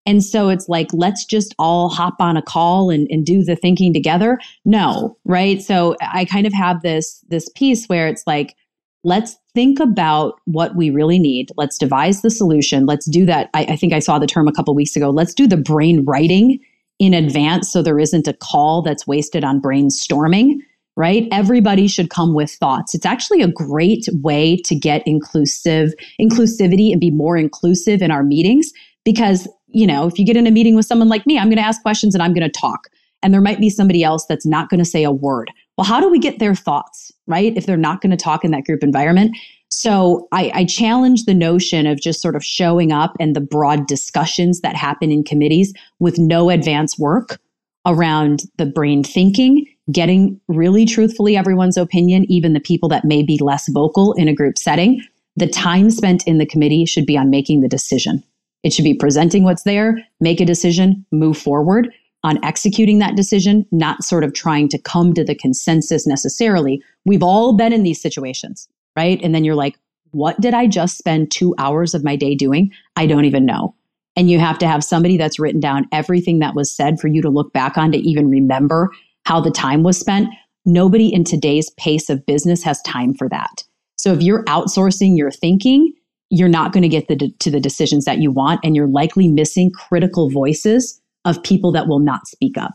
and 0.08 0.24
so 0.24 0.48
it's 0.48 0.70
like, 0.70 0.88
let's 0.94 1.26
just 1.26 1.54
all 1.60 1.90
hop 1.90 2.16
on 2.20 2.38
a 2.38 2.42
call 2.42 2.90
and, 2.90 3.08
and 3.12 3.26
do 3.26 3.44
the 3.44 3.58
thinking 3.58 3.94
together. 3.94 4.40
No, 4.64 5.18
right? 5.26 5.62
So 5.62 5.98
I 6.02 6.24
kind 6.24 6.48
of 6.48 6.54
have 6.54 6.82
this, 6.82 7.24
this 7.28 7.50
piece 7.50 7.88
where 7.88 8.08
it's 8.08 8.24
like, 8.26 8.56
let's 9.04 9.36
think 9.54 9.82
about 9.82 10.40
what 10.46 10.78
we 10.78 10.90
really 10.90 11.20
need. 11.20 11.52
Let's 11.58 11.78
devise 11.78 12.22
the 12.22 12.30
solution. 12.30 12.86
Let's 12.86 13.06
do 13.06 13.26
that. 13.26 13.50
I, 13.54 13.66
I 13.66 13.76
think 13.76 13.92
I 13.92 14.00
saw 14.00 14.18
the 14.18 14.28
term 14.28 14.48
a 14.48 14.54
couple 14.54 14.74
weeks 14.74 14.96
ago. 14.96 15.10
Let's 15.10 15.34
do 15.34 15.46
the 15.46 15.58
brain 15.58 16.06
writing 16.06 16.60
in 17.00 17.14
advance 17.14 17.70
so 17.70 17.82
there 17.82 18.00
isn't 18.00 18.30
a 18.30 18.34
call 18.34 18.82
that's 18.82 19.06
wasted 19.06 19.44
on 19.44 19.62
brainstorming 19.62 20.56
right 20.96 21.28
everybody 21.32 21.88
should 21.88 22.10
come 22.10 22.34
with 22.34 22.50
thoughts 22.50 22.96
it's 22.96 23.06
actually 23.06 23.44
a 23.44 23.48
great 23.48 24.08
way 24.14 24.58
to 24.58 24.74
get 24.74 25.04
inclusive 25.06 25.94
inclusivity 26.20 26.92
and 26.92 27.00
be 27.00 27.12
more 27.12 27.38
inclusive 27.38 28.02
in 28.02 28.10
our 28.10 28.24
meetings 28.24 28.72
because 29.06 29.48
you 29.68 29.88
know, 29.88 30.08
if 30.08 30.18
you 30.18 30.26
get 30.26 30.38
in 30.38 30.48
a 30.48 30.52
meeting 30.52 30.76
with 30.76 30.86
someone 30.86 31.10
like 31.10 31.26
me, 31.26 31.38
I'm 31.38 31.48
going 31.48 31.58
to 31.58 31.66
ask 31.66 31.82
questions 31.82 32.16
and 32.16 32.24
I'm 32.24 32.34
going 32.34 32.50
to 32.50 32.60
talk. 32.60 32.88
And 33.24 33.34
there 33.34 33.42
might 33.42 33.60
be 33.60 33.70
somebody 33.70 34.04
else 34.04 34.26
that's 34.28 34.46
not 34.46 34.70
going 34.70 34.80
to 34.80 34.86
say 34.86 35.04
a 35.04 35.12
word. 35.12 35.52
Well, 35.78 35.86
how 35.86 36.00
do 36.00 36.10
we 36.10 36.20
get 36.20 36.40
their 36.40 36.56
thoughts, 36.56 37.12
right? 37.26 37.56
If 37.56 37.66
they're 37.66 37.78
not 37.78 38.02
going 38.02 38.12
to 38.12 38.18
talk 38.18 38.46
in 38.46 38.52
that 38.52 38.66
group 38.66 38.84
environment. 38.84 39.36
So 39.70 40.28
I, 40.32 40.52
I 40.54 40.66
challenge 40.66 41.26
the 41.26 41.34
notion 41.34 41.88
of 41.88 42.00
just 42.00 42.22
sort 42.22 42.36
of 42.36 42.44
showing 42.44 42.92
up 42.92 43.14
and 43.20 43.36
the 43.36 43.42
broad 43.42 43.88
discussions 43.88 44.62
that 44.62 44.76
happen 44.76 45.12
in 45.12 45.24
committees 45.24 45.74
with 46.00 46.18
no 46.18 46.50
advance 46.50 46.98
work 46.98 47.40
around 47.86 48.44
the 48.58 48.66
brain 48.66 49.04
thinking, 49.04 49.66
getting 49.92 50.40
really 50.48 50.86
truthfully 50.86 51.36
everyone's 51.36 51.78
opinion, 51.78 52.26
even 52.30 52.54
the 52.54 52.60
people 52.60 52.90
that 52.90 53.06
may 53.06 53.24
be 53.24 53.40
less 53.42 53.68
vocal 53.70 54.14
in 54.14 54.28
a 54.28 54.34
group 54.34 54.58
setting. 54.58 55.02
The 55.36 55.48
time 55.48 55.92
spent 55.92 56.26
in 56.28 56.38
the 56.38 56.46
committee 56.46 56.86
should 56.86 57.06
be 57.06 57.18
on 57.18 57.30
making 57.30 57.62
the 57.62 57.68
decision. 57.68 58.24
It 58.64 58.74
should 58.74 58.84
be 58.84 58.94
presenting 58.94 59.44
what's 59.44 59.64
there, 59.64 59.98
make 60.20 60.40
a 60.42 60.46
decision, 60.46 61.06
move 61.12 61.38
forward 61.38 61.90
on 62.24 62.44
executing 62.44 63.00
that 63.00 63.16
decision, 63.16 63.66
not 63.72 64.04
sort 64.04 64.24
of 64.24 64.34
trying 64.34 64.68
to 64.70 64.78
come 64.80 65.14
to 65.14 65.24
the 65.24 65.36
consensus 65.36 66.08
necessarily. 66.08 66.82
We've 67.06 67.24
all 67.24 67.56
been 67.56 67.72
in 67.72 67.84
these 67.84 68.02
situations, 68.02 68.68
right? 68.96 69.20
And 69.24 69.34
then 69.34 69.44
you're 69.44 69.56
like, 69.56 69.78
what 70.12 70.40
did 70.42 70.54
I 70.54 70.68
just 70.68 70.98
spend 70.98 71.32
two 71.32 71.54
hours 71.58 71.94
of 71.94 72.04
my 72.04 72.16
day 72.16 72.36
doing? 72.36 72.72
I 72.96 73.06
don't 73.06 73.26
even 73.26 73.46
know. 73.46 73.76
And 74.16 74.30
you 74.32 74.40
have 74.40 74.58
to 74.60 74.68
have 74.68 74.84
somebody 74.84 75.16
that's 75.16 75.40
written 75.40 75.60
down 75.60 75.88
everything 75.92 76.40
that 76.40 76.56
was 76.56 76.76
said 76.76 77.00
for 77.00 77.08
you 77.08 77.22
to 77.22 77.30
look 77.30 77.54
back 77.54 77.78
on 77.78 77.92
to 77.92 78.00
even 78.00 78.30
remember 78.30 78.90
how 79.26 79.40
the 79.40 79.52
time 79.52 79.84
was 79.84 80.00
spent. 80.00 80.30
Nobody 80.66 81.14
in 81.14 81.24
today's 81.24 81.70
pace 81.72 82.10
of 82.10 82.26
business 82.26 82.64
has 82.64 82.82
time 82.82 83.14
for 83.14 83.30
that. 83.30 83.64
So 83.96 84.14
if 84.14 84.22
you're 84.22 84.44
outsourcing 84.46 85.18
your 85.18 85.32
thinking, 85.32 85.94
you're 86.30 86.50
not 86.50 86.74
going 86.74 86.84
to 86.84 86.90
get 86.90 87.08
the, 87.08 87.32
to 87.40 87.52
the 87.52 87.60
decisions 87.60 88.06
that 88.06 88.20
you 88.20 88.32
want, 88.32 88.60
and 88.64 88.76
you're 88.76 88.88
likely 88.88 89.28
missing 89.28 89.72
critical 89.72 90.30
voices 90.30 91.02
of 91.26 91.42
people 91.44 91.72
that 91.72 91.88
will 91.88 92.00
not 92.00 92.28
speak 92.28 92.58
up. 92.58 92.74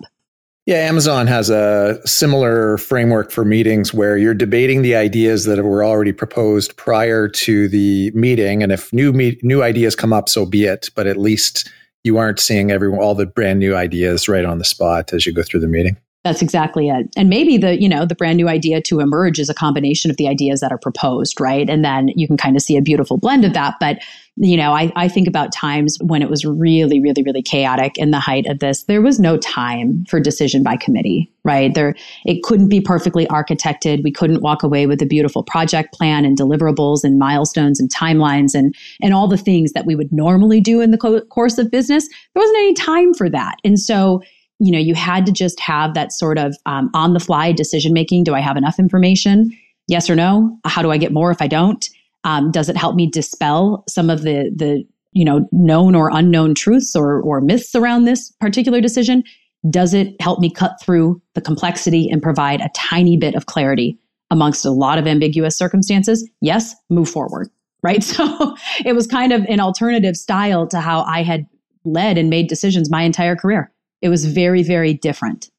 Yeah, 0.65 0.77
Amazon 0.77 1.27
has 1.27 1.51
a 1.51 2.01
similar 2.05 2.79
framework 2.79 3.33
for 3.33 3.45
meetings 3.45 3.93
where 3.93 4.17
you're 4.17 4.33
debating 4.33 4.83
the 4.83 4.95
ideas 4.95 5.45
that 5.47 5.63
were 5.65 5.85
already 5.85 6.13
proposed 6.13 6.77
prior 6.77 7.29
to 7.29 7.69
the 7.69 8.13
meeting, 8.13 8.63
and 8.63 8.71
if 8.71 8.93
new 8.93 9.13
me- 9.13 9.41
new 9.43 9.63
ideas 9.63 9.97
come 9.97 10.13
up, 10.13 10.29
so 10.29 10.47
be 10.47 10.65
it. 10.65 10.89
But 10.95 11.09
at 11.09 11.17
least 11.17 11.69
you 12.05 12.17
aren't 12.17 12.39
seeing 12.39 12.71
everyone 12.71 13.01
all 13.01 13.17
the 13.17 13.27
brand 13.27 13.59
new 13.59 13.75
ideas 13.75 14.29
right 14.29 14.45
on 14.45 14.59
the 14.59 14.65
spot 14.65 15.13
as 15.13 15.27
you 15.27 15.33
go 15.33 15.43
through 15.43 15.61
the 15.61 15.69
meeting. 15.69 15.97
That's 16.25 16.41
exactly 16.41 16.89
it. 16.89 17.09
And 17.17 17.29
maybe 17.29 17.59
the, 17.59 17.81
you 17.83 17.89
know, 17.89 18.07
the 18.07 18.15
brand 18.15 18.37
new 18.37 18.49
idea 18.49 18.81
to 18.83 19.01
emerge 19.01 19.41
is 19.41 19.49
a 19.49 19.55
combination 19.55 20.09
of 20.09 20.19
the 20.19 20.29
ideas 20.29 20.61
that 20.61 20.71
are 20.71 20.79
proposed, 20.79 21.41
right? 21.41 21.69
And 21.69 21.85
then 21.85 22.09
you 22.15 22.29
can 22.29 22.37
kind 22.37 22.55
of 22.55 22.63
see 22.63 22.77
a 22.77 22.83
beautiful 22.83 23.19
blend 23.19 23.45
of 23.45 23.55
that. 23.55 23.75
But, 23.81 23.99
you 24.37 24.57
know, 24.57 24.73
I, 24.73 24.93
I 24.95 25.09
think 25.09 25.27
about 25.27 25.53
times 25.53 25.99
when 26.01 26.23
it 26.23 26.31
was 26.31 26.45
really, 26.45 27.01
really, 27.01 27.25
really 27.25 27.43
chaotic 27.43 27.99
in 27.99 28.13
the 28.13 28.21
height 28.21 28.47
of 28.47 28.61
this. 28.61 28.85
There 28.85 29.03
was 29.03 29.19
no 29.19 29.37
time 29.37 30.05
for 30.09 30.21
decision 30.21 30.63
by 30.63 30.77
committee, 30.77 31.29
right? 31.43 31.75
There, 31.75 31.97
it 32.25 32.45
couldn't 32.45 32.69
be 32.69 32.81
perfectly 32.81 33.27
architected. 33.27 34.05
We 34.05 34.13
couldn't 34.13 34.43
walk 34.43 34.63
away 34.63 34.87
with 34.87 35.03
a 35.03 35.07
beautiful 35.07 35.43
project 35.43 35.93
plan 35.93 36.25
and 36.25 36.39
deliverables 36.39 37.03
and 37.03 37.19
milestones 37.19 37.81
and 37.81 37.93
timelines 37.93 38.55
and, 38.55 38.77
and 39.03 39.13
all 39.13 39.27
the 39.27 39.37
things 39.37 39.73
that 39.73 39.87
we 39.87 39.97
would 39.97 40.13
normally 40.13 40.61
do 40.61 40.81
in 40.81 40.93
the 40.93 40.99
co- 40.99 41.23
course 41.23 41.59
of 41.59 41.69
business. 41.69 42.07
There 42.09 42.41
wasn't 42.41 42.59
any 42.59 42.75
time 42.75 43.13
for 43.13 43.29
that. 43.29 43.57
And 43.65 43.81
so, 43.81 44.23
you 44.63 44.71
know, 44.71 44.79
you 44.79 44.95
had 44.95 45.27
to 45.27 45.33
just 45.33 45.59
have 45.59 45.95
that 45.95 46.13
sort 46.13 46.39
of 46.39 46.57
um, 46.67 46.89
on 46.95 47.15
the 47.15 47.21
fly 47.21 47.51
decision 47.51 47.93
making. 47.93 48.23
Do 48.23 48.35
I 48.35 48.41
have 48.41 48.57
enough 48.57 48.79
information? 48.79 49.51
Yes 49.89 50.09
or 50.09 50.15
no? 50.15 50.57
How 50.65 50.83
do 50.83 50.93
I 50.93 50.99
get 50.99 51.13
more 51.13 51.33
if 51.33 51.43
I 51.43 51.49
don't? 51.49 51.85
Um, 52.23 52.53
does 52.53 52.69
it 52.69 52.77
help 52.77 52.95
me 52.95 53.11
dispel 53.11 53.83
some 53.89 54.09
of 54.09 54.23
the 54.23 54.53
the 54.55 54.85
you 55.11 55.25
know 55.25 55.49
known 55.51 55.97
or 55.97 56.11
unknown 56.13 56.55
truths 56.55 56.95
or 56.95 57.21
or 57.23 57.41
myths 57.41 57.75
around 57.75 58.05
this 58.05 58.31
particular 58.41 58.81
decision? 58.81 59.25
Does 59.69 59.95
it 59.95 60.15
help 60.21 60.39
me 60.39 60.49
cut 60.49 60.81
through 60.81 61.21
the 61.35 61.41
complexity 61.41 62.09
and 62.09 62.23
provide 62.23 62.61
a 62.61 62.71
tiny 62.73 63.17
bit 63.17 63.35
of 63.35 63.47
clarity 63.47 63.99
amongst 64.31 64.65
a 64.65 64.71
lot 64.71 64.97
of 64.97 65.09
ambiguous 65.09 65.59
circumstances? 65.59 66.29
Yes, 66.41 66.77
move 66.89 67.09
forward. 67.09 67.51
Right. 67.83 68.05
So 68.15 68.55
it 68.85 68.95
was 68.95 69.09
kind 69.09 69.33
of 69.33 69.45
an 69.49 69.59
alternative 69.59 70.17
style 70.17 70.69
to 70.69 70.79
how 70.79 71.03
I 71.03 71.25
had 71.25 71.47
led 71.85 72.17
and 72.17 72.31
made 72.31 72.47
decisions 72.47 72.89
my 72.89 73.03
entire 73.03 73.35
career. 73.35 73.72
It 74.03 74.09
was 74.09 74.27
very, 74.27 74.63
very 74.63 74.93
different. 74.93 75.51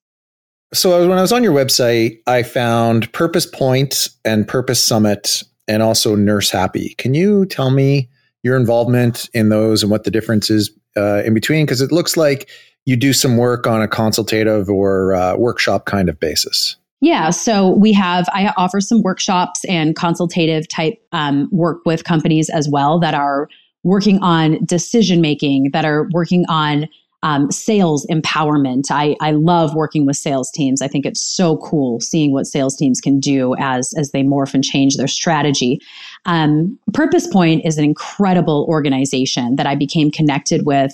So 0.74 1.08
when 1.08 1.18
I 1.18 1.22
was 1.22 1.32
on 1.32 1.44
your 1.44 1.54
website, 1.54 2.20
I 2.28 2.44
found 2.44 3.12
Purpose 3.14 3.46
Point 3.46 4.10
and 4.26 4.48
Purpose 4.48 4.84
Summit 4.84 5.44
and 5.68 5.84
also 5.84 6.16
Nurse 6.16 6.50
Happy. 6.50 6.96
Can 6.98 7.14
you 7.14 7.46
tell 7.46 7.72
me 7.72 8.10
your 8.42 8.58
involvement 8.58 9.30
in 9.34 9.50
those 9.50 9.84
and 9.84 9.92
what 9.92 10.04
the 10.04 10.12
difference 10.12 10.50
is 10.50 10.72
uh, 10.98 11.22
in 11.24 11.34
between? 11.34 11.66
Because 11.66 11.80
it 11.82 11.92
looks 11.92 12.18
like 12.18 12.50
you 12.86 12.96
do 12.96 13.14
some 13.14 13.38
work 13.38 13.66
on 13.66 13.82
a 13.82 13.88
consultative 13.88 14.68
or 14.68 15.16
uh, 15.16 15.38
workshop 15.38 15.86
kind 15.86 16.10
of 16.10 16.20
basis. 16.20 16.76
Yeah, 17.02 17.32
so 17.32 17.70
we 17.70 17.94
have, 17.94 18.28
I 18.34 18.54
offer 18.56 18.80
some 18.80 19.02
workshops 19.02 19.66
and 19.66 19.96
consultative 19.96 20.68
type 20.70 20.96
um, 21.12 21.50
work 21.52 21.80
with 21.86 22.06
companies 22.06 22.50
as 22.50 22.70
well 22.70 23.00
that 23.00 23.14
are 23.14 23.50
working 23.84 24.20
on 24.20 24.64
decision 24.66 25.20
making, 25.20 25.72
that 25.72 25.84
are 25.86 26.08
working 26.14 26.46
on 26.48 26.88
um, 27.24 27.50
sales 27.50 28.06
empowerment. 28.12 28.92
I, 28.92 29.16
I 29.22 29.32
love 29.32 29.74
working 29.74 30.06
with 30.06 30.18
sales 30.18 30.52
teams. 30.52 30.82
I 30.82 30.88
think 30.88 31.06
it's 31.06 31.22
so 31.22 31.58
cool 31.58 32.00
seeing 32.00 32.32
what 32.34 32.46
sales 32.46 32.76
teams 32.76 33.02
can 33.02 33.20
do 33.20 33.56
as, 33.56 33.94
as 33.98 34.12
they 34.12 34.24
morph 34.24 34.54
and 34.54 34.64
change 34.64 34.98
their 34.98 35.08
strategy. 35.08 35.80
Um, 36.26 36.78
Purpose 36.94 37.26
Point 37.28 37.66
is 37.66 37.78
an 37.78 37.86
incredible 37.86 38.68
organization 38.70 39.56
that 39.56 39.66
I 39.66 39.74
became 39.76 40.12
connected 40.12 40.66
with 40.66 40.94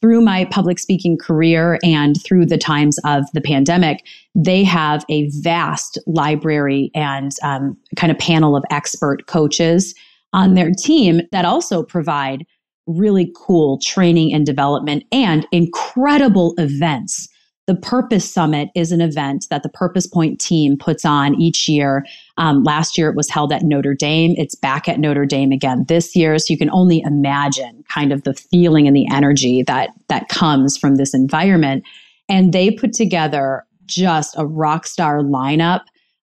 through 0.00 0.20
my 0.20 0.44
public 0.46 0.78
speaking 0.78 1.18
career 1.18 1.78
and 1.82 2.14
through 2.22 2.46
the 2.46 2.58
times 2.58 2.98
of 3.04 3.24
the 3.32 3.40
pandemic, 3.40 4.04
they 4.34 4.62
have 4.62 5.04
a 5.08 5.28
vast 5.40 5.98
library 6.06 6.90
and 6.94 7.32
um, 7.42 7.76
kind 7.96 8.12
of 8.12 8.18
panel 8.18 8.54
of 8.54 8.64
expert 8.70 9.26
coaches 9.26 9.94
on 10.32 10.54
their 10.54 10.70
team 10.70 11.22
that 11.32 11.44
also 11.44 11.82
provide 11.82 12.46
really 12.90 13.32
cool 13.36 13.78
training 13.78 14.32
and 14.32 14.44
development 14.44 15.04
and 15.12 15.46
incredible 15.52 16.54
events. 16.58 17.28
The 17.66 17.76
Purpose 17.76 18.28
Summit 18.28 18.70
is 18.74 18.90
an 18.90 19.00
event 19.00 19.46
that 19.50 19.62
the 19.62 19.68
Purpose 19.68 20.06
Point 20.06 20.40
team 20.40 20.76
puts 20.76 21.04
on 21.04 21.40
each 21.40 21.68
year. 21.68 22.04
Um, 22.36 22.64
last 22.64 22.98
year 22.98 23.08
it 23.08 23.16
was 23.16 23.30
held 23.30 23.52
at 23.52 23.62
Notre 23.62 23.94
Dame. 23.94 24.34
It's 24.36 24.56
back 24.56 24.88
at 24.88 24.98
Notre 24.98 25.24
Dame 25.24 25.52
again 25.52 25.84
this 25.86 26.16
year. 26.16 26.36
So 26.38 26.52
you 26.52 26.58
can 26.58 26.70
only 26.70 27.00
imagine 27.02 27.84
kind 27.88 28.12
of 28.12 28.24
the 28.24 28.34
feeling 28.34 28.88
and 28.88 28.96
the 28.96 29.06
energy 29.12 29.62
that 29.68 29.90
that 30.08 30.28
comes 30.28 30.76
from 30.76 30.96
this 30.96 31.14
environment. 31.14 31.84
And 32.28 32.52
they 32.52 32.72
put 32.72 32.92
together 32.92 33.64
just 33.86 34.34
a 34.36 34.46
rock 34.46 34.86
star 34.86 35.20
lineup 35.20 35.82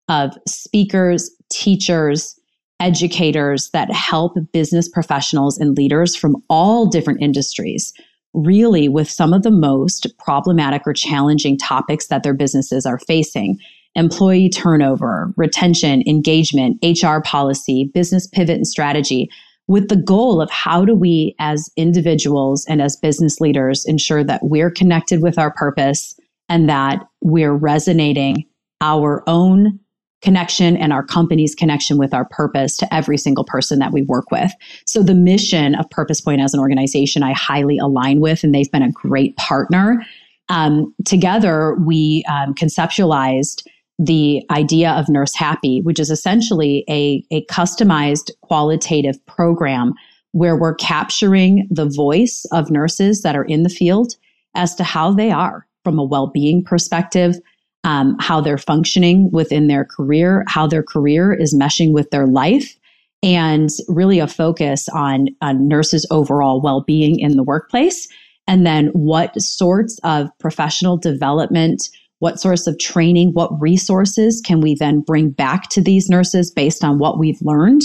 of 0.09 0.38
speakers, 0.47 1.30
teachers, 1.49 2.38
educators 2.80 3.69
that 3.71 3.91
help 3.91 4.38
business 4.51 4.88
professionals 4.88 5.57
and 5.57 5.78
leaders 5.78 6.15
from 6.15 6.36
all 6.49 6.86
different 6.86 7.21
industries 7.21 7.93
really 8.34 8.88
with 8.88 9.09
some 9.09 9.34
of 9.34 9.43
the 9.43 9.51
most 9.51 10.07
problematic 10.19 10.84
or 10.86 10.93
challenging 10.93 11.57
topics 11.57 12.07
that 12.07 12.23
their 12.23 12.34
businesses 12.34 12.86
are 12.86 12.99
facing. 12.99 13.57
Employee 13.95 14.49
turnover, 14.49 15.34
retention, 15.38 16.03
engagement, 16.07 16.78
HR 16.84 17.19
policy, 17.23 17.89
business 17.93 18.28
pivot 18.28 18.57
and 18.57 18.67
strategy, 18.67 19.30
with 19.67 19.89
the 19.89 19.97
goal 19.97 20.39
of 20.39 20.49
how 20.51 20.86
do 20.86 20.95
we, 20.95 21.36
as 21.39 21.69
individuals 21.75 22.65
and 22.69 22.82
as 22.82 22.95
business 22.95 23.41
leaders, 23.41 23.84
ensure 23.86 24.23
that 24.23 24.41
we're 24.43 24.71
connected 24.71 25.21
with 25.21 25.38
our 25.38 25.51
purpose 25.51 26.17
and 26.47 26.69
that 26.69 26.99
we're 27.21 27.55
resonating 27.55 28.45
our 28.82 29.23
own 29.28 29.80
connection 30.22 30.76
and 30.78 30.91
our 30.91 31.03
company's 31.03 31.53
connection 31.53 31.97
with 31.97 32.13
our 32.13 32.26
purpose 32.26 32.76
to 32.78 32.93
every 32.93 33.18
single 33.18 33.43
person 33.43 33.80
that 33.80 33.91
we 33.91 34.01
work 34.01 34.32
with. 34.32 34.51
So 34.86 35.03
the 35.03 35.13
mission 35.13 35.76
of 35.76 35.89
Purpose 35.89 36.22
Point 36.22 36.41
as 36.41 36.53
an 36.53 36.59
organization, 36.59 37.24
I 37.24 37.34
highly 37.34 37.78
align 37.78 38.20
with, 38.20 38.43
and 38.43 38.53
they've 38.53 38.72
been 38.72 38.84
a 38.84 38.91
great 38.91 39.36
partner. 39.38 40.03
Um, 40.49 40.93
together, 41.05 41.76
we 41.76 42.24
um, 42.30 42.55
conceptualized 42.55 43.63
the 43.99 44.43
idea 44.51 44.91
of 44.91 45.09
Nurse 45.09 45.36
Happy, 45.36 45.82
which 45.82 45.99
is 45.99 46.09
essentially 46.09 46.84
a, 46.89 47.24
a 47.32 47.45
customized 47.45 48.32
qualitative 48.41 49.24
program 49.26 49.93
where 50.32 50.55
we're 50.55 50.76
capturing 50.76 51.68
the 51.72 51.89
voice 51.89 52.45
of 52.51 52.70
nurses 52.70 53.24
that 53.24 53.36
are 53.36 53.45
in 53.45 53.63
the 53.63 53.70
field 53.70 54.13
as 54.55 54.76
to 54.76 54.84
how 54.84 55.11
they 55.11 55.32
are 55.32 55.65
from 55.84 55.97
a 55.97 56.03
well-being 56.03 56.63
perspective, 56.63 57.36
um, 57.88 58.17
how 58.19 58.41
they're 58.41 58.57
functioning 58.57 59.31
within 59.31 59.67
their 59.67 59.85
career, 59.85 60.43
how 60.47 60.67
their 60.67 60.83
career 60.83 61.33
is 61.33 61.55
meshing 61.55 61.93
with 61.93 62.09
their 62.11 62.27
life, 62.27 62.75
and 63.23 63.69
really 63.88 64.19
a 64.19 64.27
focus 64.27 64.89
on, 64.89 65.29
on 65.41 65.69
nurses' 65.69 66.05
overall 66.11 66.61
well 66.61 66.81
being 66.81 67.17
in 67.17 67.38
the 67.38 67.43
workplace. 67.43 68.05
And 68.45 68.65
then 68.65 68.88
what 68.88 69.41
sorts 69.41 69.99
of 70.03 70.27
professional 70.38 70.97
development, 70.97 71.89
what 72.19 72.41
sorts 72.41 72.67
of 72.67 72.77
training, 72.77 73.31
what 73.31 73.59
resources 73.61 74.41
can 74.45 74.59
we 74.59 74.75
then 74.75 74.99
bring 74.99 75.29
back 75.29 75.69
to 75.69 75.81
these 75.81 76.09
nurses 76.09 76.51
based 76.51 76.83
on 76.83 76.99
what 76.99 77.17
we've 77.17 77.41
learned 77.41 77.83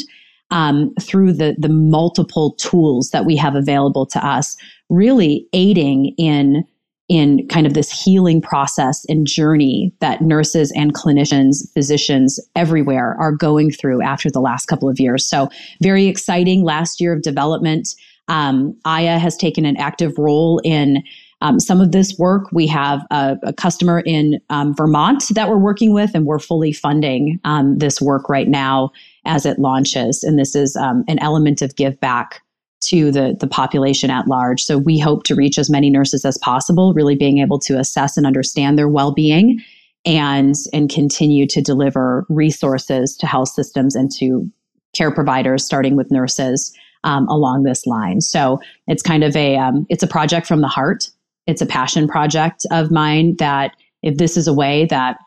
um, 0.51 0.93
through 1.01 1.33
the, 1.33 1.55
the 1.59 1.69
multiple 1.69 2.55
tools 2.55 3.11
that 3.11 3.25
we 3.25 3.37
have 3.37 3.55
available 3.55 4.05
to 4.07 4.27
us, 4.27 4.57
really 4.91 5.47
aiding 5.53 6.13
in 6.19 6.65
in 7.13 7.47
kind 7.49 7.67
of 7.67 7.75
this 7.75 7.91
healing 7.91 8.41
process 8.41 9.05
and 9.07 9.27
journey 9.27 9.93
that 10.01 10.23
nurses 10.23 10.73
and 10.75 10.95
clinicians, 10.95 11.71
physicians 11.75 12.41
everywhere 12.57 13.15
are 13.21 13.33
going 13.33 13.71
through 13.71 14.01
after 14.01 14.31
the 14.31 14.41
last 14.41 14.65
couple 14.65 14.89
of 14.89 14.99
years. 14.99 15.29
So, 15.29 15.51
very 15.83 16.07
exciting 16.07 16.65
last 16.65 17.03
year 17.03 17.13
of 17.13 17.21
development. 17.21 17.91
Um, 18.29 18.75
Aya 18.87 19.19
has 19.19 19.37
taken 19.37 19.67
an 19.67 19.77
active 19.77 20.17
role 20.17 20.59
in 20.65 21.03
um, 21.43 21.61
some 21.61 21.83
of 21.83 21.93
this 21.93 22.17
work. 22.19 22.51
We 22.51 22.67
have 22.69 23.05
a, 23.11 23.37
a 23.43 23.53
customer 23.53 24.01
in 24.07 24.41
um, 24.49 24.75
Vermont 24.75 25.25
that 25.35 25.51
we're 25.51 25.59
working 25.59 25.93
with, 25.93 26.13
and 26.15 26.25
we're 26.25 26.39
fully 26.39 26.73
funding 26.73 27.39
um, 27.45 27.77
this 27.77 28.01
work 28.01 28.31
right 28.31 28.49
now 28.49 28.91
as 29.27 29.45
it 29.45 29.59
launches. 29.59 30.23
And 30.23 30.39
this 30.39 30.55
is 30.55 30.77
um, 30.77 31.05
an 31.09 31.19
element 31.19 31.61
of 31.61 31.77
give 31.77 32.01
back 32.01 32.41
to 32.89 33.11
the, 33.11 33.37
the 33.39 33.47
population 33.47 34.11
at 34.11 34.27
large. 34.27 34.63
So 34.63 34.79
we 34.79 34.99
hope 34.99 35.25
to 35.25 35.35
reach 35.35 35.59
as 35.59 35.71
many 35.71 35.91
nurses 35.91 36.25
as 36.25 36.39
possible, 36.39 36.93
really 36.95 37.17
being 37.17 37.39
able 37.39 37.59
to 37.61 37.79
assess 37.79 38.17
and 38.17 38.27
understand 38.27 38.79
their 38.79 38.89
well-being 38.89 39.61
and 40.05 40.55
and 40.73 40.91
continue 40.91 41.47
to 41.47 41.61
deliver 41.61 42.27
resources 42.29 43.17
to 43.17 43.27
health 43.27 43.49
systems 43.49 43.95
and 43.95 44.11
to 44.19 44.51
care 44.95 45.15
providers, 45.15 45.65
starting 45.65 45.97
with 45.97 46.11
nurses 46.11 46.77
um, 47.05 47.27
along 47.29 47.63
this 47.63 47.87
line. 47.87 48.21
So 48.21 48.61
it's 48.87 49.03
kind 49.03 49.25
of 49.25 49.37
a 49.37 49.57
um, 49.57 49.87
it's 49.89 50.03
a 50.03 50.09
project 50.09 50.47
from 50.47 50.61
the 50.61 50.69
heart. 50.69 51.09
It's 51.47 51.63
a 51.63 51.67
passion 51.67 52.09
project 52.09 52.67
of 52.71 52.91
mine 52.91 53.37
that 53.39 53.77
if 54.03 54.17
this 54.17 54.37
is 54.37 54.49
a 54.49 54.55
way 54.55 54.87
that 54.87 55.19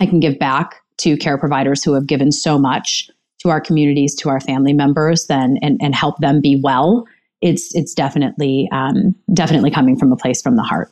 I 0.00 0.06
can 0.06 0.20
give 0.20 0.38
back 0.38 0.76
to 0.98 1.16
care 1.16 1.38
providers 1.38 1.84
who 1.84 1.94
have 1.94 2.06
given 2.06 2.32
so 2.32 2.58
much 2.58 3.10
to 3.42 3.50
our 3.50 3.60
communities, 3.60 4.14
to 4.16 4.28
our 4.28 4.40
family 4.40 4.72
members, 4.72 5.26
then 5.26 5.58
and, 5.62 5.78
and 5.82 5.94
help 5.94 6.18
them 6.18 6.40
be 6.40 6.60
well, 6.62 7.06
it's 7.40 7.74
it's 7.74 7.92
definitely 7.92 8.68
um, 8.72 9.14
definitely 9.34 9.70
coming 9.70 9.98
from 9.98 10.12
a 10.12 10.16
place 10.16 10.40
from 10.40 10.56
the 10.56 10.62
heart. 10.62 10.90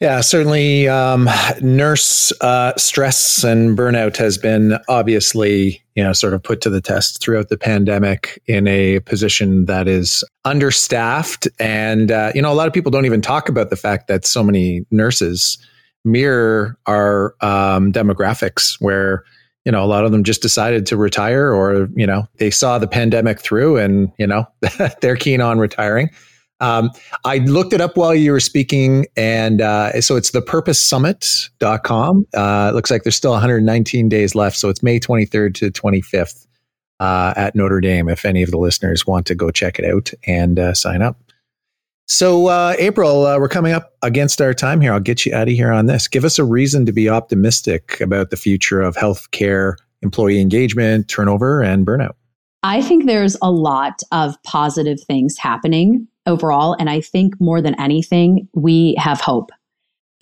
Yeah, 0.00 0.20
certainly. 0.20 0.86
Um, 0.86 1.28
nurse 1.60 2.32
uh, 2.40 2.72
stress 2.76 3.42
and 3.42 3.76
burnout 3.76 4.16
has 4.16 4.38
been 4.38 4.78
obviously, 4.88 5.82
you 5.96 6.04
know, 6.04 6.12
sort 6.12 6.34
of 6.34 6.42
put 6.42 6.60
to 6.60 6.70
the 6.70 6.80
test 6.80 7.20
throughout 7.20 7.48
the 7.48 7.58
pandemic 7.58 8.40
in 8.46 8.68
a 8.68 9.00
position 9.00 9.64
that 9.64 9.88
is 9.88 10.22
understaffed, 10.44 11.48
and 11.58 12.12
uh, 12.12 12.30
you 12.34 12.40
know, 12.40 12.52
a 12.52 12.54
lot 12.54 12.68
of 12.68 12.72
people 12.72 12.90
don't 12.90 13.06
even 13.06 13.20
talk 13.20 13.48
about 13.48 13.70
the 13.70 13.76
fact 13.76 14.06
that 14.06 14.24
so 14.24 14.42
many 14.42 14.86
nurses 14.90 15.58
mirror 16.04 16.78
our 16.86 17.34
um, 17.40 17.92
demographics, 17.92 18.76
where 18.78 19.24
you 19.64 19.72
know, 19.72 19.84
a 19.84 19.86
lot 19.86 20.04
of 20.04 20.12
them 20.12 20.24
just 20.24 20.42
decided 20.42 20.86
to 20.86 20.96
retire 20.96 21.52
or, 21.52 21.88
you 21.94 22.06
know, 22.06 22.26
they 22.38 22.50
saw 22.50 22.78
the 22.78 22.88
pandemic 22.88 23.40
through 23.40 23.76
and, 23.76 24.12
you 24.18 24.26
know, 24.26 24.46
they're 25.00 25.16
keen 25.16 25.40
on 25.40 25.58
retiring. 25.58 26.10
Um, 26.60 26.90
I 27.24 27.38
looked 27.38 27.72
it 27.72 27.80
up 27.80 27.96
while 27.96 28.14
you 28.14 28.32
were 28.32 28.40
speaking. 28.40 29.06
And 29.16 29.60
uh, 29.60 30.00
so 30.00 30.16
it's 30.16 30.30
thepurposesummit.com. 30.30 32.26
Uh, 32.34 32.68
it 32.70 32.74
looks 32.74 32.90
like 32.90 33.04
there's 33.04 33.16
still 33.16 33.32
119 33.32 34.08
days 34.08 34.34
left. 34.34 34.56
So 34.56 34.68
it's 34.68 34.82
May 34.82 34.98
23rd 34.98 35.54
to 35.54 35.70
25th 35.70 36.46
uh, 37.00 37.34
at 37.36 37.54
Notre 37.54 37.80
Dame 37.80 38.08
if 38.08 38.24
any 38.24 38.42
of 38.42 38.50
the 38.50 38.58
listeners 38.58 39.06
want 39.06 39.26
to 39.26 39.34
go 39.34 39.50
check 39.50 39.78
it 39.78 39.84
out 39.84 40.12
and 40.26 40.58
uh, 40.58 40.74
sign 40.74 41.02
up. 41.02 41.16
So, 42.10 42.46
uh, 42.46 42.74
April, 42.78 43.26
uh, 43.26 43.38
we're 43.38 43.50
coming 43.50 43.72
up 43.72 43.92
against 44.00 44.40
our 44.40 44.54
time 44.54 44.80
here. 44.80 44.94
I'll 44.94 44.98
get 45.00 45.26
you 45.26 45.34
out 45.34 45.46
of 45.46 45.52
here 45.52 45.70
on 45.70 45.84
this. 45.84 46.08
Give 46.08 46.24
us 46.24 46.38
a 46.38 46.44
reason 46.44 46.86
to 46.86 46.92
be 46.92 47.06
optimistic 47.06 48.00
about 48.00 48.30
the 48.30 48.36
future 48.36 48.80
of 48.80 48.96
healthcare, 48.96 49.76
employee 50.00 50.40
engagement, 50.40 51.08
turnover, 51.08 51.60
and 51.60 51.86
burnout. 51.86 52.14
I 52.62 52.80
think 52.80 53.04
there's 53.04 53.36
a 53.42 53.50
lot 53.50 54.00
of 54.10 54.42
positive 54.42 54.98
things 55.06 55.36
happening 55.36 56.08
overall. 56.24 56.74
And 56.80 56.88
I 56.88 57.02
think 57.02 57.38
more 57.42 57.60
than 57.60 57.78
anything, 57.78 58.48
we 58.54 58.94
have 58.98 59.20
hope. 59.20 59.50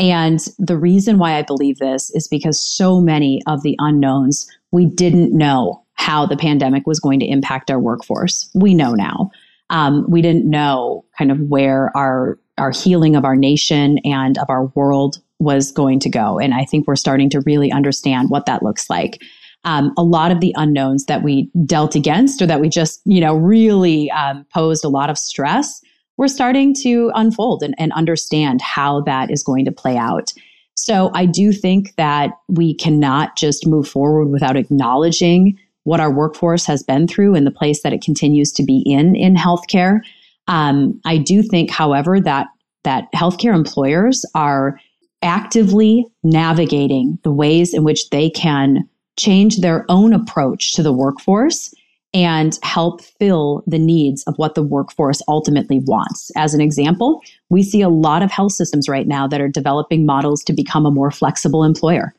And 0.01 0.41
the 0.59 0.77
reason 0.77 1.19
why 1.19 1.37
I 1.37 1.43
believe 1.43 1.79
this 1.79 2.11
is 2.11 2.27
because 2.27 2.61
so 2.61 3.01
many 3.01 3.43
of 3.47 3.63
the 3.63 3.77
unknowns, 3.79 4.51
we 4.73 4.87
didn't 4.87 5.33
know 5.33 5.85
how 5.95 6.27
the 6.27 6.37
pandemic 6.37 6.85
was 6.85 6.99
going 6.99 7.21
to 7.21 7.27
impact 7.27 7.71
our 7.71 7.79
workforce. 7.79 8.51
We 8.55 8.75
know 8.75 8.93
now 8.95 9.31
um, 9.71 10.05
we 10.09 10.23
didn't 10.23 10.49
know 10.49 11.05
kind 11.19 11.31
of 11.31 11.41
where 11.41 11.97
our 11.97 12.39
our 12.59 12.71
healing 12.71 13.17
of 13.17 13.25
our 13.25 13.37
nation 13.37 13.99
and 14.05 14.39
of 14.39 14.49
our 14.49 14.67
world 14.75 15.19
was 15.39 15.73
going 15.73 16.01
to 16.01 16.09
go. 16.09 16.39
And 16.39 16.55
I 16.55 16.65
think 16.65 16.87
we're 16.87 16.97
starting 16.97 17.29
to 17.31 17.43
really 17.45 17.71
understand 17.71 18.31
what 18.31 18.47
that 18.47 18.63
looks 18.63 18.89
like. 18.89 19.21
Um, 19.65 19.93
a 19.99 20.03
lot 20.03 20.31
of 20.31 20.41
the 20.41 20.55
unknowns 20.57 21.05
that 21.07 21.23
we 21.23 21.51
dealt 21.67 21.95
against 21.95 22.41
or 22.41 22.47
that 22.47 22.61
we 22.61 22.69
just, 22.69 23.03
you 23.05 23.21
know, 23.21 23.35
really 23.35 24.11
um, 24.13 24.47
posed 24.55 24.85
a 24.85 24.89
lot 24.89 25.11
of 25.11 25.19
stress, 25.19 25.83
we're 26.17 26.29
starting 26.29 26.75
to 26.83 27.11
unfold 27.15 27.63
and, 27.63 27.75
and 27.79 27.93
understand 27.93 28.63
how 28.63 29.03
that 29.03 29.31
is 29.31 29.43
going 29.43 29.65
to 29.67 29.73
play 29.73 29.97
out. 29.99 30.33
So 30.75 31.11
I 31.15 31.27
do 31.27 31.53
think 31.53 31.95
that 31.97 32.31
we 32.49 32.75
cannot 32.75 33.37
just 33.37 33.67
move 33.67 33.89
forward 33.89 34.27
without 34.27 34.57
acknowledging 34.57 35.59
what 35.87 36.01
our 36.01 36.13
workforce 36.13 36.67
has 36.67 36.83
been 36.83 37.07
through 37.07 37.37
and 37.37 37.47
the 37.47 37.53
place 37.53 37.83
that 37.83 37.93
it 37.93 38.03
continues 38.03 38.51
to 38.53 38.65
be 38.65 38.83
in 38.85 39.15
in 39.15 39.37
healthcare. 39.37 40.01
Um, 40.49 41.01
I 41.05 41.17
do 41.17 41.43
think, 41.43 41.71
however, 41.71 42.21
that 42.21 42.49
that 42.83 43.05
healthcare 43.15 43.55
employers 43.55 44.25
are 44.35 44.81
actively 45.23 46.05
navigating 46.25 47.19
the 47.23 47.33
ways 47.33 47.73
in 47.73 47.85
which 47.85 48.11
they 48.11 48.29
can 48.29 48.89
change 49.17 49.59
their 49.59 49.87
own 49.89 50.13
approach 50.13 50.73
to 50.73 50.83
the 50.83 50.93
workforce 50.93 51.73
and 52.13 52.59
help 52.63 53.01
fill 53.01 53.63
the 53.67 53.79
needs 53.79 54.25
of 54.25 54.35
what 54.39 54.55
the 54.55 54.63
workforce 54.63 55.23
ultimately 55.29 55.81
wants. 55.81 56.31
As 56.37 56.53
an 56.53 56.61
example, 56.61 57.23
we 57.49 57.63
see 57.63 57.81
a 57.81 57.89
lot 57.89 58.23
of 58.23 58.31
health 58.31 58.53
systems 58.53 58.89
right 58.89 59.07
now 59.07 59.29
that 59.29 59.41
are 59.41 59.49
developing 59.49 60.05
models 60.05 60.43
to 60.45 60.53
become 60.53 60.85
a 60.85 60.91
more 60.91 61.11
flexible 61.11 61.63
employer 61.63 62.13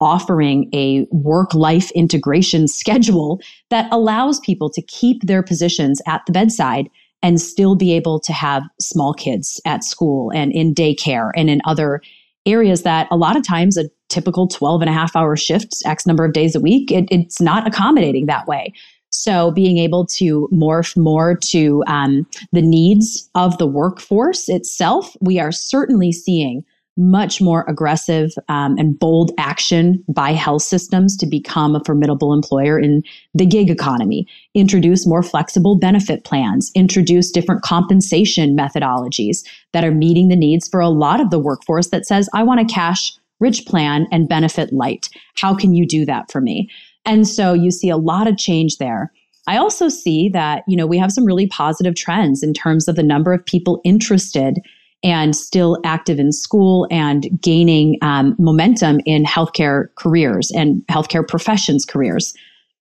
offering 0.00 0.68
a 0.72 1.06
work 1.10 1.52
life 1.54 1.90
integration 1.92 2.66
schedule 2.66 3.40
that 3.68 3.90
allows 3.92 4.40
people 4.40 4.70
to 4.70 4.82
keep 4.82 5.22
their 5.22 5.42
positions 5.42 6.00
at 6.06 6.22
the 6.26 6.32
bedside 6.32 6.88
and 7.22 7.40
still 7.40 7.76
be 7.76 7.92
able 7.92 8.18
to 8.18 8.32
have 8.32 8.62
small 8.80 9.12
kids 9.12 9.60
at 9.66 9.84
school 9.84 10.30
and 10.34 10.52
in 10.52 10.74
daycare 10.74 11.30
and 11.36 11.50
in 11.50 11.60
other 11.64 12.00
areas 12.46 12.82
that 12.82 13.06
a 13.10 13.16
lot 13.16 13.36
of 13.36 13.46
times 13.46 13.76
a 13.76 13.84
typical 14.08 14.48
12 14.48 14.80
and 14.82 14.90
a 14.90 14.92
half 14.92 15.14
hour 15.14 15.36
shift, 15.36 15.74
X 15.84 16.06
number 16.06 16.24
of 16.24 16.32
days 16.32 16.54
a 16.54 16.60
week, 16.60 16.90
it, 16.90 17.06
it's 17.10 17.40
not 17.40 17.66
accommodating 17.66 18.26
that 18.26 18.46
way. 18.46 18.72
So 19.10 19.50
being 19.50 19.78
able 19.78 20.06
to 20.06 20.48
morph 20.52 20.96
more 20.96 21.36
to 21.36 21.82
um, 21.86 22.26
the 22.52 22.62
needs 22.62 23.28
of 23.34 23.58
the 23.58 23.66
workforce 23.66 24.48
itself, 24.48 25.16
we 25.20 25.38
are 25.38 25.52
certainly 25.52 26.12
seeing 26.12 26.64
much 27.00 27.40
more 27.40 27.64
aggressive 27.66 28.30
um, 28.48 28.76
and 28.76 28.98
bold 28.98 29.32
action 29.38 30.04
by 30.06 30.32
health 30.32 30.62
systems 30.62 31.16
to 31.16 31.26
become 31.26 31.74
a 31.74 31.82
formidable 31.84 32.34
employer 32.34 32.78
in 32.78 33.02
the 33.34 33.46
gig 33.46 33.70
economy, 33.70 34.26
introduce 34.54 35.06
more 35.06 35.22
flexible 35.22 35.78
benefit 35.78 36.24
plans, 36.24 36.70
introduce 36.74 37.30
different 37.30 37.62
compensation 37.62 38.54
methodologies 38.54 39.46
that 39.72 39.82
are 39.82 39.90
meeting 39.90 40.28
the 40.28 40.36
needs 40.36 40.68
for 40.68 40.78
a 40.78 40.90
lot 40.90 41.20
of 41.20 41.30
the 41.30 41.38
workforce 41.38 41.88
that 41.88 42.04
says, 42.04 42.28
I 42.34 42.42
want 42.42 42.60
a 42.60 42.72
cash 42.72 43.12
rich 43.40 43.64
plan 43.64 44.06
and 44.12 44.28
benefit 44.28 44.70
light. 44.70 45.08
How 45.36 45.54
can 45.54 45.72
you 45.72 45.86
do 45.86 46.04
that 46.04 46.30
for 46.30 46.42
me? 46.42 46.70
And 47.06 47.26
so 47.26 47.54
you 47.54 47.70
see 47.70 47.88
a 47.88 47.96
lot 47.96 48.28
of 48.28 48.36
change 48.36 48.76
there. 48.76 49.10
I 49.46 49.56
also 49.56 49.88
see 49.88 50.28
that, 50.28 50.64
you 50.68 50.76
know, 50.76 50.86
we 50.86 50.98
have 50.98 51.12
some 51.12 51.24
really 51.24 51.46
positive 51.46 51.94
trends 51.94 52.42
in 52.42 52.52
terms 52.52 52.88
of 52.88 52.96
the 52.96 53.02
number 53.02 53.32
of 53.32 53.44
people 53.44 53.80
interested 53.84 54.58
and 55.02 55.34
still 55.34 55.78
active 55.84 56.18
in 56.18 56.32
school 56.32 56.86
and 56.90 57.26
gaining 57.40 57.96
um, 58.02 58.36
momentum 58.38 59.00
in 59.06 59.24
healthcare 59.24 59.88
careers 59.94 60.50
and 60.50 60.86
healthcare 60.88 61.26
professions 61.26 61.84
careers. 61.84 62.34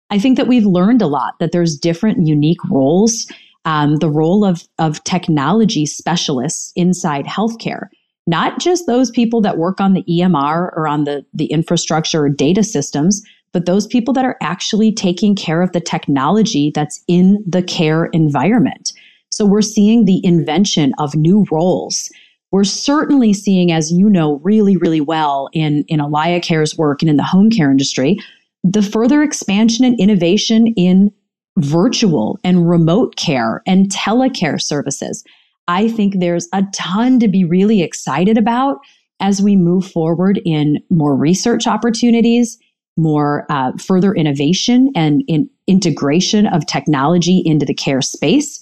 I 0.10 0.20
think 0.20 0.38
that 0.38 0.48
we've 0.48 0.66
learned 0.66 1.02
a 1.02 1.08
lot 1.08 1.36
that 1.40 1.52
there's 1.52 1.78
different 1.78 2.28
unique 2.28 2.64
roles. 2.70 3.32
Um, 3.66 3.98
the 3.98 4.10
role 4.10 4.44
of, 4.46 4.64
of 4.80 5.04
technology 5.04 5.86
specialists 5.86 6.72
inside 6.76 7.26
healthcare, 7.26 7.88
not 8.26 8.60
just 8.60 8.88
those 8.88 9.12
people 9.12 9.42
that 9.42 9.58
work 9.58 9.80
on 9.80 9.94
the 9.94 10.04
EMR 10.04 10.72
or 10.76 10.88
on 10.88 11.04
the, 11.04 11.26
the 11.34 11.46
infrastructure 11.48 12.24
or 12.24 12.30
data 12.30 12.64
systems, 12.64 13.22
but 13.52 13.66
those 13.66 13.88
people 13.88 14.14
that 14.14 14.26
are 14.26 14.38
actually 14.42 14.92
taking 14.92 15.36
care 15.36 15.62
of 15.62 15.72
the 15.72 15.82
technology 15.82 16.72
that's 16.74 17.04
in 17.08 17.44
the 17.46 17.62
care 17.62 18.06
environment. 18.06 18.94
So 19.40 19.46
we're 19.46 19.62
seeing 19.62 20.04
the 20.04 20.20
invention 20.26 20.92
of 21.00 21.16
new 21.16 21.46
roles. 21.50 22.12
We're 22.52 22.66
certainly 22.66 23.32
seeing, 23.32 23.72
as 23.72 23.90
you 23.90 24.10
know 24.10 24.42
really, 24.44 24.76
really 24.76 25.00
well 25.00 25.48
in, 25.54 25.86
in 25.88 26.02
AlayaCare's 26.02 26.78
work 26.78 27.02
and 27.02 27.10
in 27.10 27.16
the 27.16 27.24
home 27.24 27.50
care 27.50 27.72
industry, 27.72 28.18
the 28.66 28.82
further 28.82 29.24
expansion 29.24 29.86
and 29.86 29.98
innovation 29.98 30.68
in 30.76 31.10
virtual 31.58 32.38
and 32.44 32.70
remote 32.70 33.16
care 33.16 33.62
and 33.66 33.90
telecare 33.90 34.62
services. 34.62 35.24
I 35.70 35.88
think 35.88 36.20
there's 36.20 36.50
a 36.52 36.64
ton 36.74 37.18
to 37.22 37.30
be 37.30 37.46
really 37.46 37.82
excited 37.82 38.38
about 38.38 38.80
as 39.22 39.42
we 39.42 39.56
move 39.56 39.90
forward 39.90 40.42
in 40.44 40.80
more 40.90 41.16
research 41.16 41.66
opportunities, 41.66 42.58
more 42.98 43.46
uh, 43.50 43.72
further 43.78 44.14
innovation 44.14 44.92
and 44.96 45.24
in 45.30 45.50
integration 45.66 46.46
of 46.46 46.66
technology 46.66 47.42
into 47.46 47.66
the 47.66 47.74
care 47.74 48.02
space. 48.02 48.60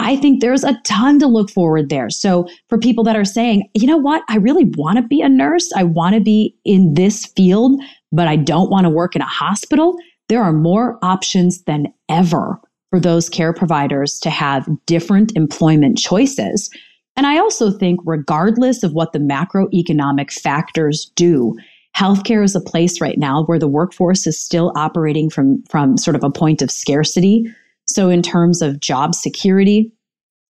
I 0.00 0.16
think 0.16 0.40
there's 0.40 0.64
a 0.64 0.78
ton 0.84 1.18
to 1.18 1.26
look 1.26 1.50
forward 1.50 1.88
there. 1.88 2.08
So 2.08 2.48
for 2.68 2.78
people 2.78 3.04
that 3.04 3.16
are 3.16 3.24
saying, 3.24 3.68
you 3.74 3.86
know 3.86 3.96
what, 3.96 4.22
I 4.28 4.36
really 4.36 4.64
want 4.76 4.96
to 4.96 5.02
be 5.02 5.20
a 5.20 5.28
nurse, 5.28 5.70
I 5.76 5.84
want 5.84 6.14
to 6.14 6.20
be 6.20 6.54
in 6.64 6.94
this 6.94 7.26
field, 7.26 7.80
but 8.12 8.28
I 8.28 8.36
don't 8.36 8.70
want 8.70 8.84
to 8.84 8.90
work 8.90 9.16
in 9.16 9.22
a 9.22 9.26
hospital, 9.26 9.96
there 10.28 10.42
are 10.42 10.52
more 10.52 10.98
options 11.02 11.62
than 11.64 11.92
ever 12.08 12.60
for 12.90 13.00
those 13.00 13.28
care 13.28 13.52
providers 13.52 14.18
to 14.20 14.30
have 14.30 14.68
different 14.86 15.32
employment 15.36 15.98
choices. 15.98 16.70
And 17.16 17.26
I 17.26 17.38
also 17.38 17.70
think, 17.70 17.98
regardless 18.04 18.82
of 18.82 18.92
what 18.92 19.12
the 19.12 19.18
macroeconomic 19.18 20.32
factors 20.32 21.10
do, 21.16 21.56
healthcare 21.96 22.44
is 22.44 22.54
a 22.54 22.60
place 22.60 23.00
right 23.00 23.18
now 23.18 23.44
where 23.44 23.58
the 23.58 23.68
workforce 23.68 24.26
is 24.26 24.40
still 24.40 24.72
operating 24.76 25.28
from, 25.28 25.62
from 25.64 25.96
sort 25.96 26.14
of 26.14 26.22
a 26.22 26.30
point 26.30 26.62
of 26.62 26.70
scarcity 26.70 27.52
so, 27.88 28.10
in 28.10 28.22
terms 28.22 28.60
of 28.60 28.80
job 28.80 29.14
security, 29.14 29.90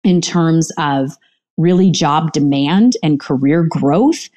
in 0.03 0.21
terms 0.21 0.73
of 0.77 1.17
really 1.57 1.91
job 1.91 2.33
demand 2.33 2.95
and 3.03 3.21
career 3.21 3.65
growth, 3.69 4.29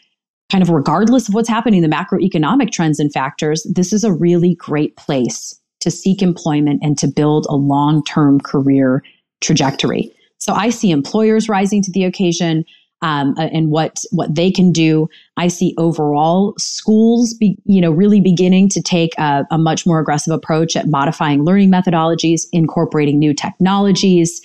kind 0.51 0.61
of 0.61 0.69
regardless 0.69 1.27
of 1.27 1.33
what's 1.33 1.49
happening, 1.49 1.81
the 1.81 1.87
macroeconomic 1.87 2.71
trends 2.71 2.99
and 2.99 3.11
factors, 3.11 3.65
this 3.73 3.91
is 3.91 4.03
a 4.03 4.13
really 4.13 4.55
great 4.55 4.95
place 4.97 5.59
to 5.79 5.89
seek 5.89 6.21
employment 6.21 6.79
and 6.83 6.97
to 6.99 7.07
build 7.07 7.47
a 7.49 7.55
long 7.55 8.03
term 8.03 8.39
career 8.39 9.03
trajectory. 9.41 10.11
So, 10.37 10.53
I 10.53 10.69
see 10.69 10.91
employers 10.91 11.49
rising 11.49 11.81
to 11.81 11.91
the 11.91 12.03
occasion 12.03 12.65
um, 13.01 13.33
uh, 13.37 13.49
and 13.51 13.69
what 13.69 14.03
what 14.11 14.33
they 14.35 14.51
can 14.51 14.71
do. 14.71 15.09
I 15.37 15.47
see 15.47 15.73
overall 15.77 16.53
schools, 16.57 17.33
be, 17.33 17.57
you 17.65 17.81
know, 17.81 17.91
really 17.91 18.21
beginning 18.21 18.69
to 18.69 18.81
take 18.81 19.17
a, 19.17 19.45
a 19.51 19.57
much 19.57 19.85
more 19.85 19.99
aggressive 19.99 20.33
approach 20.33 20.75
at 20.75 20.87
modifying 20.87 21.43
learning 21.43 21.71
methodologies, 21.71 22.41
incorporating 22.51 23.17
new 23.17 23.33
technologies, 23.33 24.41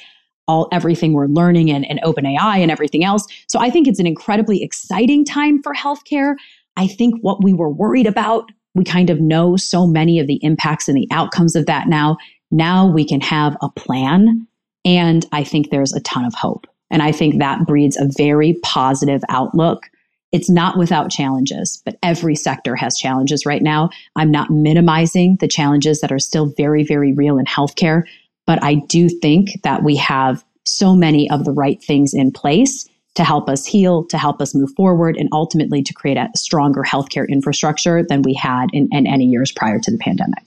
all 0.49 0.69
everything 0.73 1.13
we're 1.13 1.27
learning 1.27 1.71
and, 1.71 1.89
and 1.89 2.01
OpenAI 2.03 2.59
and 2.59 2.71
everything 2.71 3.05
else. 3.05 3.27
So 3.47 3.59
I 3.59 3.71
think 3.71 3.89
it's 3.89 4.01
an 4.01 4.07
incredibly 4.07 4.63
exciting 4.63 5.25
time 5.25 5.63
for 5.63 5.75
healthcare. 5.75 6.35
I 6.77 6.87
think 6.87 7.15
what 7.21 7.43
we 7.43 7.53
were 7.53 7.71
worried 7.71 8.07
about, 8.07 8.51
we 8.75 8.85
kind 8.85 9.11
of 9.11 9.21
know 9.21 9.57
so 9.57 9.87
many 9.87 10.19
of 10.21 10.27
the 10.27 10.39
impacts 10.43 10.89
and 10.89 10.97
the 10.97 11.09
outcomes 11.11 11.57
of 11.57 11.67
that 11.67 11.89
now. 11.89 12.17
Now 12.51 12.87
we 12.87 13.07
can 13.07 13.21
have 13.23 13.57
a 13.61 13.71
plan. 13.71 14.47
And 14.85 15.27
I 15.33 15.43
think 15.43 15.71
there's 15.71 15.93
a 15.93 16.01
ton 16.01 16.25
of 16.25 16.35
hope. 16.35 16.67
And 16.91 17.03
I 17.03 17.13
think 17.13 17.39
that 17.39 17.67
breeds 17.67 17.97
a 17.97 18.09
very 18.17 18.59
positive 18.63 19.23
outlook. 19.29 19.87
It's 20.33 20.51
not 20.51 20.77
without 20.77 21.11
challenges, 21.11 21.83
but 21.85 21.97
every 22.03 22.35
sector 22.35 22.77
has 22.77 22.99
challenges 22.99 23.47
right 23.47 23.63
now. 23.63 23.91
I'm 24.17 24.31
not 24.31 24.51
minimizing 24.51 25.37
the 25.41 25.49
challenges 25.49 26.01
that 26.01 26.13
are 26.13 26.19
still 26.19 26.53
very, 26.57 26.85
very 26.85 27.13
real 27.13 27.39
in 27.39 27.47
healthcare, 27.47 28.03
but 28.47 28.63
I 28.63 28.75
do 28.75 29.09
think 29.09 29.63
that 29.63 29.83
we 29.83 29.97
have 29.97 30.45
so 30.65 30.95
many 30.95 31.31
of 31.31 31.45
the 31.45 31.53
right 31.53 31.83
things 31.83 32.13
in 32.13 32.33
place 32.33 32.89
to 33.15 33.25
help 33.25 33.49
us 33.49 33.65
heal, 33.65 34.05
to 34.05 34.19
help 34.19 34.43
us 34.43 34.55
move 34.55 34.71
forward, 34.77 35.17
and 35.17 35.29
ultimately 35.33 35.83
to 35.83 35.93
create 35.95 36.19
a 36.19 36.29
stronger 36.37 36.83
healthcare 36.83 37.27
infrastructure 37.29 38.05
than 38.07 38.23
we 38.23 38.35
had 38.35 38.69
in, 38.73 38.89
in 38.93 39.07
any 39.07 39.25
years 39.25 39.51
prior 39.51 39.79
to 39.81 39.91
the 39.91 39.99
pandemic. 39.99 40.45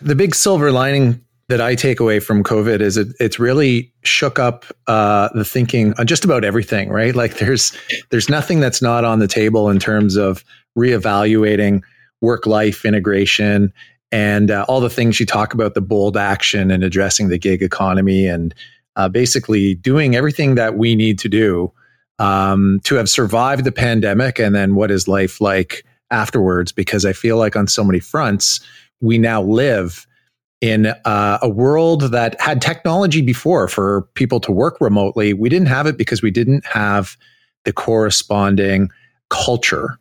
The 0.00 0.14
big 0.14 0.34
silver 0.34 0.72
lining 0.72 1.24
that 1.48 1.60
I 1.60 1.74
take 1.74 2.00
away 2.00 2.20
from 2.20 2.42
COVID 2.42 2.80
is 2.80 2.96
it, 2.96 3.08
it's 3.20 3.38
really 3.38 3.92
shook 4.04 4.38
up 4.38 4.64
uh, 4.86 5.28
the 5.34 5.44
thinking 5.44 5.94
on 5.98 6.06
just 6.06 6.24
about 6.24 6.44
everything, 6.44 6.88
right? 6.88 7.14
Like 7.14 7.38
there's 7.38 7.76
there's 8.10 8.28
nothing 8.28 8.60
that's 8.60 8.80
not 8.80 9.04
on 9.04 9.18
the 9.18 9.28
table 9.28 9.68
in 9.68 9.78
terms 9.78 10.16
of 10.16 10.44
reevaluating 10.78 11.82
work 12.20 12.46
life 12.46 12.84
integration 12.84 13.72
and 14.10 14.50
uh, 14.50 14.64
all 14.68 14.80
the 14.80 14.90
things 14.90 15.18
you 15.18 15.26
talk 15.26 15.54
about 15.54 15.74
the 15.74 15.80
bold 15.80 16.16
action 16.16 16.70
and 16.70 16.84
addressing 16.84 17.28
the 17.28 17.38
gig 17.38 17.62
economy 17.62 18.26
and 18.26 18.54
uh, 18.96 19.08
basically 19.08 19.74
doing 19.74 20.14
everything 20.14 20.54
that 20.54 20.76
we 20.76 20.94
need 20.94 21.18
to 21.18 21.28
do 21.28 21.72
um, 22.18 22.78
to 22.84 22.94
have 22.94 23.08
survived 23.08 23.64
the 23.64 23.72
pandemic 23.72 24.38
and 24.38 24.54
then 24.54 24.74
what 24.74 24.90
is 24.90 25.08
life 25.08 25.40
like 25.40 25.84
afterwards 26.10 26.72
because 26.72 27.06
i 27.06 27.12
feel 27.12 27.38
like 27.38 27.56
on 27.56 27.66
so 27.66 27.82
many 27.82 27.98
fronts 27.98 28.60
we 29.00 29.16
now 29.16 29.42
live 29.42 30.06
in 30.62 30.86
uh, 30.86 31.38
a 31.42 31.48
world 31.48 32.02
that 32.12 32.40
had 32.40 32.62
technology 32.62 33.20
before 33.20 33.66
for 33.66 34.02
people 34.14 34.38
to 34.40 34.52
work 34.52 34.80
remotely. 34.80 35.34
We 35.34 35.48
didn't 35.48 35.66
have 35.66 35.86
it 35.86 35.98
because 35.98 36.22
we 36.22 36.30
didn't 36.30 36.64
have 36.64 37.16
the 37.64 37.72
corresponding 37.72 38.88
culture. 39.28 39.98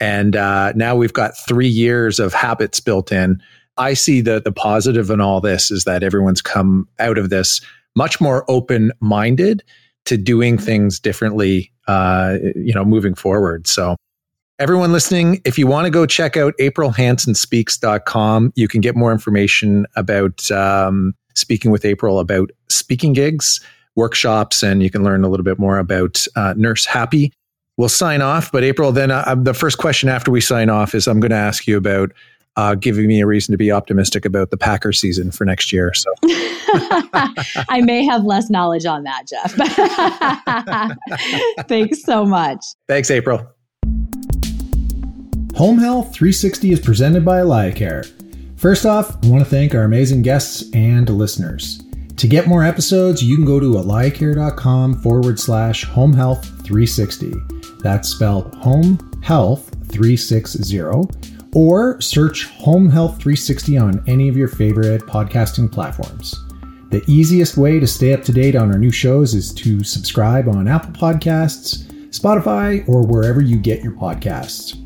And 0.00 0.34
uh, 0.34 0.72
now 0.72 0.96
we've 0.96 1.12
got 1.12 1.36
three 1.46 1.68
years 1.68 2.18
of 2.18 2.32
habits 2.32 2.80
built 2.80 3.12
in. 3.12 3.40
I 3.76 3.94
see 3.94 4.20
the 4.22 4.40
the 4.40 4.50
positive 4.50 5.10
in 5.10 5.20
all 5.20 5.40
this 5.40 5.70
is 5.70 5.84
that 5.84 6.02
everyone's 6.02 6.42
come 6.42 6.88
out 6.98 7.18
of 7.18 7.28
this 7.30 7.60
much 7.94 8.20
more 8.20 8.44
open 8.50 8.92
minded 9.00 9.62
to 10.06 10.16
doing 10.16 10.56
things 10.56 10.98
differently. 10.98 11.70
Uh, 11.86 12.38
you 12.54 12.72
know, 12.74 12.84
moving 12.84 13.14
forward. 13.14 13.66
So 13.66 13.96
Everyone 14.60 14.90
listening, 14.90 15.40
if 15.44 15.56
you 15.56 15.68
want 15.68 15.84
to 15.84 15.90
go 15.90 16.04
check 16.04 16.36
out 16.36 16.52
aprilhansenspeaks.com, 16.58 18.52
you 18.56 18.66
can 18.66 18.80
get 18.80 18.96
more 18.96 19.12
information 19.12 19.86
about 19.94 20.50
um, 20.50 21.14
speaking 21.36 21.70
with 21.70 21.84
April 21.84 22.18
about 22.18 22.50
speaking 22.68 23.12
gigs, 23.12 23.60
workshops, 23.94 24.64
and 24.64 24.82
you 24.82 24.90
can 24.90 25.04
learn 25.04 25.22
a 25.22 25.28
little 25.28 25.44
bit 25.44 25.60
more 25.60 25.78
about 25.78 26.26
uh, 26.34 26.54
Nurse 26.56 26.84
Happy. 26.84 27.32
We'll 27.76 27.88
sign 27.88 28.20
off, 28.20 28.50
but 28.50 28.64
April, 28.64 28.90
then 28.90 29.12
uh, 29.12 29.36
the 29.40 29.54
first 29.54 29.78
question 29.78 30.08
after 30.08 30.32
we 30.32 30.40
sign 30.40 30.70
off 30.70 30.92
is 30.92 31.06
I'm 31.06 31.20
going 31.20 31.30
to 31.30 31.36
ask 31.36 31.68
you 31.68 31.76
about 31.76 32.10
uh, 32.56 32.74
giving 32.74 33.06
me 33.06 33.20
a 33.20 33.26
reason 33.26 33.52
to 33.52 33.56
be 33.56 33.70
optimistic 33.70 34.24
about 34.24 34.50
the 34.50 34.56
Packer 34.56 34.92
season 34.92 35.30
for 35.30 35.44
next 35.44 35.72
year. 35.72 35.94
So 35.94 36.12
I 37.68 37.80
may 37.84 38.04
have 38.04 38.24
less 38.24 38.50
knowledge 38.50 38.86
on 38.86 39.04
that, 39.04 39.28
Jeff. 39.28 39.54
Thanks 41.68 42.02
so 42.02 42.24
much. 42.24 42.64
Thanks, 42.88 43.12
April. 43.12 43.48
Home 45.58 45.78
Health 45.78 46.14
360 46.14 46.70
is 46.70 46.78
presented 46.78 47.24
by 47.24 47.40
AlayaCare. 47.40 48.56
First 48.56 48.86
off, 48.86 49.16
I 49.24 49.26
want 49.26 49.42
to 49.42 49.50
thank 49.50 49.74
our 49.74 49.82
amazing 49.82 50.22
guests 50.22 50.70
and 50.72 51.10
listeners. 51.10 51.82
To 52.16 52.28
get 52.28 52.46
more 52.46 52.62
episodes, 52.62 53.24
you 53.24 53.34
can 53.34 53.44
go 53.44 53.58
to 53.58 53.72
alayacare.com 53.72 55.02
forward 55.02 55.40
slash 55.40 55.82
home 55.82 56.12
health 56.12 56.44
360. 56.64 57.34
That's 57.80 58.08
spelled 58.08 58.54
home 58.54 59.00
health 59.20 59.74
360 59.90 60.80
or 61.52 62.00
search 62.00 62.44
Home 62.44 62.88
Health 62.88 63.14
360 63.14 63.78
on 63.78 64.04
any 64.06 64.28
of 64.28 64.36
your 64.36 64.46
favorite 64.46 65.02
podcasting 65.06 65.72
platforms. 65.72 66.36
The 66.90 67.02
easiest 67.08 67.56
way 67.56 67.80
to 67.80 67.86
stay 67.88 68.12
up 68.12 68.22
to 68.22 68.32
date 68.32 68.54
on 68.54 68.70
our 68.70 68.78
new 68.78 68.92
shows 68.92 69.34
is 69.34 69.52
to 69.54 69.82
subscribe 69.82 70.48
on 70.48 70.68
Apple 70.68 70.92
Podcasts, 70.92 71.82
Spotify, 72.10 72.88
or 72.88 73.04
wherever 73.04 73.40
you 73.40 73.58
get 73.58 73.82
your 73.82 73.94
podcasts. 73.94 74.84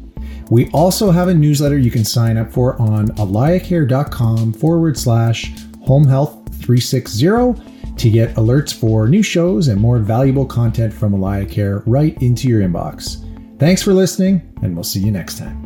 We 0.51 0.71
also 0.71 1.11
have 1.11 1.29
a 1.29 1.35
newsletter 1.35 1.79
you 1.79 1.91
can 1.91 2.05
sign 2.05 2.37
up 2.37 2.53
for 2.53 2.81
on 2.81 3.09
alayacare.com 3.09 4.53
forward 4.55 4.99
slash 4.99 5.53
home 5.83 6.07
health 6.07 6.35
360 6.65 7.27
to 7.97 8.11
get 8.11 8.35
alerts 8.35 8.75
for 8.75 9.07
new 9.09 9.23
shows 9.23 9.69
and 9.69 9.81
more 9.81 9.99
valuable 9.99 10.47
content 10.47 10.93
from 10.93 11.13
AlayaCare 11.13 11.83
right 11.87 12.21
into 12.23 12.49
your 12.49 12.63
inbox. 12.63 13.19
Thanks 13.59 13.83
for 13.83 13.93
listening, 13.93 14.43
and 14.63 14.75
we'll 14.75 14.85
see 14.85 15.01
you 15.01 15.13
next 15.13 15.39
time. 15.39 15.62